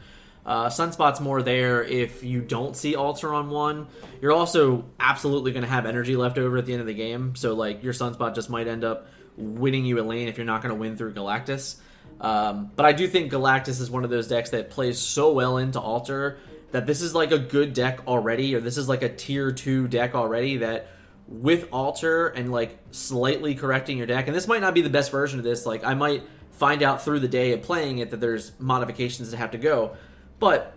Uh, 0.45 0.67
Sunspot's 0.67 1.19
more 1.19 1.41
there 1.41 1.83
if 1.83 2.23
you 2.23 2.41
don't 2.41 2.75
see 2.75 2.95
Altar 2.95 3.33
on 3.33 3.49
one. 3.49 3.87
You're 4.21 4.31
also 4.31 4.85
absolutely 4.99 5.51
going 5.51 5.63
to 5.63 5.69
have 5.69 5.85
energy 5.85 6.15
left 6.15 6.37
over 6.37 6.57
at 6.57 6.65
the 6.65 6.73
end 6.73 6.81
of 6.81 6.87
the 6.87 6.93
game, 6.93 7.35
so 7.35 7.53
like 7.53 7.83
your 7.83 7.93
Sunspot 7.93 8.33
just 8.33 8.49
might 8.49 8.67
end 8.67 8.83
up 8.83 9.07
winning 9.37 9.85
you 9.85 9.99
a 10.01 10.03
lane 10.03 10.27
if 10.27 10.37
you're 10.37 10.45
not 10.45 10.61
going 10.61 10.73
to 10.73 10.79
win 10.79 10.97
through 10.97 11.13
Galactus. 11.13 11.77
Um, 12.19 12.71
but 12.75 12.85
I 12.85 12.91
do 12.91 13.07
think 13.07 13.31
Galactus 13.31 13.79
is 13.81 13.89
one 13.89 14.03
of 14.03 14.09
those 14.09 14.27
decks 14.27 14.51
that 14.51 14.69
plays 14.69 14.99
so 14.99 15.31
well 15.31 15.57
into 15.57 15.79
Altar 15.79 16.37
that 16.71 16.85
this 16.85 17.01
is 17.01 17.15
like 17.15 17.31
a 17.31 17.39
good 17.39 17.73
deck 17.73 18.01
already, 18.07 18.55
or 18.55 18.59
this 18.59 18.77
is 18.77 18.87
like 18.87 19.01
a 19.01 19.09
tier 19.09 19.51
two 19.51 19.87
deck 19.87 20.15
already 20.15 20.57
that 20.57 20.87
with 21.27 21.67
Altar 21.71 22.27
and 22.27 22.51
like 22.51 22.77
slightly 22.91 23.55
correcting 23.55 23.97
your 23.97 24.07
deck, 24.07 24.27
and 24.27 24.35
this 24.35 24.47
might 24.47 24.61
not 24.61 24.73
be 24.73 24.81
the 24.81 24.89
best 24.89 25.11
version 25.11 25.39
of 25.39 25.45
this, 25.45 25.65
like 25.65 25.83
I 25.83 25.93
might 25.93 26.23
find 26.51 26.83
out 26.83 27.03
through 27.03 27.19
the 27.19 27.27
day 27.27 27.53
of 27.53 27.61
playing 27.61 27.99
it 27.99 28.11
that 28.11 28.19
there's 28.19 28.51
modifications 28.59 29.31
that 29.31 29.37
have 29.37 29.51
to 29.51 29.57
go. 29.57 29.95
But, 30.39 30.73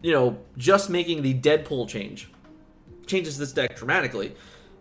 you 0.00 0.12
know, 0.12 0.38
just 0.56 0.88
making 0.88 1.22
the 1.22 1.34
Deadpool 1.34 1.88
change 1.88 2.30
changes 3.06 3.36
this 3.36 3.52
deck 3.52 3.76
dramatically. 3.76 4.34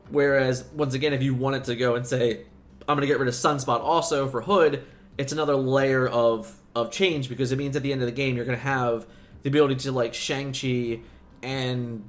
Whereas 0.09 0.65
once 0.73 0.93
again, 0.93 1.13
if 1.13 1.21
you 1.21 1.33
wanted 1.33 1.63
to 1.65 1.75
go 1.75 1.95
and 1.95 2.05
say, 2.05 2.45
I'm 2.87 2.95
going 2.97 3.01
to 3.01 3.07
get 3.07 3.19
rid 3.19 3.27
of 3.27 3.33
Sunspot 3.33 3.81
also 3.81 4.27
for 4.27 4.41
Hood, 4.41 4.83
it's 5.18 5.32
another 5.32 5.55
layer 5.55 6.07
of 6.07 6.55
of 6.76 6.91
change 6.91 7.28
because 7.30 7.51
it 7.51 7.57
means 7.57 7.76
at 7.76 7.84
the 7.84 7.91
end 7.91 8.01
of 8.01 8.05
the 8.05 8.14
game 8.14 8.36
you're 8.36 8.45
going 8.45 8.57
to 8.57 8.64
have 8.64 9.05
the 9.43 9.49
ability 9.49 9.76
to 9.76 9.91
like 9.91 10.14
Shang 10.14 10.53
Chi 10.53 10.99
and 11.43 12.03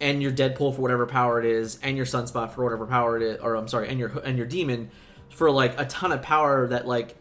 and 0.00 0.22
your 0.22 0.32
Deadpool 0.32 0.74
for 0.74 0.80
whatever 0.80 1.06
power 1.06 1.40
it 1.40 1.46
is, 1.46 1.78
and 1.82 1.96
your 1.96 2.06
Sunspot 2.06 2.52
for 2.52 2.62
whatever 2.62 2.86
power 2.86 3.16
it 3.16 3.22
is, 3.22 3.40
or 3.40 3.54
I'm 3.54 3.68
sorry, 3.68 3.88
and 3.88 3.98
your 3.98 4.10
and 4.20 4.36
your 4.36 4.46
Demon 4.46 4.90
for 5.30 5.50
like 5.50 5.78
a 5.78 5.84
ton 5.86 6.12
of 6.12 6.22
power 6.22 6.68
that 6.68 6.86
like 6.86 7.16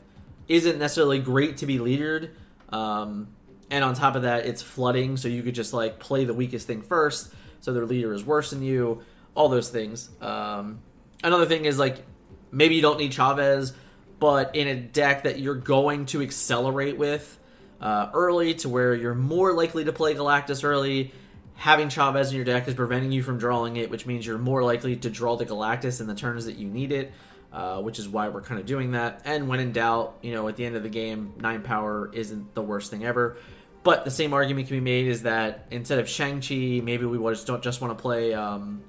isn't 0.48 0.80
necessarily 0.80 1.20
great 1.20 1.58
to 1.58 1.66
be 1.66 1.80
leadered. 1.80 2.32
Um, 2.70 3.30
and 3.70 3.84
on 3.84 3.96
top 3.96 4.16
of 4.16 4.22
that, 4.22 4.46
it's 4.46 4.62
flooding, 4.62 5.18
so 5.18 5.28
you 5.28 5.44
could 5.44 5.56
just 5.56 5.74
like 5.74 6.00
play 6.00 6.26
the 6.26 6.34
weakest 6.34 6.68
thing 6.68 6.82
first, 6.82 7.34
so 7.62 7.74
their 7.74 7.86
leader 7.86 8.14
is 8.14 8.24
worse 8.24 8.52
than 8.52 8.62
you. 8.62 9.02
All 9.36 9.50
those 9.50 9.70
things. 9.70 10.10
Um, 10.22 10.80
another 11.24 11.46
thing 11.46 11.66
is 11.66 11.78
like 11.78 12.04
maybe 12.52 12.76
you 12.76 12.82
don't 12.82 12.98
need 12.98 13.14
Chavez, 13.14 13.74
but 14.20 14.55
in 14.55 14.68
a 14.68 14.76
deck 14.76 15.24
that 15.24 15.39
you're 15.39 15.55
going 15.55 16.05
to 16.07 16.22
accelerate 16.22 16.97
with 16.97 17.39
uh, 17.82 18.09
early, 18.13 18.55
to 18.55 18.70
where 18.70 18.95
you're 18.95 19.15
more 19.15 19.53
likely 19.53 19.86
to 19.86 19.93
play 19.93 20.15
Galactus 20.15 20.63
early. 20.63 21.13
Having 21.55 21.89
Chavez 21.89 22.30
in 22.30 22.36
your 22.36 22.45
deck 22.45 22.68
is 22.68 22.76
preventing 22.76 23.11
you 23.11 23.24
from 23.24 23.38
drawing 23.38 23.78
it, 23.78 23.89
which 23.89 24.05
means 24.05 24.26
you're 24.26 24.38
more 24.38 24.63
likely 24.63 24.95
to 24.95 25.09
draw 25.09 25.36
the 25.36 25.45
Galactus 25.45 26.01
in 26.01 26.07
the 26.07 26.15
turns 26.15 26.45
that 26.45 26.55
you 26.55 26.68
need 26.68 26.91
it. 26.91 27.11
Uh, 27.51 27.82
which 27.82 27.97
is 27.97 28.09
why 28.09 28.28
we're 28.28 28.41
kind 28.41 28.59
of 28.59 28.68
doing 28.68 28.91
that. 28.91 29.22
And 29.24 29.47
when 29.47 29.61
in 29.61 29.72
doubt, 29.72 30.18
you 30.22 30.34
know, 30.34 30.49
at 30.49 30.57
the 30.57 30.65
end 30.65 30.76
of 30.76 30.84
the 30.84 30.89
game, 30.89 31.34
nine 31.38 31.63
power 31.63 32.11
isn't 32.13 32.53
the 32.53 32.61
worst 32.61 32.91
thing 32.91 33.05
ever. 33.05 33.38
But 33.84 34.03
the 34.03 34.11
same 34.11 34.34
argument 34.34 34.68
can 34.68 34.76
be 34.76 34.82
made 34.82 35.07
is 35.07 35.24
that 35.24 35.65
instead 35.72 35.99
of 35.99 36.09
Shang 36.09 36.41
Chi, 36.41 36.82
maybe 36.84 37.05
we 37.05 37.18
just 37.32 37.47
don't 37.47 37.63
just 37.63 37.80
want 37.80 37.97
to 37.97 38.01
play 38.01 38.34
um, 38.34 38.84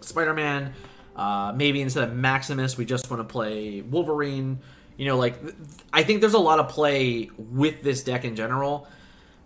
Spider 0.00 0.32
Man. 0.32 0.72
Uh, 1.16 1.52
maybe 1.54 1.80
instead 1.80 2.08
of 2.08 2.14
Maximus, 2.14 2.76
we 2.76 2.84
just 2.84 3.10
want 3.10 3.20
to 3.20 3.32
play 3.32 3.82
Wolverine. 3.82 4.58
You 4.96 5.06
know, 5.06 5.16
like 5.16 5.38
I 5.92 6.02
think 6.02 6.20
there's 6.20 6.34
a 6.34 6.38
lot 6.38 6.58
of 6.58 6.68
play 6.68 7.30
with 7.36 7.82
this 7.82 8.02
deck 8.02 8.24
in 8.24 8.36
general, 8.36 8.88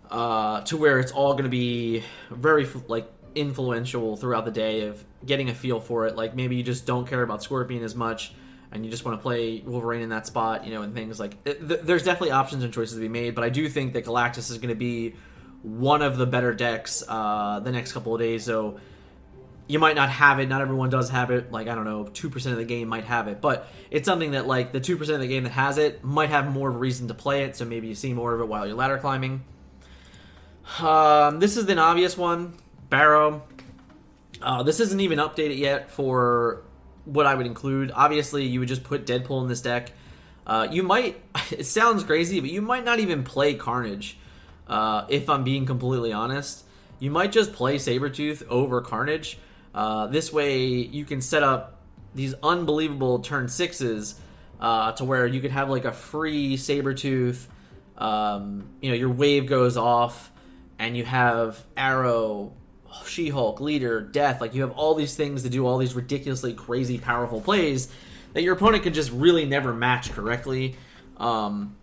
uh, 0.09 0.61
to 0.61 0.77
where 0.77 0.99
it's 0.99 1.11
all 1.11 1.33
going 1.33 1.43
to 1.45 1.49
be 1.49 2.03
very 2.29 2.67
like 2.87 3.11
influential 3.35 4.17
throughout 4.17 4.45
the 4.45 4.51
day 4.51 4.87
of 4.87 5.03
getting 5.25 5.49
a 5.49 5.53
feel 5.53 5.79
for 5.79 6.07
it. 6.07 6.15
Like 6.15 6.35
maybe 6.35 6.55
you 6.55 6.63
just 6.63 6.85
don't 6.85 7.07
care 7.07 7.21
about 7.21 7.43
Scorpion 7.43 7.83
as 7.83 7.95
much, 7.95 8.33
and 8.71 8.85
you 8.85 8.91
just 8.91 9.05
want 9.05 9.17
to 9.17 9.21
play 9.21 9.61
Wolverine 9.65 10.01
in 10.01 10.09
that 10.09 10.27
spot, 10.27 10.65
you 10.65 10.73
know, 10.73 10.81
and 10.81 10.93
things 10.93 11.19
like. 11.19 11.43
Th- 11.43 11.57
there's 11.59 12.03
definitely 12.03 12.31
options 12.31 12.63
and 12.63 12.73
choices 12.73 12.95
to 12.95 13.01
be 13.01 13.09
made, 13.09 13.35
but 13.35 13.43
I 13.43 13.49
do 13.49 13.69
think 13.69 13.93
that 13.93 14.05
Galactus 14.05 14.51
is 14.51 14.57
going 14.57 14.69
to 14.69 14.75
be 14.75 15.15
one 15.61 16.01
of 16.01 16.17
the 16.17 16.25
better 16.25 16.53
decks 16.53 17.03
uh, 17.07 17.59
the 17.59 17.71
next 17.71 17.91
couple 17.91 18.13
of 18.13 18.21
days. 18.21 18.45
So 18.45 18.79
you 19.69 19.77
might 19.77 19.95
not 19.95 20.09
have 20.09 20.39
it. 20.39 20.49
Not 20.49 20.61
everyone 20.61 20.89
does 20.89 21.11
have 21.11 21.29
it. 21.29 21.51
Like 21.51 21.67
I 21.67 21.75
don't 21.75 21.85
know, 21.85 22.07
two 22.07 22.29
percent 22.29 22.53
of 22.53 22.59
the 22.59 22.65
game 22.65 22.87
might 22.89 23.05
have 23.05 23.27
it, 23.27 23.39
but 23.39 23.67
it's 23.91 24.05
something 24.05 24.31
that 24.31 24.47
like 24.47 24.71
the 24.71 24.79
two 24.79 24.97
percent 24.97 25.15
of 25.15 25.21
the 25.21 25.27
game 25.27 25.43
that 25.43 25.51
has 25.51 25.77
it 25.77 26.03
might 26.03 26.29
have 26.29 26.51
more 26.51 26.69
of 26.69 26.75
a 26.75 26.77
reason 26.79 27.07
to 27.07 27.13
play 27.13 27.43
it. 27.43 27.55
So 27.55 27.65
maybe 27.65 27.87
you 27.87 27.95
see 27.95 28.11
more 28.11 28.33
of 28.33 28.41
it 28.41 28.47
while 28.47 28.65
you're 28.65 28.75
ladder 28.75 28.97
climbing. 28.97 29.43
Um, 30.79 31.39
this 31.39 31.55
is 31.55 31.69
an 31.69 31.77
obvious 31.77 32.17
one. 32.17 32.55
Barrow. 32.89 33.43
Uh, 34.41 34.63
this 34.63 34.79
isn't 34.79 34.99
even 34.99 35.19
updated 35.19 35.59
yet 35.59 35.91
for 35.91 36.63
what 37.05 37.27
I 37.27 37.35
would 37.35 37.45
include. 37.45 37.91
Obviously, 37.93 38.45
you 38.45 38.59
would 38.59 38.69
just 38.69 38.83
put 38.83 39.05
Deadpool 39.05 39.43
in 39.43 39.49
this 39.49 39.61
deck. 39.61 39.91
Uh, 40.47 40.67
you 40.69 40.83
might. 40.83 41.21
It 41.51 41.65
sounds 41.65 42.03
crazy, 42.03 42.39
but 42.39 42.51
you 42.51 42.61
might 42.61 42.85
not 42.85 42.99
even 42.99 43.23
play 43.23 43.55
Carnage. 43.55 44.17
Uh, 44.67 45.05
if 45.09 45.29
I'm 45.29 45.43
being 45.43 45.65
completely 45.65 46.13
honest, 46.13 46.63
you 46.99 47.09
might 47.09 47.31
just 47.31 47.53
play 47.53 47.77
Sabretooth 47.77 48.47
over 48.47 48.81
Carnage. 48.81 49.39
Uh, 49.79 50.07
this 50.07 50.33
way, 50.33 50.65
you 50.67 51.05
can 51.05 51.21
set 51.21 51.41
up 51.41 51.79
these 52.13 52.33
unbelievable 52.43 53.19
turn 53.19 53.47
sixes 53.47 54.19
uh, 54.59 54.91
to 54.91 55.05
where 55.05 55.25
you 55.25 55.39
could 55.39 55.51
have 55.51 55.69
like 55.69 55.85
a 55.85 55.93
free 55.93 56.57
Sabretooth. 56.57 57.45
Um, 57.97 58.71
you 58.81 58.89
know, 58.89 58.97
your 58.97 59.09
wave 59.09 59.45
goes 59.45 59.77
off, 59.77 60.33
and 60.79 60.97
you 60.97 61.05
have 61.05 61.63
Arrow 61.77 62.51
she 63.05 63.29
Hulk, 63.29 63.61
leader, 63.61 64.01
death. 64.01 64.41
Like 64.41 64.53
you 64.53 64.63
have 64.63 64.71
all 64.71 64.95
these 64.95 65.15
things 65.15 65.43
to 65.43 65.49
do 65.49 65.65
all 65.65 65.77
these 65.77 65.95
ridiculously 65.95 66.53
crazy 66.53 66.97
powerful 66.97 67.39
plays 67.39 67.87
that 68.33 68.43
your 68.43 68.55
opponent 68.55 68.83
can 68.83 68.93
just 68.93 69.13
really 69.13 69.45
never 69.45 69.73
match 69.73 70.11
correctly, 70.11 70.75
um, 71.15 71.77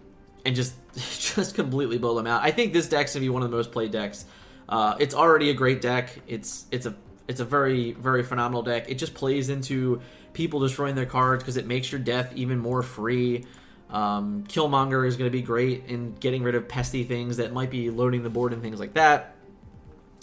and 0.45 0.55
just 0.55 0.75
just 0.95 1.55
completely 1.55 1.97
blow 1.97 2.15
them 2.15 2.27
out. 2.27 2.43
I 2.43 2.51
think 2.51 2.75
this 2.75 2.91
deck's 2.91 3.15
gonna 3.15 3.25
be 3.25 3.31
one 3.31 3.43
of 3.43 3.51
the 3.51 3.57
most 3.57 3.73
played 3.73 3.91
decks. 3.91 4.27
Uh, 4.69 4.97
it's 4.99 5.15
already 5.15 5.49
a 5.49 5.55
great 5.55 5.81
deck. 5.81 6.11
It's 6.29 6.67
it's 6.71 6.85
a 6.85 6.95
it's 7.29 7.41
a 7.41 7.45
very 7.45 7.93
very 7.93 8.23
phenomenal 8.23 8.63
deck. 8.63 8.89
It 8.89 8.97
just 8.97 9.15
plays 9.15 9.49
into 9.49 10.01
people 10.33 10.61
destroying 10.61 10.95
their 10.95 11.07
cards 11.07 11.43
because 11.43 11.57
it 11.57 11.67
makes 11.67 11.91
your 11.91 12.01
death 12.01 12.33
even 12.35 12.59
more 12.59 12.83
free. 12.83 13.45
Um, 13.89 14.45
Killmonger 14.49 15.07
is 15.07 15.17
going 15.17 15.31
to 15.31 15.37
be 15.37 15.43
great 15.43 15.85
in 15.87 16.15
getting 16.15 16.43
rid 16.43 16.55
of 16.57 16.67
pesty 16.67 17.07
things 17.07 17.37
that 17.37 17.53
might 17.53 17.71
be 17.71 17.91
loading 17.91 18.23
the 18.23 18.31
board 18.31 18.53
and 18.53 18.61
things 18.61 18.81
like 18.81 18.95
that 18.95 19.37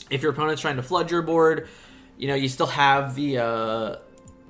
if 0.09 0.21
your 0.21 0.31
opponent's 0.31 0.61
trying 0.61 0.75
to 0.75 0.83
flood 0.83 1.11
your 1.11 1.21
board, 1.21 1.67
you 2.17 2.27
know, 2.27 2.35
you 2.35 2.47
still 2.47 2.67
have 2.67 3.15
the 3.15 3.39
uh, 3.39 3.95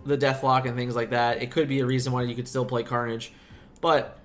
the 0.05 0.17
Deathlok 0.17 0.65
and 0.65 0.75
things 0.75 0.95
like 0.95 1.11
that. 1.11 1.41
It 1.41 1.51
could 1.51 1.67
be 1.67 1.79
a 1.79 1.85
reason 1.85 2.11
why 2.11 2.23
you 2.23 2.35
could 2.35 2.47
still 2.47 2.65
play 2.65 2.83
Carnage, 2.83 3.31
but 3.81 4.19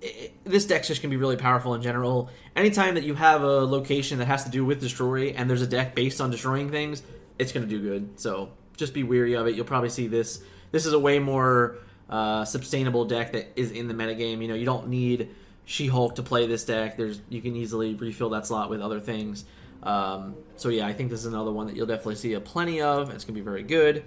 it, 0.00 0.32
this 0.44 0.64
deck 0.64 0.84
just 0.84 1.00
can 1.00 1.10
be 1.10 1.16
really 1.16 1.36
powerful 1.36 1.74
in 1.74 1.82
general. 1.82 2.30
Anytime 2.54 2.94
that 2.94 3.04
you 3.04 3.14
have 3.14 3.42
a 3.42 3.64
location 3.64 4.18
that 4.18 4.26
has 4.26 4.44
to 4.44 4.50
do 4.50 4.64
with 4.64 4.80
destroy, 4.80 5.28
and 5.28 5.48
there's 5.48 5.62
a 5.62 5.66
deck 5.66 5.94
based 5.94 6.20
on 6.20 6.30
destroying 6.30 6.70
things, 6.70 7.02
it's 7.38 7.52
going 7.52 7.68
to 7.68 7.70
do 7.70 7.82
good. 7.82 8.20
So 8.20 8.50
just 8.76 8.94
be 8.94 9.02
weary 9.02 9.34
of 9.34 9.46
it. 9.46 9.54
You'll 9.54 9.64
probably 9.64 9.88
see 9.90 10.06
this. 10.06 10.42
This 10.72 10.86
is 10.86 10.92
a 10.92 10.98
way 10.98 11.18
more 11.18 11.76
uh, 12.08 12.44
sustainable 12.44 13.04
deck 13.04 13.32
that 13.32 13.52
is 13.56 13.70
in 13.70 13.88
the 13.88 13.94
metagame. 13.94 14.42
You 14.42 14.48
know, 14.48 14.54
you 14.54 14.64
don't 14.64 14.88
need 14.88 15.34
She-Hulk 15.64 16.16
to 16.16 16.22
play 16.22 16.46
this 16.46 16.64
deck. 16.64 16.96
There's 16.96 17.20
you 17.28 17.40
can 17.40 17.56
easily 17.56 17.94
refill 17.94 18.30
that 18.30 18.46
slot 18.46 18.70
with 18.70 18.80
other 18.80 19.00
things. 19.00 19.44
Um, 19.82 20.34
so 20.56 20.68
yeah, 20.68 20.86
I 20.86 20.92
think 20.92 21.10
this 21.10 21.20
is 21.20 21.26
another 21.26 21.52
one 21.52 21.66
that 21.66 21.76
you'll 21.76 21.86
definitely 21.86 22.16
see 22.16 22.34
a 22.34 22.40
plenty 22.40 22.80
of. 22.80 23.10
It's 23.10 23.24
gonna 23.24 23.34
be 23.34 23.40
very 23.40 23.62
good. 23.62 24.04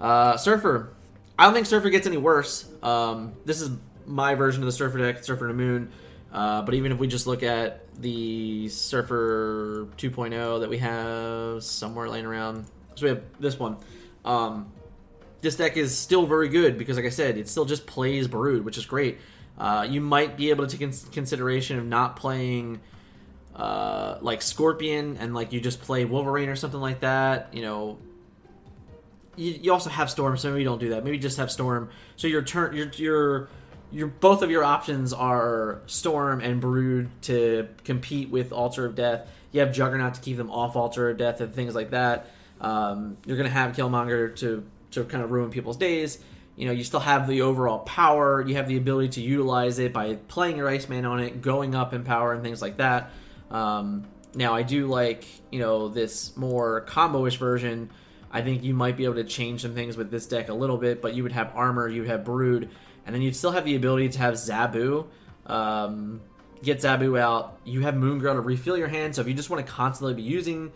Uh, 0.00 0.36
Surfer, 0.36 0.92
I 1.38 1.44
don't 1.44 1.54
think 1.54 1.66
Surfer 1.66 1.90
gets 1.90 2.06
any 2.06 2.18
worse. 2.18 2.68
Um, 2.82 3.34
this 3.44 3.60
is 3.60 3.70
my 4.06 4.34
version 4.34 4.62
of 4.62 4.66
the 4.66 4.72
Surfer 4.72 4.98
deck, 4.98 5.24
Surfer 5.24 5.48
to 5.48 5.54
Moon. 5.54 5.90
Uh, 6.32 6.62
but 6.62 6.74
even 6.74 6.92
if 6.92 6.98
we 6.98 7.06
just 7.06 7.26
look 7.26 7.42
at 7.42 7.85
the 7.98 8.68
Surfer 8.68 9.88
2.0 9.96 10.60
that 10.60 10.68
we 10.68 10.78
have 10.78 11.62
somewhere 11.62 12.08
laying 12.08 12.26
around, 12.26 12.66
so 12.94 13.04
we 13.04 13.08
have 13.10 13.22
this 13.40 13.58
one. 13.58 13.76
Um, 14.24 14.72
this 15.40 15.56
deck 15.56 15.76
is 15.76 15.96
still 15.96 16.26
very 16.26 16.48
good 16.48 16.78
because, 16.78 16.96
like 16.96 17.06
I 17.06 17.10
said, 17.10 17.38
it 17.38 17.48
still 17.48 17.64
just 17.64 17.86
plays 17.86 18.28
Brood, 18.28 18.64
which 18.64 18.78
is 18.78 18.86
great. 18.86 19.18
Uh, 19.58 19.86
you 19.88 20.00
might 20.00 20.36
be 20.36 20.50
able 20.50 20.66
to 20.66 20.76
take 20.76 21.12
consideration 21.12 21.78
of 21.78 21.86
not 21.86 22.16
playing 22.16 22.80
uh, 23.54 24.18
like 24.20 24.42
Scorpion 24.42 25.16
and 25.18 25.34
like 25.34 25.52
you 25.52 25.60
just 25.60 25.80
play 25.80 26.04
Wolverine 26.04 26.48
or 26.48 26.56
something 26.56 26.80
like 26.80 27.00
that. 27.00 27.54
You 27.54 27.62
know, 27.62 27.98
you, 29.36 29.52
you 29.52 29.72
also 29.72 29.88
have 29.88 30.10
Storm, 30.10 30.36
so 30.36 30.50
maybe 30.50 30.62
you 30.62 30.68
don't 30.68 30.78
do 30.78 30.90
that. 30.90 31.04
Maybe 31.04 31.18
just 31.18 31.38
have 31.38 31.50
Storm. 31.50 31.90
So 32.16 32.26
your 32.26 32.42
turn, 32.42 32.76
your 32.76 32.90
your 32.96 33.48
your 33.96 34.08
both 34.08 34.42
of 34.42 34.50
your 34.50 34.62
options 34.62 35.14
are 35.14 35.80
Storm 35.86 36.40
and 36.42 36.60
Brood 36.60 37.08
to 37.22 37.66
compete 37.82 38.28
with 38.28 38.52
Altar 38.52 38.84
of 38.84 38.94
Death. 38.94 39.30
You 39.52 39.60
have 39.60 39.72
Juggernaut 39.72 40.14
to 40.14 40.20
keep 40.20 40.36
them 40.36 40.50
off 40.50 40.76
Altar 40.76 41.08
of 41.08 41.16
Death 41.16 41.40
and 41.40 41.52
things 41.52 41.74
like 41.74 41.90
that. 41.90 42.30
Um, 42.60 43.16
you're 43.24 43.38
gonna 43.38 43.48
have 43.48 43.74
Killmonger 43.74 44.36
to 44.36 44.64
to 44.90 45.04
kind 45.04 45.24
of 45.24 45.30
ruin 45.30 45.50
people's 45.50 45.78
days. 45.78 46.18
You 46.56 46.66
know, 46.66 46.72
you 46.72 46.84
still 46.84 47.00
have 47.00 47.26
the 47.26 47.40
overall 47.40 47.78
power. 47.80 48.44
You 48.46 48.56
have 48.56 48.68
the 48.68 48.76
ability 48.76 49.08
to 49.10 49.22
utilize 49.22 49.78
it 49.78 49.94
by 49.94 50.16
playing 50.28 50.58
your 50.58 50.68
Iceman 50.68 51.06
on 51.06 51.20
it, 51.20 51.40
going 51.40 51.74
up 51.74 51.94
in 51.94 52.04
power 52.04 52.34
and 52.34 52.42
things 52.42 52.60
like 52.60 52.76
that. 52.76 53.10
Um, 53.50 54.04
now, 54.34 54.54
I 54.54 54.62
do 54.62 54.88
like 54.88 55.24
you 55.50 55.58
know 55.58 55.88
this 55.88 56.36
more 56.36 56.82
combo-ish 56.82 57.38
version. 57.38 57.90
I 58.30 58.42
think 58.42 58.62
you 58.62 58.74
might 58.74 58.98
be 58.98 59.04
able 59.04 59.14
to 59.14 59.24
change 59.24 59.62
some 59.62 59.74
things 59.74 59.96
with 59.96 60.10
this 60.10 60.26
deck 60.26 60.50
a 60.50 60.54
little 60.54 60.76
bit, 60.76 61.00
but 61.00 61.14
you 61.14 61.22
would 61.22 61.32
have 61.32 61.52
armor, 61.54 61.88
you 61.88 62.02
would 62.02 62.10
have 62.10 62.24
brood, 62.24 62.68
and 63.06 63.14
then 63.14 63.22
you'd 63.22 63.36
still 63.36 63.52
have 63.52 63.64
the 63.64 63.76
ability 63.76 64.10
to 64.10 64.18
have 64.18 64.34
Zabu. 64.34 65.06
Um, 65.46 66.20
get 66.62 66.78
Zabu 66.78 67.18
out. 67.18 67.58
You 67.64 67.80
have 67.82 67.96
Moon 67.96 68.18
Girl 68.18 68.34
to 68.34 68.40
refill 68.40 68.76
your 68.76 68.88
hand, 68.88 69.14
so 69.14 69.22
if 69.22 69.28
you 69.28 69.34
just 69.34 69.48
want 69.48 69.64
to 69.64 69.72
constantly 69.72 70.14
be 70.14 70.22
using 70.22 70.72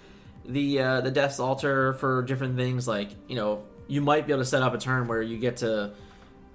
the 0.47 0.81
uh, 0.81 1.01
the 1.03 1.11
Death's 1.11 1.41
Altar 1.41 1.95
for 1.95 2.23
different 2.23 2.57
things, 2.57 2.89
like 2.89 3.11
you 3.29 3.37
know, 3.37 3.67
you 3.89 4.01
might 4.01 4.27
be 4.27 4.33
able 4.33 4.43
to 4.43 4.49
set 4.49 4.63
up 4.63 4.73
a 4.73 4.79
turn 4.79 5.09
where 5.09 5.21
you 5.21 5.39
get 5.39 5.59
to 5.59 5.93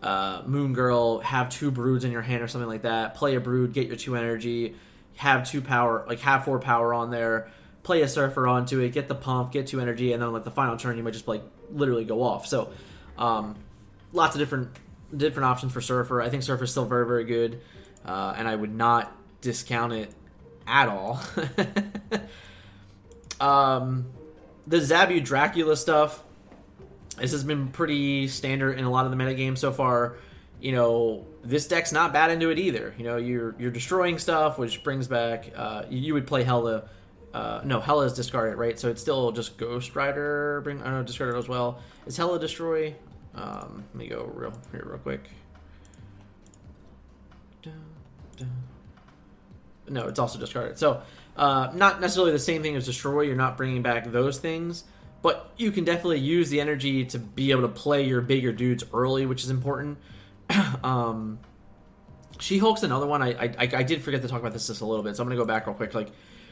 uh, 0.01 0.41
Moon 0.45 0.73
Girl, 0.73 1.19
have 1.19 1.49
two 1.49 1.69
broods 1.71 2.05
in 2.05 2.11
your 2.11 2.21
hand 2.21 2.41
or 2.41 2.47
something 2.47 2.69
like 2.69 2.83
that. 2.83 3.15
Play 3.15 3.35
a 3.35 3.39
brood, 3.39 3.73
get 3.73 3.87
your 3.87 3.97
two 3.97 4.15
energy 4.15 4.75
have 5.15 5.49
two 5.49 5.61
power, 5.61 6.05
like 6.07 6.19
have 6.19 6.45
four 6.45 6.59
power 6.59 6.93
on 6.93 7.09
there, 7.09 7.49
play 7.83 8.01
a 8.01 8.07
surfer 8.07 8.47
onto 8.47 8.79
it, 8.79 8.89
get 8.89 9.07
the 9.07 9.15
pump, 9.15 9.51
get 9.51 9.67
two 9.67 9.79
energy, 9.79 10.13
and 10.13 10.21
then 10.21 10.31
like 10.31 10.43
the 10.43 10.51
final 10.51 10.77
turn, 10.77 10.97
you 10.97 11.03
might 11.03 11.13
just 11.13 11.27
like 11.27 11.43
literally 11.71 12.05
go 12.05 12.21
off. 12.21 12.45
So, 12.47 12.71
um, 13.17 13.55
lots 14.11 14.35
of 14.35 14.39
different 14.39 14.69
different 15.15 15.45
options 15.45 15.73
for 15.73 15.81
surfer. 15.81 16.21
I 16.21 16.29
think 16.29 16.43
surfer 16.43 16.63
is 16.63 16.71
still 16.71 16.85
very 16.85 17.05
very 17.05 17.25
good, 17.25 17.61
uh, 18.05 18.33
and 18.37 18.47
I 18.47 18.55
would 18.55 18.73
not 18.73 19.15
discount 19.41 19.93
it 19.93 20.11
at 20.67 20.87
all. 20.87 21.21
um, 23.39 24.07
the 24.67 24.77
Zabu 24.77 25.23
Dracula 25.23 25.77
stuff, 25.77 26.23
this 27.17 27.31
has 27.31 27.43
been 27.43 27.69
pretty 27.69 28.27
standard 28.27 28.77
in 28.77 28.85
a 28.85 28.89
lot 28.89 29.05
of 29.05 29.11
the 29.11 29.17
metagames 29.17 29.59
so 29.59 29.71
far. 29.71 30.17
You 30.59 30.71
know, 30.71 31.27
this 31.43 31.67
deck's 31.67 31.91
not 31.91 32.11
bad 32.11 32.31
into 32.31 32.49
it 32.49 32.57
either. 32.57 32.93
You 32.97 33.03
know, 33.03 33.17
you're 33.17 33.55
you're 33.59 33.71
destroying 33.71 34.17
stuff, 34.17 34.57
which 34.57 34.83
brings 34.83 35.07
back. 35.07 35.51
Uh, 35.55 35.83
you 35.89 36.13
would 36.13 36.27
play 36.27 36.43
Hela. 36.43 36.89
Uh, 37.33 37.61
no, 37.65 37.81
Hela 37.81 38.05
is 38.05 38.13
discarded, 38.13 38.57
right? 38.57 38.79
So 38.79 38.89
it's 38.89 39.01
still 39.01 39.31
just 39.31 39.57
Ghost 39.57 39.95
Rider. 39.95 40.61
Bring 40.63 40.81
I 40.81 40.85
don't 40.85 40.93
know, 40.93 41.03
discarded 41.03 41.35
as 41.35 41.47
well. 41.47 41.79
Is 42.05 42.17
Hela 42.17 42.39
destroy? 42.39 42.95
Um, 43.35 43.83
let 43.93 43.95
me 43.95 44.07
go 44.07 44.31
real 44.33 44.53
here 44.71 44.85
real 44.85 44.97
quick. 44.99 45.29
No, 49.87 50.07
it's 50.07 50.19
also 50.19 50.39
discarded. 50.39 50.79
So, 50.79 51.01
uh, 51.35 51.71
not 51.73 52.01
necessarily 52.01 52.31
the 52.31 52.39
same 52.39 52.63
thing 52.63 52.75
as 52.75 52.85
destroy. 52.85 53.21
You're 53.21 53.35
not 53.35 53.57
bringing 53.57 53.81
back 53.81 54.11
those 54.11 54.39
things, 54.39 54.83
but 55.21 55.51
you 55.57 55.71
can 55.71 55.83
definitely 55.83 56.19
use 56.19 56.49
the 56.49 56.59
energy 56.59 57.05
to 57.05 57.19
be 57.19 57.51
able 57.51 57.63
to 57.63 57.67
play 57.67 58.03
your 58.03 58.21
bigger 58.21 58.51
dudes 58.51 58.83
early, 58.93 59.25
which 59.25 59.43
is 59.43 59.49
important. 59.49 59.97
um, 60.83 61.39
she 62.39 62.57
Hulk's 62.57 62.83
another 62.83 63.05
one. 63.05 63.21
I, 63.21 63.31
I 63.31 63.51
I 63.59 63.83
did 63.83 64.01
forget 64.01 64.21
to 64.21 64.27
talk 64.27 64.39
about 64.39 64.53
this 64.53 64.67
just 64.67 64.81
a 64.81 64.85
little 64.85 65.03
bit, 65.03 65.15
so 65.15 65.23
I'm 65.23 65.29
gonna 65.29 65.39
go 65.39 65.45
back 65.45 65.67
real 65.67 65.75
quick. 65.75 65.93
Like, 65.93 66.09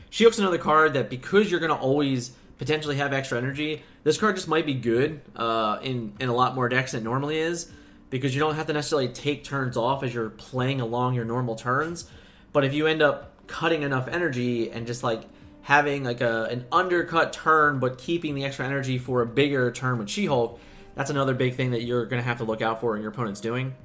She 0.09 0.23
Hulk's 0.23 0.39
another 0.39 0.57
card 0.57 0.93
that 0.93 1.09
because 1.09 1.49
you're 1.49 1.59
gonna 1.59 1.75
always 1.75 2.31
potentially 2.63 2.95
have 2.95 3.11
extra 3.11 3.37
energy, 3.37 3.83
this 4.05 4.17
card 4.17 4.37
just 4.37 4.47
might 4.47 4.65
be 4.65 4.73
good 4.73 5.19
uh, 5.35 5.79
in 5.81 6.13
in 6.21 6.29
a 6.29 6.33
lot 6.33 6.55
more 6.55 6.69
decks 6.69 6.93
than 6.93 7.01
it 7.01 7.03
normally 7.03 7.37
is 7.37 7.69
because 8.09 8.33
you 8.33 8.39
don't 8.39 8.55
have 8.55 8.67
to 8.67 8.71
necessarily 8.71 9.09
take 9.09 9.43
turns 9.43 9.75
off 9.75 10.01
as 10.01 10.13
you're 10.13 10.29
playing 10.29 10.79
along 10.79 11.13
your 11.13 11.25
normal 11.25 11.55
turns. 11.55 12.09
But 12.53 12.63
if 12.63 12.73
you 12.73 12.87
end 12.87 13.01
up 13.01 13.45
cutting 13.47 13.81
enough 13.81 14.07
energy 14.07 14.71
and 14.71 14.87
just 14.87 15.03
like 15.03 15.23
having 15.63 16.05
like 16.05 16.21
a 16.21 16.45
an 16.45 16.65
undercut 16.71 17.33
turn 17.33 17.79
but 17.79 17.97
keeping 17.97 18.33
the 18.33 18.45
extra 18.45 18.65
energy 18.65 18.97
for 18.97 19.21
a 19.21 19.25
bigger 19.25 19.69
turn 19.69 19.97
with 19.97 20.09
She-Hulk, 20.09 20.57
that's 20.95 21.09
another 21.09 21.33
big 21.33 21.55
thing 21.55 21.71
that 21.71 21.81
you're 21.81 22.05
going 22.05 22.21
to 22.21 22.25
have 22.25 22.37
to 22.37 22.45
look 22.45 22.61
out 22.61 22.79
for 22.79 22.93
and 22.93 23.03
your 23.03 23.11
opponent's 23.11 23.41
doing. 23.41 23.75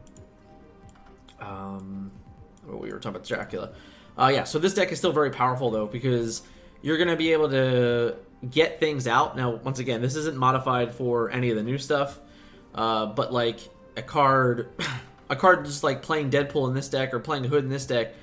Um, 1.41 2.13
well, 2.65 2.79
we 2.79 2.93
were 2.93 3.01
talking 3.01 3.17
about 3.17 3.27
Dracula. 3.27 3.73
Uh, 4.17 4.31
yeah, 4.33 4.45
so 4.45 4.61
this 4.61 4.75
deck 4.75 4.93
is 4.93 4.99
still 4.99 5.13
very 5.13 5.33
powerful 5.33 5.69
though 5.73 5.87
because 5.87 6.43
you're 6.81 6.97
going 6.97 7.09
to 7.09 7.17
be 7.17 7.33
able 7.33 7.51
to 7.51 8.17
get 8.49 8.81
things 8.81 9.07
out. 9.07 9.37
Now, 9.37 9.57
once 9.57 9.79
again, 9.79 10.03
this 10.03 10.17
isn't 10.17 10.37
modified 10.37 10.95
for 10.95 11.31
any 11.31 11.51
of 11.51 11.57
the 11.57 11.63
new 11.63 11.79
stuff, 11.79 12.19
uh, 12.75 13.07
but 13.07 13.33
like 13.33 13.61
a 13.97 14.03
card, 14.03 14.69
a 15.31 15.37
card 15.37 15.65
just 15.65 15.83
like 15.83 16.03
playing 16.03 16.31
Deadpool 16.31 16.69
in 16.69 16.75
this 16.75 16.89
deck 16.89 17.13
or 17.13 17.21
playing 17.21 17.45
Hood 17.45 17.65
in 17.65 17.71
this 17.71 17.87
deck 17.87 18.15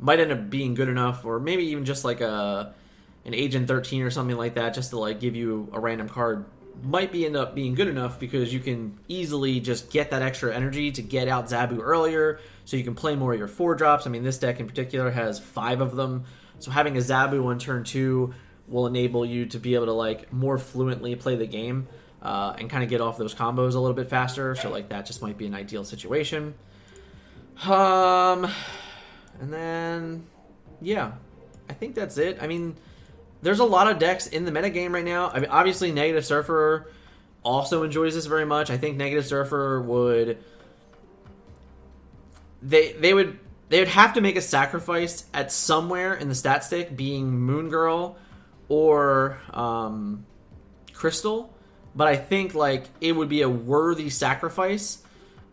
might 0.00 0.20
end 0.20 0.32
up 0.32 0.48
being 0.48 0.74
good 0.74 0.88
enough, 0.88 1.24
or 1.24 1.40
maybe 1.40 1.64
even 1.66 1.84
just 1.84 2.04
like 2.04 2.20
a 2.20 2.74
an 3.24 3.34
Agent 3.34 3.68
13 3.68 4.02
or 4.02 4.10
something 4.10 4.36
like 4.36 4.54
that, 4.54 4.74
just 4.74 4.90
to 4.90 4.98
like 4.98 5.20
give 5.20 5.36
you 5.36 5.68
a 5.72 5.80
random 5.80 6.08
card 6.08 6.46
might 6.82 7.10
be 7.10 7.26
end 7.26 7.36
up 7.36 7.54
being 7.54 7.74
good 7.74 7.88
enough 7.88 8.18
because 8.18 8.52
you 8.52 8.60
can 8.60 8.98
easily 9.08 9.60
just 9.60 9.90
get 9.90 10.10
that 10.10 10.22
extra 10.22 10.54
energy 10.54 10.92
to 10.92 11.02
get 11.02 11.28
out 11.28 11.46
Zabu 11.46 11.80
earlier, 11.82 12.40
so 12.64 12.76
you 12.76 12.84
can 12.84 12.94
play 12.94 13.16
more 13.16 13.32
of 13.32 13.38
your 13.38 13.48
four 13.48 13.74
drops. 13.74 14.06
I 14.06 14.10
mean, 14.10 14.22
this 14.22 14.38
deck 14.38 14.60
in 14.60 14.66
particular 14.66 15.10
has 15.10 15.38
five 15.38 15.80
of 15.80 15.96
them, 15.96 16.24
so 16.58 16.70
having 16.70 16.96
a 16.96 17.00
Zabu 17.00 17.44
on 17.46 17.58
turn 17.58 17.84
two 17.84 18.34
will 18.68 18.86
enable 18.86 19.24
you 19.24 19.46
to 19.46 19.58
be 19.58 19.74
able 19.74 19.86
to 19.86 19.92
like 19.92 20.32
more 20.32 20.58
fluently 20.58 21.16
play 21.16 21.36
the 21.36 21.46
game 21.46 21.88
uh, 22.22 22.54
and 22.58 22.68
kind 22.68 22.82
of 22.82 22.90
get 22.90 23.00
off 23.00 23.16
those 23.16 23.34
combos 23.34 23.74
a 23.74 23.78
little 23.78 23.94
bit 23.94 24.08
faster. 24.08 24.54
So 24.54 24.70
like 24.70 24.88
that 24.90 25.06
just 25.06 25.22
might 25.22 25.38
be 25.38 25.46
an 25.46 25.54
ideal 25.54 25.84
situation. 25.84 26.54
Um, 27.64 28.50
and 29.40 29.52
then 29.52 30.26
yeah, 30.80 31.12
I 31.68 31.72
think 31.72 31.94
that's 31.94 32.18
it. 32.18 32.38
I 32.40 32.46
mean 32.46 32.76
there's 33.42 33.60
a 33.60 33.64
lot 33.64 33.90
of 33.90 33.98
decks 33.98 34.26
in 34.26 34.44
the 34.44 34.50
metagame 34.50 34.92
right 34.92 35.04
now. 35.04 35.30
I 35.30 35.40
mean, 35.40 35.50
obviously, 35.50 35.92
Negative 35.92 36.24
Surfer 36.24 36.90
also 37.44 37.82
enjoys 37.84 38.14
this 38.14 38.26
very 38.26 38.44
much. 38.44 38.70
I 38.70 38.76
think 38.76 38.96
Negative 38.96 39.24
Surfer 39.24 39.80
would 39.80 40.38
they 42.60 42.92
they 42.92 43.14
would 43.14 43.38
they 43.68 43.78
would 43.78 43.88
have 43.88 44.14
to 44.14 44.20
make 44.20 44.36
a 44.36 44.40
sacrifice 44.40 45.24
at 45.32 45.52
somewhere 45.52 46.14
in 46.14 46.28
the 46.28 46.34
stat 46.34 46.64
stick, 46.64 46.96
being 46.96 47.30
Moon 47.30 47.68
Girl 47.68 48.16
or 48.68 49.38
um, 49.52 50.26
Crystal. 50.92 51.52
But 51.94 52.08
I 52.08 52.16
think 52.16 52.54
like 52.54 52.84
it 53.00 53.12
would 53.12 53.28
be 53.28 53.42
a 53.42 53.48
worthy 53.48 54.10
sacrifice 54.10 55.02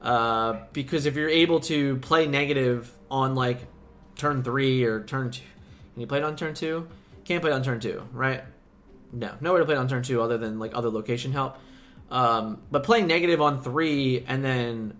uh, 0.01 0.59
because 0.73 1.05
if 1.05 1.15
you're 1.15 1.29
able 1.29 1.59
to 1.61 1.97
play 1.97 2.27
negative 2.27 2.91
on 3.09 3.35
like 3.35 3.59
turn 4.15 4.43
three 4.43 4.83
or 4.83 5.03
turn 5.03 5.31
two, 5.31 5.43
can 5.93 6.01
you 6.01 6.07
play 6.07 6.19
it 6.19 6.23
on 6.23 6.35
turn 6.35 6.53
two? 6.53 6.87
Can't 7.23 7.41
play 7.41 7.51
it 7.51 7.55
on 7.55 7.63
turn 7.63 7.79
two, 7.79 8.07
right? 8.11 8.43
No, 9.11 9.33
nowhere 9.41 9.61
to 9.61 9.65
play 9.65 9.75
it 9.75 9.79
on 9.79 9.87
turn 9.87 10.03
two 10.03 10.21
other 10.21 10.37
than 10.37 10.59
like 10.59 10.75
other 10.75 10.89
location 10.89 11.31
help. 11.31 11.57
Um, 12.11 12.61
but 12.69 12.83
playing 12.83 13.07
negative 13.07 13.41
on 13.41 13.63
three 13.63 14.23
and 14.27 14.43
then, 14.43 14.99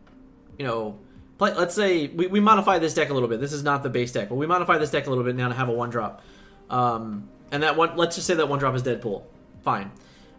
you 0.58 0.66
know, 0.66 0.98
play. 1.38 1.54
Let's 1.54 1.76
say 1.76 2.08
we, 2.08 2.28
we 2.28 2.40
modify 2.40 2.80
this 2.80 2.94
deck 2.94 3.10
a 3.10 3.14
little 3.14 3.30
bit. 3.30 3.40
This 3.40 3.54
is 3.54 3.64
not 3.64 3.84
the 3.84 3.90
base 3.90 4.12
deck, 4.12 4.30
but 4.30 4.36
we 4.36 4.48
modify 4.48 4.78
this 4.80 4.90
deck 4.90 5.06
a 5.06 5.10
little 5.10 5.24
bit 5.24 5.36
now 5.36 5.50
to 5.50 5.54
have 5.54 5.70
a 5.70 5.74
one 5.74 5.92
drop. 5.92 6.24
Um, 6.70 7.30
and 7.52 7.64
that 7.64 7.76
one, 7.78 7.96
let's 7.98 8.16
just 8.16 8.28
say 8.28 8.36
that 8.36 8.48
one 8.48 8.60
drop 8.60 8.76
is 8.76 8.84
Deadpool. 8.84 9.24
Fine. 9.64 9.92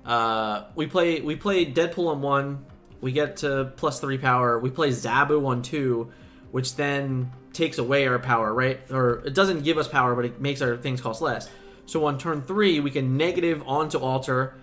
Uh, 0.04 0.64
we 0.74 0.86
play 0.86 1.20
we 1.20 1.36
play 1.36 1.66
Deadpool 1.66 2.08
on 2.08 2.22
one. 2.22 2.64
We 3.00 3.12
get 3.12 3.38
to 3.38 3.72
plus 3.76 4.00
three 4.00 4.18
power. 4.18 4.58
We 4.58 4.70
play 4.70 4.90
Zabu 4.90 5.46
on 5.46 5.62
two, 5.62 6.12
which 6.50 6.76
then 6.76 7.32
takes 7.52 7.78
away 7.78 8.06
our 8.06 8.18
power, 8.18 8.52
right? 8.52 8.80
Or 8.90 9.22
it 9.26 9.34
doesn't 9.34 9.64
give 9.64 9.78
us 9.78 9.88
power, 9.88 10.14
but 10.14 10.24
it 10.24 10.40
makes 10.40 10.62
our 10.62 10.76
things 10.76 11.00
cost 11.00 11.22
less. 11.22 11.48
So 11.86 12.04
on 12.06 12.18
turn 12.18 12.42
three, 12.42 12.80
we 12.80 12.90
can 12.90 13.16
negative 13.16 13.62
onto 13.66 13.98
altar, 13.98 14.54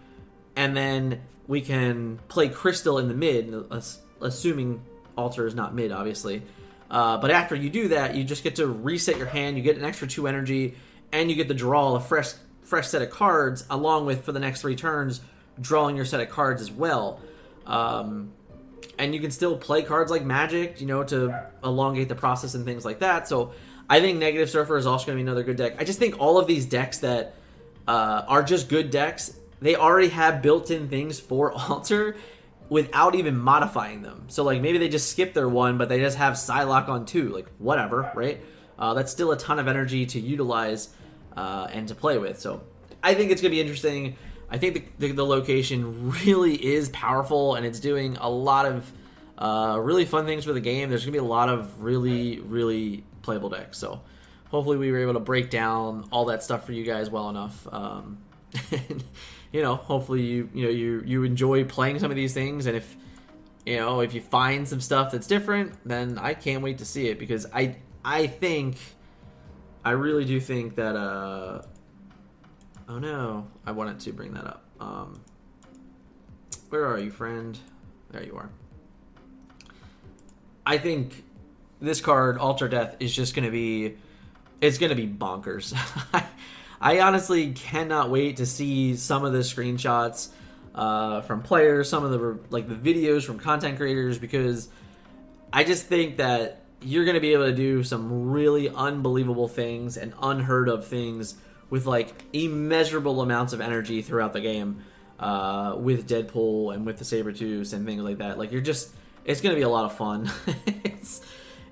and 0.55 0.75
then 0.75 1.21
we 1.47 1.61
can 1.61 2.19
play 2.27 2.49
crystal 2.49 2.99
in 2.99 3.07
the 3.07 3.13
mid, 3.13 3.53
assuming 4.21 4.81
altar 5.17 5.47
is 5.47 5.55
not 5.55 5.73
mid, 5.73 5.91
obviously. 5.91 6.43
Uh, 6.89 7.17
but 7.17 7.31
after 7.31 7.55
you 7.55 7.69
do 7.69 7.87
that, 7.89 8.15
you 8.15 8.23
just 8.23 8.43
get 8.43 8.57
to 8.57 8.67
reset 8.67 9.17
your 9.17 9.27
hand. 9.27 9.57
You 9.57 9.63
get 9.63 9.77
an 9.77 9.85
extra 9.85 10.07
two 10.07 10.27
energy, 10.27 10.75
and 11.13 11.29
you 11.29 11.37
get 11.37 11.47
to 11.47 11.53
draw 11.53 11.95
a 11.95 12.01
fresh 12.01 12.33
fresh 12.63 12.87
set 12.87 13.01
of 13.01 13.09
cards 13.09 13.65
along 13.69 14.05
with 14.05 14.25
for 14.25 14.33
the 14.33 14.39
next 14.39 14.61
three 14.61 14.75
turns 14.75 15.21
drawing 15.61 15.95
your 15.95 16.05
set 16.05 16.19
of 16.19 16.29
cards 16.29 16.61
as 16.61 16.71
well. 16.71 17.21
Um, 17.65 18.33
and 18.97 19.13
you 19.13 19.21
can 19.21 19.31
still 19.31 19.57
play 19.57 19.83
cards 19.83 20.11
like 20.11 20.23
Magik, 20.23 20.79
you 20.81 20.87
know, 20.87 21.03
to 21.03 21.49
elongate 21.63 22.09
the 22.09 22.15
process 22.15 22.53
and 22.55 22.65
things 22.65 22.85
like 22.85 22.99
that. 22.99 23.27
So 23.27 23.53
I 23.89 23.99
think 23.99 24.17
Negative 24.17 24.49
Surfer 24.49 24.77
is 24.77 24.85
also 24.85 25.05
going 25.05 25.17
to 25.17 25.23
be 25.23 25.27
another 25.29 25.43
good 25.43 25.57
deck. 25.57 25.75
I 25.79 25.83
just 25.83 25.99
think 25.99 26.19
all 26.19 26.37
of 26.37 26.47
these 26.47 26.65
decks 26.65 26.99
that 26.99 27.35
uh, 27.87 28.23
are 28.27 28.43
just 28.43 28.69
good 28.69 28.89
decks, 28.89 29.37
they 29.61 29.75
already 29.75 30.09
have 30.09 30.41
built-in 30.41 30.89
things 30.89 31.19
for 31.19 31.51
Altar 31.69 32.15
without 32.69 33.15
even 33.15 33.37
modifying 33.37 34.01
them. 34.01 34.25
So 34.27 34.43
like 34.43 34.61
maybe 34.61 34.77
they 34.77 34.89
just 34.89 35.09
skip 35.09 35.33
their 35.33 35.49
one, 35.49 35.77
but 35.77 35.89
they 35.89 35.99
just 35.99 36.17
have 36.17 36.33
Psylocke 36.33 36.89
on 36.89 37.05
two. 37.05 37.29
Like 37.29 37.47
whatever, 37.57 38.11
right? 38.15 38.41
Uh, 38.77 38.93
that's 38.93 39.11
still 39.11 39.31
a 39.31 39.37
ton 39.37 39.59
of 39.59 39.67
energy 39.67 40.05
to 40.07 40.19
utilize 40.19 40.89
uh, 41.35 41.67
and 41.71 41.87
to 41.87 41.95
play 41.95 42.17
with. 42.17 42.39
So 42.39 42.63
I 43.01 43.13
think 43.13 43.31
it's 43.31 43.41
going 43.41 43.51
to 43.51 43.55
be 43.55 43.61
interesting. 43.61 44.15
I 44.49 44.57
think 44.57 44.73
the, 44.97 45.07
the, 45.07 45.13
the, 45.13 45.25
location 45.25 46.11
really 46.25 46.53
is 46.53 46.89
powerful, 46.89 47.55
and 47.55 47.65
it's 47.65 47.79
doing 47.79 48.17
a 48.17 48.29
lot 48.29 48.65
of 48.65 48.91
uh, 49.37 49.79
really 49.81 50.05
fun 50.05 50.25
things 50.25 50.45
for 50.45 50.53
the 50.53 50.61
game. 50.61 50.89
There's 50.89 51.03
going 51.05 51.13
to 51.13 51.19
be 51.19 51.25
a 51.25 51.29
lot 51.29 51.49
of 51.49 51.81
really, 51.81 52.39
really 52.39 53.03
playable 53.21 53.49
decks. 53.49 53.77
So 53.77 54.01
hopefully 54.53 54.77
we 54.77 54.91
were 54.91 54.99
able 54.99 55.13
to 55.13 55.19
break 55.19 55.49
down 55.49 56.07
all 56.11 56.25
that 56.25 56.43
stuff 56.43 56.65
for 56.65 56.73
you 56.73 56.83
guys 56.83 57.09
well 57.09 57.29
enough. 57.29 57.67
Um, 57.71 58.19
and, 58.71 59.03
you 59.51 59.61
know, 59.61 59.75
hopefully 59.75 60.21
you 60.21 60.49
you 60.53 60.63
know 60.65 60.69
you 60.69 61.03
you 61.05 61.23
enjoy 61.23 61.63
playing 61.63 61.99
some 61.99 62.11
of 62.11 62.15
these 62.15 62.33
things, 62.33 62.67
and 62.67 62.77
if 62.77 62.95
you 63.65 63.77
know 63.77 64.01
if 64.01 64.13
you 64.13 64.21
find 64.21 64.67
some 64.67 64.79
stuff 64.79 65.11
that's 65.11 65.27
different, 65.27 65.73
then 65.85 66.19
I 66.19 66.35
can't 66.35 66.61
wait 66.61 66.77
to 66.79 66.85
see 66.85 67.07
it 67.07 67.17
because 67.17 67.47
I 67.53 67.77
I 68.05 68.27
think 68.27 68.77
I 69.85 69.91
really 69.91 70.25
do 70.25 70.39
think 70.39 70.75
that 70.75 70.95
uh 70.95 71.61
oh 72.87 72.99
no. 72.99 73.47
I 73.65 73.71
wanted 73.71 73.99
to 74.01 74.13
bring 74.13 74.33
that 74.33 74.45
up. 74.45 74.63
Um 74.79 75.21
where 76.69 76.85
are 76.85 76.99
you 76.99 77.11
friend? 77.11 77.57
There 78.11 78.23
you 78.23 78.35
are. 78.35 78.49
I 80.65 80.77
think 80.77 81.23
this 81.81 81.99
card, 81.99 82.37
Altar 82.37 82.67
Death, 82.67 82.95
is 82.99 83.13
just 83.13 83.35
going 83.35 83.45
to 83.45 83.51
be 83.51 83.95
it's 84.61 84.77
going 84.77 84.89
to 84.89 84.95
be 84.95 85.07
bonkers. 85.07 85.77
I 86.81 86.99
honestly 87.01 87.51
cannot 87.51 88.09
wait 88.09 88.37
to 88.37 88.45
see 88.45 88.95
some 88.95 89.25
of 89.25 89.33
the 89.33 89.39
screenshots 89.39 90.29
uh, 90.73 91.21
from 91.21 91.41
players, 91.41 91.89
some 91.89 92.03
of 92.03 92.11
the 92.11 92.39
like 92.49 92.67
the 92.67 92.75
videos 92.75 93.23
from 93.23 93.39
content 93.39 93.77
creators, 93.77 94.17
because 94.17 94.69
I 95.51 95.63
just 95.63 95.85
think 95.85 96.17
that 96.17 96.62
you're 96.83 97.05
going 97.05 97.15
to 97.15 97.21
be 97.21 97.33
able 97.33 97.45
to 97.45 97.55
do 97.55 97.83
some 97.83 98.31
really 98.31 98.69
unbelievable 98.69 99.47
things 99.47 99.97
and 99.97 100.13
unheard 100.21 100.69
of 100.69 100.87
things 100.87 101.35
with 101.69 101.85
like 101.85 102.13
immeasurable 102.33 103.21
amounts 103.21 103.53
of 103.53 103.61
energy 103.61 104.01
throughout 104.01 104.33
the 104.33 104.41
game 104.41 104.83
uh, 105.19 105.75
with 105.77 106.07
Deadpool 106.07 106.73
and 106.73 106.85
with 106.85 106.97
the 106.97 107.05
Sabretooth 107.05 107.73
and 107.73 107.85
things 107.85 108.01
like 108.03 108.17
that. 108.19 108.37
Like 108.37 108.51
you're 108.51 108.61
just, 108.61 108.91
it's 109.25 109.41
going 109.41 109.55
to 109.55 109.59
be 109.59 109.63
a 109.63 109.69
lot 109.69 109.85
of 109.85 109.95
fun. 109.97 110.29
it's 110.65 111.21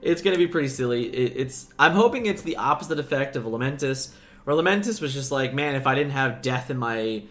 it's 0.02 0.22
going 0.22 0.34
to 0.34 0.38
be 0.38 0.48
pretty 0.48 0.68
silly. 0.68 1.06
It, 1.06 1.34
it's 1.38 1.70
I'm 1.78 1.94
hoping 1.94 2.26
it's 2.26 2.42
the 2.42 2.58
opposite 2.58 3.00
effect 3.00 3.36
of 3.36 3.44
Lamentis, 3.44 4.12
where 4.44 4.56
Lamentis 4.56 5.02
was 5.02 5.14
just 5.14 5.32
like, 5.32 5.54
man, 5.54 5.76
if 5.76 5.86
I 5.86 5.96
didn't 5.96 6.14
have 6.14 6.42
death 6.42 6.70
in 6.70 6.78
my 6.78 7.24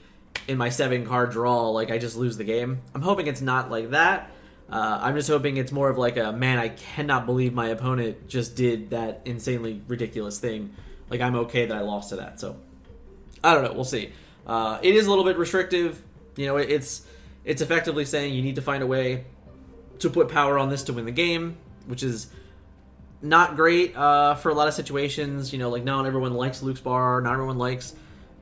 in 0.47 0.57
my 0.57 0.69
seven 0.69 1.07
card 1.07 1.31
draw, 1.31 1.71
like 1.71 1.91
I 1.91 1.99
just 1.99 2.17
lose 2.17 2.37
the 2.37 2.45
game. 2.45 2.81
I'm 2.95 3.03
hoping 3.03 3.27
it's 3.27 3.41
not 3.41 3.71
like 3.71 3.91
that. 3.91 4.31
Uh, 4.71 5.01
I'm 5.03 5.17
just 5.17 5.29
hoping 5.29 5.57
it's 5.57 5.73
more 5.73 5.91
of 5.91 5.99
like 5.99 6.17
a 6.17 6.33
man. 6.33 6.59
I 6.59 6.69
cannot 6.69 7.27
believe 7.27 7.53
my 7.53 7.69
opponent 7.69 8.29
just 8.29 8.55
did 8.55 8.91
that 8.91 9.23
insanely 9.25 9.83
ridiculous 9.89 10.39
thing. 10.39 10.75
Like 11.09 11.21
I'm 11.21 11.35
okay 11.37 11.67
that 11.67 11.77
I 11.77 11.81
lost 11.81 12.11
to 12.11 12.17
that. 12.17 12.39
So 12.39 12.57
I 13.43 13.55
don't 13.55 13.65
know. 13.65 13.73
We'll 13.73 13.85
see. 13.85 14.13
Uh, 14.47 14.79
it 14.83 14.95
is 14.95 15.07
a 15.07 15.11
little 15.11 15.25
bit 15.25 15.39
restrictive. 15.39 16.01
You 16.37 16.47
know, 16.47 16.57
it's 16.57 17.07
it's 17.45 17.63
effectively 17.63 18.05
saying 18.05 18.35
you 18.35 18.43
need 18.43 18.57
to 18.57 18.63
find 18.63 18.83
a 18.83 18.87
way 18.87 19.25
to 19.99 20.11
put 20.11 20.29
power 20.29 20.59
on 20.59 20.71
this 20.71 20.85
to 20.85 20.93
win 20.93 21.05
the 21.05 21.13
game, 21.13 21.57
which 21.87 22.03
is 22.03 22.29
not 23.23 23.57
great 23.57 23.97
uh, 23.97 24.35
for 24.37 24.51
a 24.51 24.55
lot 24.55 24.69
of 24.69 24.75
situations. 24.75 25.53
You 25.53 25.59
know, 25.59 25.71
like 25.71 25.85
not 25.85 26.07
everyone 26.07 26.35
likes 26.35 26.63
Luke's 26.63 26.81
bar, 26.81 27.21
not 27.21 27.33
everyone 27.33 27.59
likes 27.59 27.95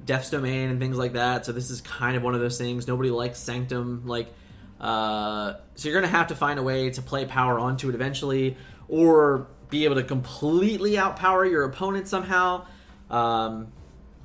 Death's 0.04 0.30
Domain 0.30 0.70
and 0.70 0.78
things 0.78 0.98
like 0.98 1.14
that. 1.14 1.46
So 1.46 1.52
this 1.52 1.70
is 1.70 1.80
kind 1.80 2.16
of 2.16 2.22
one 2.22 2.34
of 2.34 2.40
those 2.40 2.58
things. 2.58 2.86
Nobody 2.86 3.10
likes 3.10 3.38
Sanctum. 3.38 4.02
Like 4.06 4.32
uh, 4.80 5.54
so 5.74 5.88
you're 5.88 6.00
going 6.00 6.10
to 6.10 6.16
have 6.16 6.28
to 6.28 6.36
find 6.36 6.58
a 6.58 6.62
way 6.62 6.90
to 6.90 7.02
play 7.02 7.24
power 7.24 7.58
onto 7.58 7.88
it 7.88 7.94
eventually, 7.94 8.56
or 8.88 9.48
be 9.70 9.84
able 9.84 9.96
to 9.96 10.02
completely 10.02 10.92
outpower 10.92 11.48
your 11.48 11.64
opponent 11.64 12.08
somehow. 12.08 12.66
Um, 13.10 13.72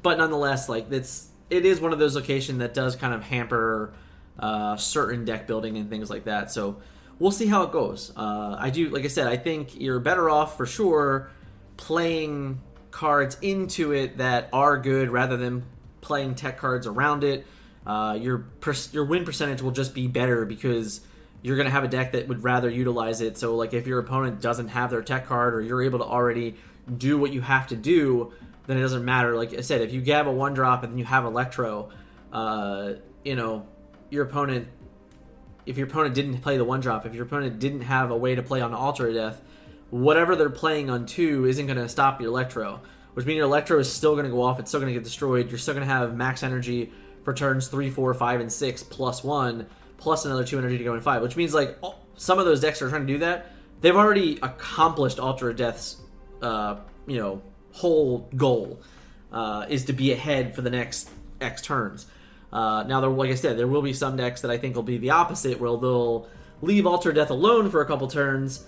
but 0.01 0.17
nonetheless, 0.17 0.69
like 0.69 0.91
it's 0.91 1.29
it 1.49 1.65
is 1.65 1.79
one 1.79 1.93
of 1.93 1.99
those 1.99 2.15
locations 2.15 2.59
that 2.59 2.73
does 2.73 2.95
kind 2.95 3.13
of 3.13 3.23
hamper 3.23 3.93
uh, 4.39 4.75
certain 4.77 5.25
deck 5.25 5.47
building 5.47 5.77
and 5.77 5.89
things 5.89 6.09
like 6.09 6.25
that. 6.25 6.51
So 6.51 6.81
we'll 7.19 7.31
see 7.31 7.47
how 7.47 7.63
it 7.63 7.71
goes. 7.71 8.11
Uh, 8.15 8.55
I 8.59 8.69
do, 8.69 8.89
like 8.89 9.05
I 9.05 9.07
said, 9.07 9.27
I 9.27 9.37
think 9.37 9.79
you're 9.79 9.99
better 9.99 10.29
off 10.29 10.57
for 10.57 10.65
sure 10.65 11.29
playing 11.77 12.59
cards 12.91 13.37
into 13.41 13.91
it 13.91 14.17
that 14.17 14.49
are 14.53 14.77
good 14.77 15.09
rather 15.09 15.37
than 15.37 15.63
playing 16.01 16.35
tech 16.35 16.57
cards 16.57 16.85
around 16.85 17.23
it 17.23 17.45
uh, 17.85 18.17
your 18.19 18.45
your 18.91 19.05
win 19.05 19.25
percentage 19.25 19.61
will 19.61 19.71
just 19.71 19.93
be 19.93 20.07
better 20.07 20.45
because 20.45 21.01
you're 21.41 21.57
going 21.57 21.65
to 21.65 21.71
have 21.71 21.83
a 21.83 21.89
deck 21.89 22.13
that 22.13 22.27
would 22.27 22.43
rather 22.43 22.69
utilize 22.69 23.21
it. 23.21 23.37
So, 23.37 23.55
like 23.55 23.73
if 23.73 23.85
your 23.85 23.99
opponent 23.99 24.41
doesn't 24.41 24.69
have 24.69 24.89
their 24.89 25.01
tech 25.01 25.27
card 25.27 25.53
or 25.53 25.61
you're 25.61 25.83
able 25.83 25.99
to 25.99 26.05
already 26.05 26.55
do 26.97 27.17
what 27.17 27.33
you 27.33 27.41
have 27.41 27.67
to 27.67 27.75
do, 27.75 28.31
then 28.65 28.77
it 28.77 28.81
doesn't 28.81 29.03
matter. 29.03 29.35
Like 29.35 29.53
I 29.53 29.61
said, 29.61 29.81
if 29.81 29.93
you 29.93 30.01
have 30.13 30.27
a 30.27 30.31
one 30.31 30.53
drop 30.53 30.83
and 30.83 30.93
then 30.93 30.97
you 30.97 31.05
have 31.05 31.25
Electro, 31.25 31.89
uh, 32.31 32.93
you 33.25 33.35
know, 33.35 33.67
your 34.09 34.23
opponent, 34.23 34.67
if 35.65 35.77
your 35.77 35.87
opponent 35.87 36.15
didn't 36.15 36.39
play 36.39 36.57
the 36.57 36.65
one 36.65 36.79
drop, 36.79 37.05
if 37.05 37.13
your 37.13 37.25
opponent 37.25 37.59
didn't 37.59 37.81
have 37.81 38.11
a 38.11 38.17
way 38.17 38.35
to 38.35 38.41
play 38.41 38.61
on 38.61 38.73
Altar 38.73 39.09
of 39.09 39.13
Death, 39.13 39.41
whatever 39.89 40.35
they're 40.37 40.49
playing 40.49 40.89
on 40.89 41.05
two 41.05 41.45
isn't 41.45 41.65
going 41.67 41.77
to 41.77 41.89
stop 41.89 42.21
your 42.21 42.29
Electro, 42.29 42.81
which 43.15 43.25
means 43.25 43.37
your 43.37 43.45
Electro 43.45 43.79
is 43.79 43.91
still 43.91 44.13
going 44.13 44.25
to 44.25 44.31
go 44.31 44.41
off. 44.41 44.59
It's 44.59 44.69
still 44.69 44.79
going 44.79 44.93
to 44.93 44.97
get 44.97 45.03
destroyed. 45.03 45.49
You're 45.49 45.59
still 45.59 45.73
going 45.73 45.85
to 45.85 45.93
have 45.93 46.15
max 46.15 46.41
energy 46.41 46.93
for 47.23 47.33
turns 47.33 47.67
three, 47.67 47.89
four, 47.89 48.13
five, 48.13 48.39
and 48.41 48.51
six 48.51 48.83
plus 48.83 49.23
one, 49.23 49.67
plus 49.97 50.25
another 50.25 50.43
two 50.43 50.57
energy 50.57 50.77
to 50.77 50.83
go 50.83 50.93
in 50.93 51.01
five, 51.01 51.21
which 51.21 51.35
means 51.35 51.53
like 51.53 51.77
some 52.15 52.39
of 52.39 52.45
those 52.45 52.61
decks 52.61 52.81
are 52.81 52.89
trying 52.89 53.07
to 53.07 53.13
do 53.13 53.19
that. 53.19 53.51
They've 53.81 53.95
already 53.95 54.39
accomplished 54.41 55.19
of 55.19 55.55
Death's, 55.55 55.97
uh, 56.41 56.77
you 57.05 57.17
know, 57.17 57.41
whole 57.71 58.29
goal 58.35 58.81
uh, 59.31 59.65
is 59.67 59.85
to 59.85 59.93
be 59.93 60.11
ahead 60.11 60.55
for 60.55 60.61
the 60.61 60.69
next 60.69 61.09
X 61.41 61.61
turns. 61.61 62.05
Uh, 62.51 62.83
now, 62.83 63.01
there, 63.01 63.09
like 63.09 63.31
I 63.31 63.35
said, 63.35 63.57
there 63.57 63.67
will 63.67 63.81
be 63.81 63.93
some 63.93 64.15
decks 64.15 64.41
that 64.41 64.51
I 64.51 64.57
think 64.57 64.75
will 64.75 64.83
be 64.83 64.99
the 64.99 65.09
opposite, 65.09 65.59
where 65.59 65.71
they'll 65.71 66.27
leave 66.61 66.85
Altar 66.85 67.11
Death 67.11 67.31
alone 67.31 67.71
for 67.71 67.81
a 67.81 67.85
couple 67.85 68.07
turns, 68.07 68.63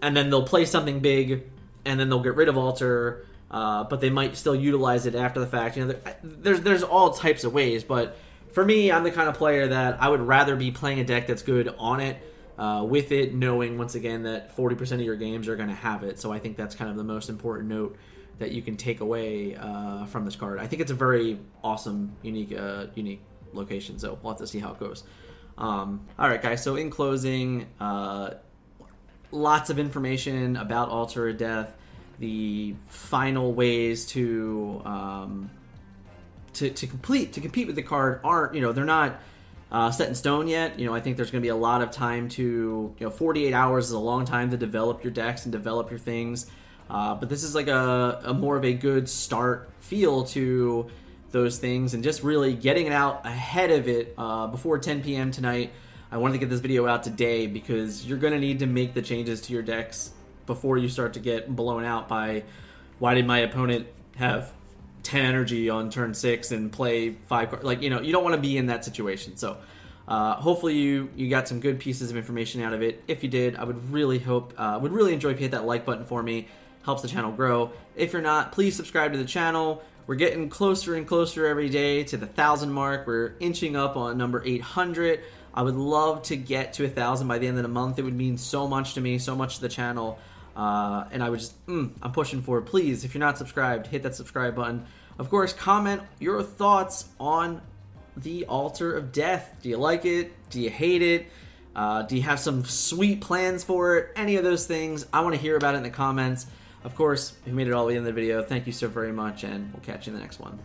and 0.00 0.16
then 0.16 0.30
they'll 0.30 0.46
play 0.46 0.64
something 0.64 1.00
big, 1.00 1.42
and 1.84 1.98
then 1.98 2.08
they'll 2.08 2.22
get 2.22 2.36
rid 2.36 2.48
of 2.48 2.56
Altar, 2.56 3.26
uh, 3.54 3.84
but 3.84 4.00
they 4.00 4.10
might 4.10 4.36
still 4.36 4.54
utilize 4.54 5.06
it 5.06 5.14
after 5.14 5.38
the 5.38 5.46
fact. 5.46 5.76
You 5.76 5.84
know, 5.84 5.94
there's 6.24 6.62
there's 6.62 6.82
all 6.82 7.12
types 7.12 7.44
of 7.44 7.54
ways, 7.54 7.84
but 7.84 8.16
for 8.52 8.64
me, 8.64 8.90
I'm 8.90 9.04
the 9.04 9.12
kind 9.12 9.28
of 9.28 9.36
player 9.36 9.68
that 9.68 10.02
I 10.02 10.08
would 10.08 10.22
rather 10.22 10.56
be 10.56 10.72
playing 10.72 10.98
a 10.98 11.04
deck 11.04 11.28
that's 11.28 11.42
good 11.42 11.72
on 11.78 12.00
it, 12.00 12.16
uh, 12.58 12.84
with 12.86 13.12
it, 13.12 13.32
knowing 13.32 13.78
once 13.78 13.94
again 13.94 14.24
that 14.24 14.56
40% 14.56 14.92
of 14.94 15.00
your 15.02 15.14
games 15.14 15.46
are 15.46 15.54
going 15.54 15.68
to 15.68 15.74
have 15.74 16.02
it. 16.02 16.18
So 16.18 16.32
I 16.32 16.40
think 16.40 16.56
that's 16.56 16.74
kind 16.74 16.90
of 16.90 16.96
the 16.96 17.04
most 17.04 17.28
important 17.28 17.68
note 17.68 17.96
that 18.40 18.50
you 18.50 18.60
can 18.60 18.76
take 18.76 19.00
away 19.00 19.54
uh, 19.54 20.04
from 20.06 20.24
this 20.24 20.34
card. 20.34 20.58
I 20.58 20.66
think 20.66 20.82
it's 20.82 20.90
a 20.90 20.96
very 20.96 21.38
awesome, 21.62 22.16
unique, 22.22 22.58
uh, 22.58 22.86
unique 22.96 23.22
location. 23.52 24.00
So 24.00 24.18
we'll 24.20 24.32
have 24.32 24.40
to 24.40 24.48
see 24.48 24.58
how 24.58 24.72
it 24.72 24.80
goes. 24.80 25.04
Um, 25.56 26.08
all 26.18 26.28
right, 26.28 26.42
guys. 26.42 26.60
So 26.60 26.74
in 26.74 26.90
closing, 26.90 27.68
uh, 27.78 28.30
lots 29.30 29.70
of 29.70 29.78
information 29.78 30.56
about 30.56 30.88
Altar 30.88 31.28
of 31.28 31.38
Death 31.38 31.76
the 32.18 32.74
final 32.86 33.52
ways 33.52 34.06
to 34.06 34.82
um, 34.84 35.50
to, 36.54 36.70
to 36.70 36.86
complete 36.86 37.32
to 37.34 37.40
compete 37.40 37.66
with 37.66 37.76
the 37.76 37.82
card 37.82 38.20
aren't 38.24 38.54
you 38.54 38.60
know 38.60 38.72
they're 38.72 38.84
not 38.84 39.20
uh, 39.72 39.90
set 39.90 40.08
in 40.08 40.14
stone 40.14 40.46
yet. 40.46 40.78
You 40.78 40.86
know 40.86 40.94
I 40.94 41.00
think 41.00 41.16
there's 41.16 41.30
going 41.30 41.42
to 41.42 41.46
be 41.46 41.50
a 41.50 41.56
lot 41.56 41.82
of 41.82 41.90
time 41.90 42.28
to 42.30 42.94
you 42.98 43.06
know 43.06 43.10
48 43.10 43.52
hours 43.52 43.86
is 43.86 43.92
a 43.92 43.98
long 43.98 44.24
time 44.24 44.50
to 44.50 44.56
develop 44.56 45.02
your 45.02 45.12
decks 45.12 45.44
and 45.44 45.52
develop 45.52 45.90
your 45.90 45.98
things. 45.98 46.50
Uh, 46.88 47.14
but 47.14 47.28
this 47.28 47.42
is 47.42 47.54
like 47.54 47.68
a, 47.68 48.20
a 48.24 48.34
more 48.34 48.56
of 48.56 48.64
a 48.64 48.74
good 48.74 49.08
start 49.08 49.70
feel 49.80 50.24
to 50.24 50.90
those 51.30 51.58
things 51.58 51.94
and 51.94 52.04
just 52.04 52.22
really 52.22 52.54
getting 52.54 52.86
it 52.86 52.92
out 52.92 53.26
ahead 53.26 53.70
of 53.70 53.88
it 53.88 54.14
uh, 54.18 54.46
before 54.46 54.78
10 54.78 55.02
p.m. 55.02 55.30
tonight. 55.30 55.72
I 56.12 56.18
wanted 56.18 56.34
to 56.34 56.38
get 56.38 56.50
this 56.50 56.60
video 56.60 56.86
out 56.86 57.02
today 57.02 57.46
because 57.46 58.06
you're 58.06 58.18
going 58.18 58.34
to 58.34 58.38
need 58.38 58.60
to 58.60 58.66
make 58.66 58.94
the 58.94 59.02
changes 59.02 59.40
to 59.42 59.52
your 59.52 59.62
decks 59.62 60.12
before 60.46 60.78
you 60.78 60.88
start 60.88 61.14
to 61.14 61.20
get 61.20 61.54
blown 61.54 61.84
out 61.84 62.08
by 62.08 62.44
why 62.98 63.14
did 63.14 63.26
my 63.26 63.38
opponent 63.38 63.86
have 64.16 64.52
10 65.04 65.24
energy 65.24 65.68
on 65.70 65.90
turn 65.90 66.14
six 66.14 66.50
and 66.50 66.72
play 66.72 67.10
five 67.26 67.50
cards 67.50 67.64
like 67.64 67.82
you 67.82 67.90
know 67.90 68.00
you 68.00 68.12
don't 68.12 68.24
want 68.24 68.34
to 68.34 68.40
be 68.40 68.56
in 68.56 68.66
that 68.66 68.84
situation. 68.84 69.36
So 69.36 69.58
uh, 70.08 70.34
hopefully 70.34 70.74
you 70.74 71.10
you 71.14 71.28
got 71.30 71.46
some 71.46 71.60
good 71.60 71.78
pieces 71.78 72.10
of 72.10 72.16
information 72.16 72.62
out 72.62 72.72
of 72.72 72.82
it. 72.82 73.04
If 73.06 73.22
you 73.22 73.28
did 73.28 73.56
i 73.56 73.64
would 73.64 73.92
really 73.92 74.18
hope 74.18 74.54
uh, 74.56 74.78
would 74.80 74.92
really 74.92 75.12
enjoy 75.12 75.30
if 75.30 75.36
you 75.36 75.44
hit 75.44 75.52
that 75.52 75.64
like 75.64 75.84
button 75.84 76.06
for 76.06 76.22
me. 76.22 76.48
Helps 76.84 77.02
the 77.02 77.08
channel 77.08 77.32
grow. 77.32 77.70
If 77.94 78.12
you're 78.12 78.22
not 78.22 78.52
please 78.52 78.74
subscribe 78.74 79.12
to 79.12 79.18
the 79.18 79.24
channel. 79.24 79.82
We're 80.06 80.16
getting 80.16 80.50
closer 80.50 80.96
and 80.96 81.06
closer 81.06 81.46
every 81.46 81.70
day 81.70 82.04
to 82.04 82.18
the 82.18 82.26
thousand 82.26 82.70
mark. 82.72 83.06
We're 83.06 83.36
inching 83.40 83.76
up 83.76 83.96
on 83.96 84.18
number 84.18 84.42
800 84.44 85.20
i 85.56 85.62
would 85.62 85.76
love 85.76 86.22
to 86.22 86.36
get 86.36 86.72
to 86.74 86.84
a 86.84 86.88
thousand 86.88 87.28
by 87.28 87.38
the 87.38 87.46
end 87.46 87.58
of 87.58 87.62
the 87.62 87.68
month. 87.68 87.98
It 87.98 88.02
would 88.02 88.16
mean 88.16 88.38
so 88.38 88.66
much 88.66 88.94
to 88.94 89.00
me 89.00 89.18
so 89.18 89.36
much 89.36 89.56
to 89.56 89.60
the 89.60 89.68
channel 89.68 90.18
uh, 90.56 91.04
and 91.10 91.22
I 91.22 91.30
would 91.30 91.40
just, 91.40 91.66
mm, 91.66 91.90
I'm 92.02 92.12
pushing 92.12 92.42
for 92.42 92.58
it. 92.58 92.62
Please, 92.62 93.04
if 93.04 93.14
you're 93.14 93.20
not 93.20 93.38
subscribed, 93.38 93.86
hit 93.86 94.02
that 94.02 94.14
subscribe 94.14 94.54
button. 94.54 94.86
Of 95.18 95.30
course, 95.30 95.52
comment 95.52 96.02
your 96.18 96.42
thoughts 96.42 97.06
on 97.18 97.60
the 98.16 98.46
Altar 98.46 98.96
of 98.96 99.12
Death. 99.12 99.56
Do 99.62 99.68
you 99.68 99.76
like 99.76 100.04
it? 100.04 100.32
Do 100.50 100.60
you 100.60 100.70
hate 100.70 101.02
it? 101.02 101.26
Uh, 101.74 102.02
do 102.02 102.16
you 102.16 102.22
have 102.22 102.38
some 102.38 102.64
sweet 102.64 103.20
plans 103.20 103.64
for 103.64 103.98
it? 103.98 104.12
Any 104.16 104.36
of 104.36 104.44
those 104.44 104.66
things? 104.66 105.06
I 105.12 105.20
want 105.20 105.34
to 105.34 105.40
hear 105.40 105.56
about 105.56 105.74
it 105.74 105.78
in 105.78 105.82
the 105.82 105.90
comments. 105.90 106.46
Of 106.84 106.94
course, 106.94 107.32
if 107.40 107.48
you 107.48 107.54
made 107.54 107.66
it 107.66 107.72
all 107.72 107.84
the 107.84 107.92
way 107.92 107.96
in 107.96 108.04
the 108.04 108.12
video, 108.12 108.42
thank 108.42 108.66
you 108.66 108.72
so 108.72 108.88
very 108.88 109.12
much, 109.12 109.42
and 109.42 109.72
we'll 109.72 109.82
catch 109.82 110.06
you 110.06 110.12
in 110.12 110.18
the 110.18 110.22
next 110.22 110.38
one. 110.38 110.58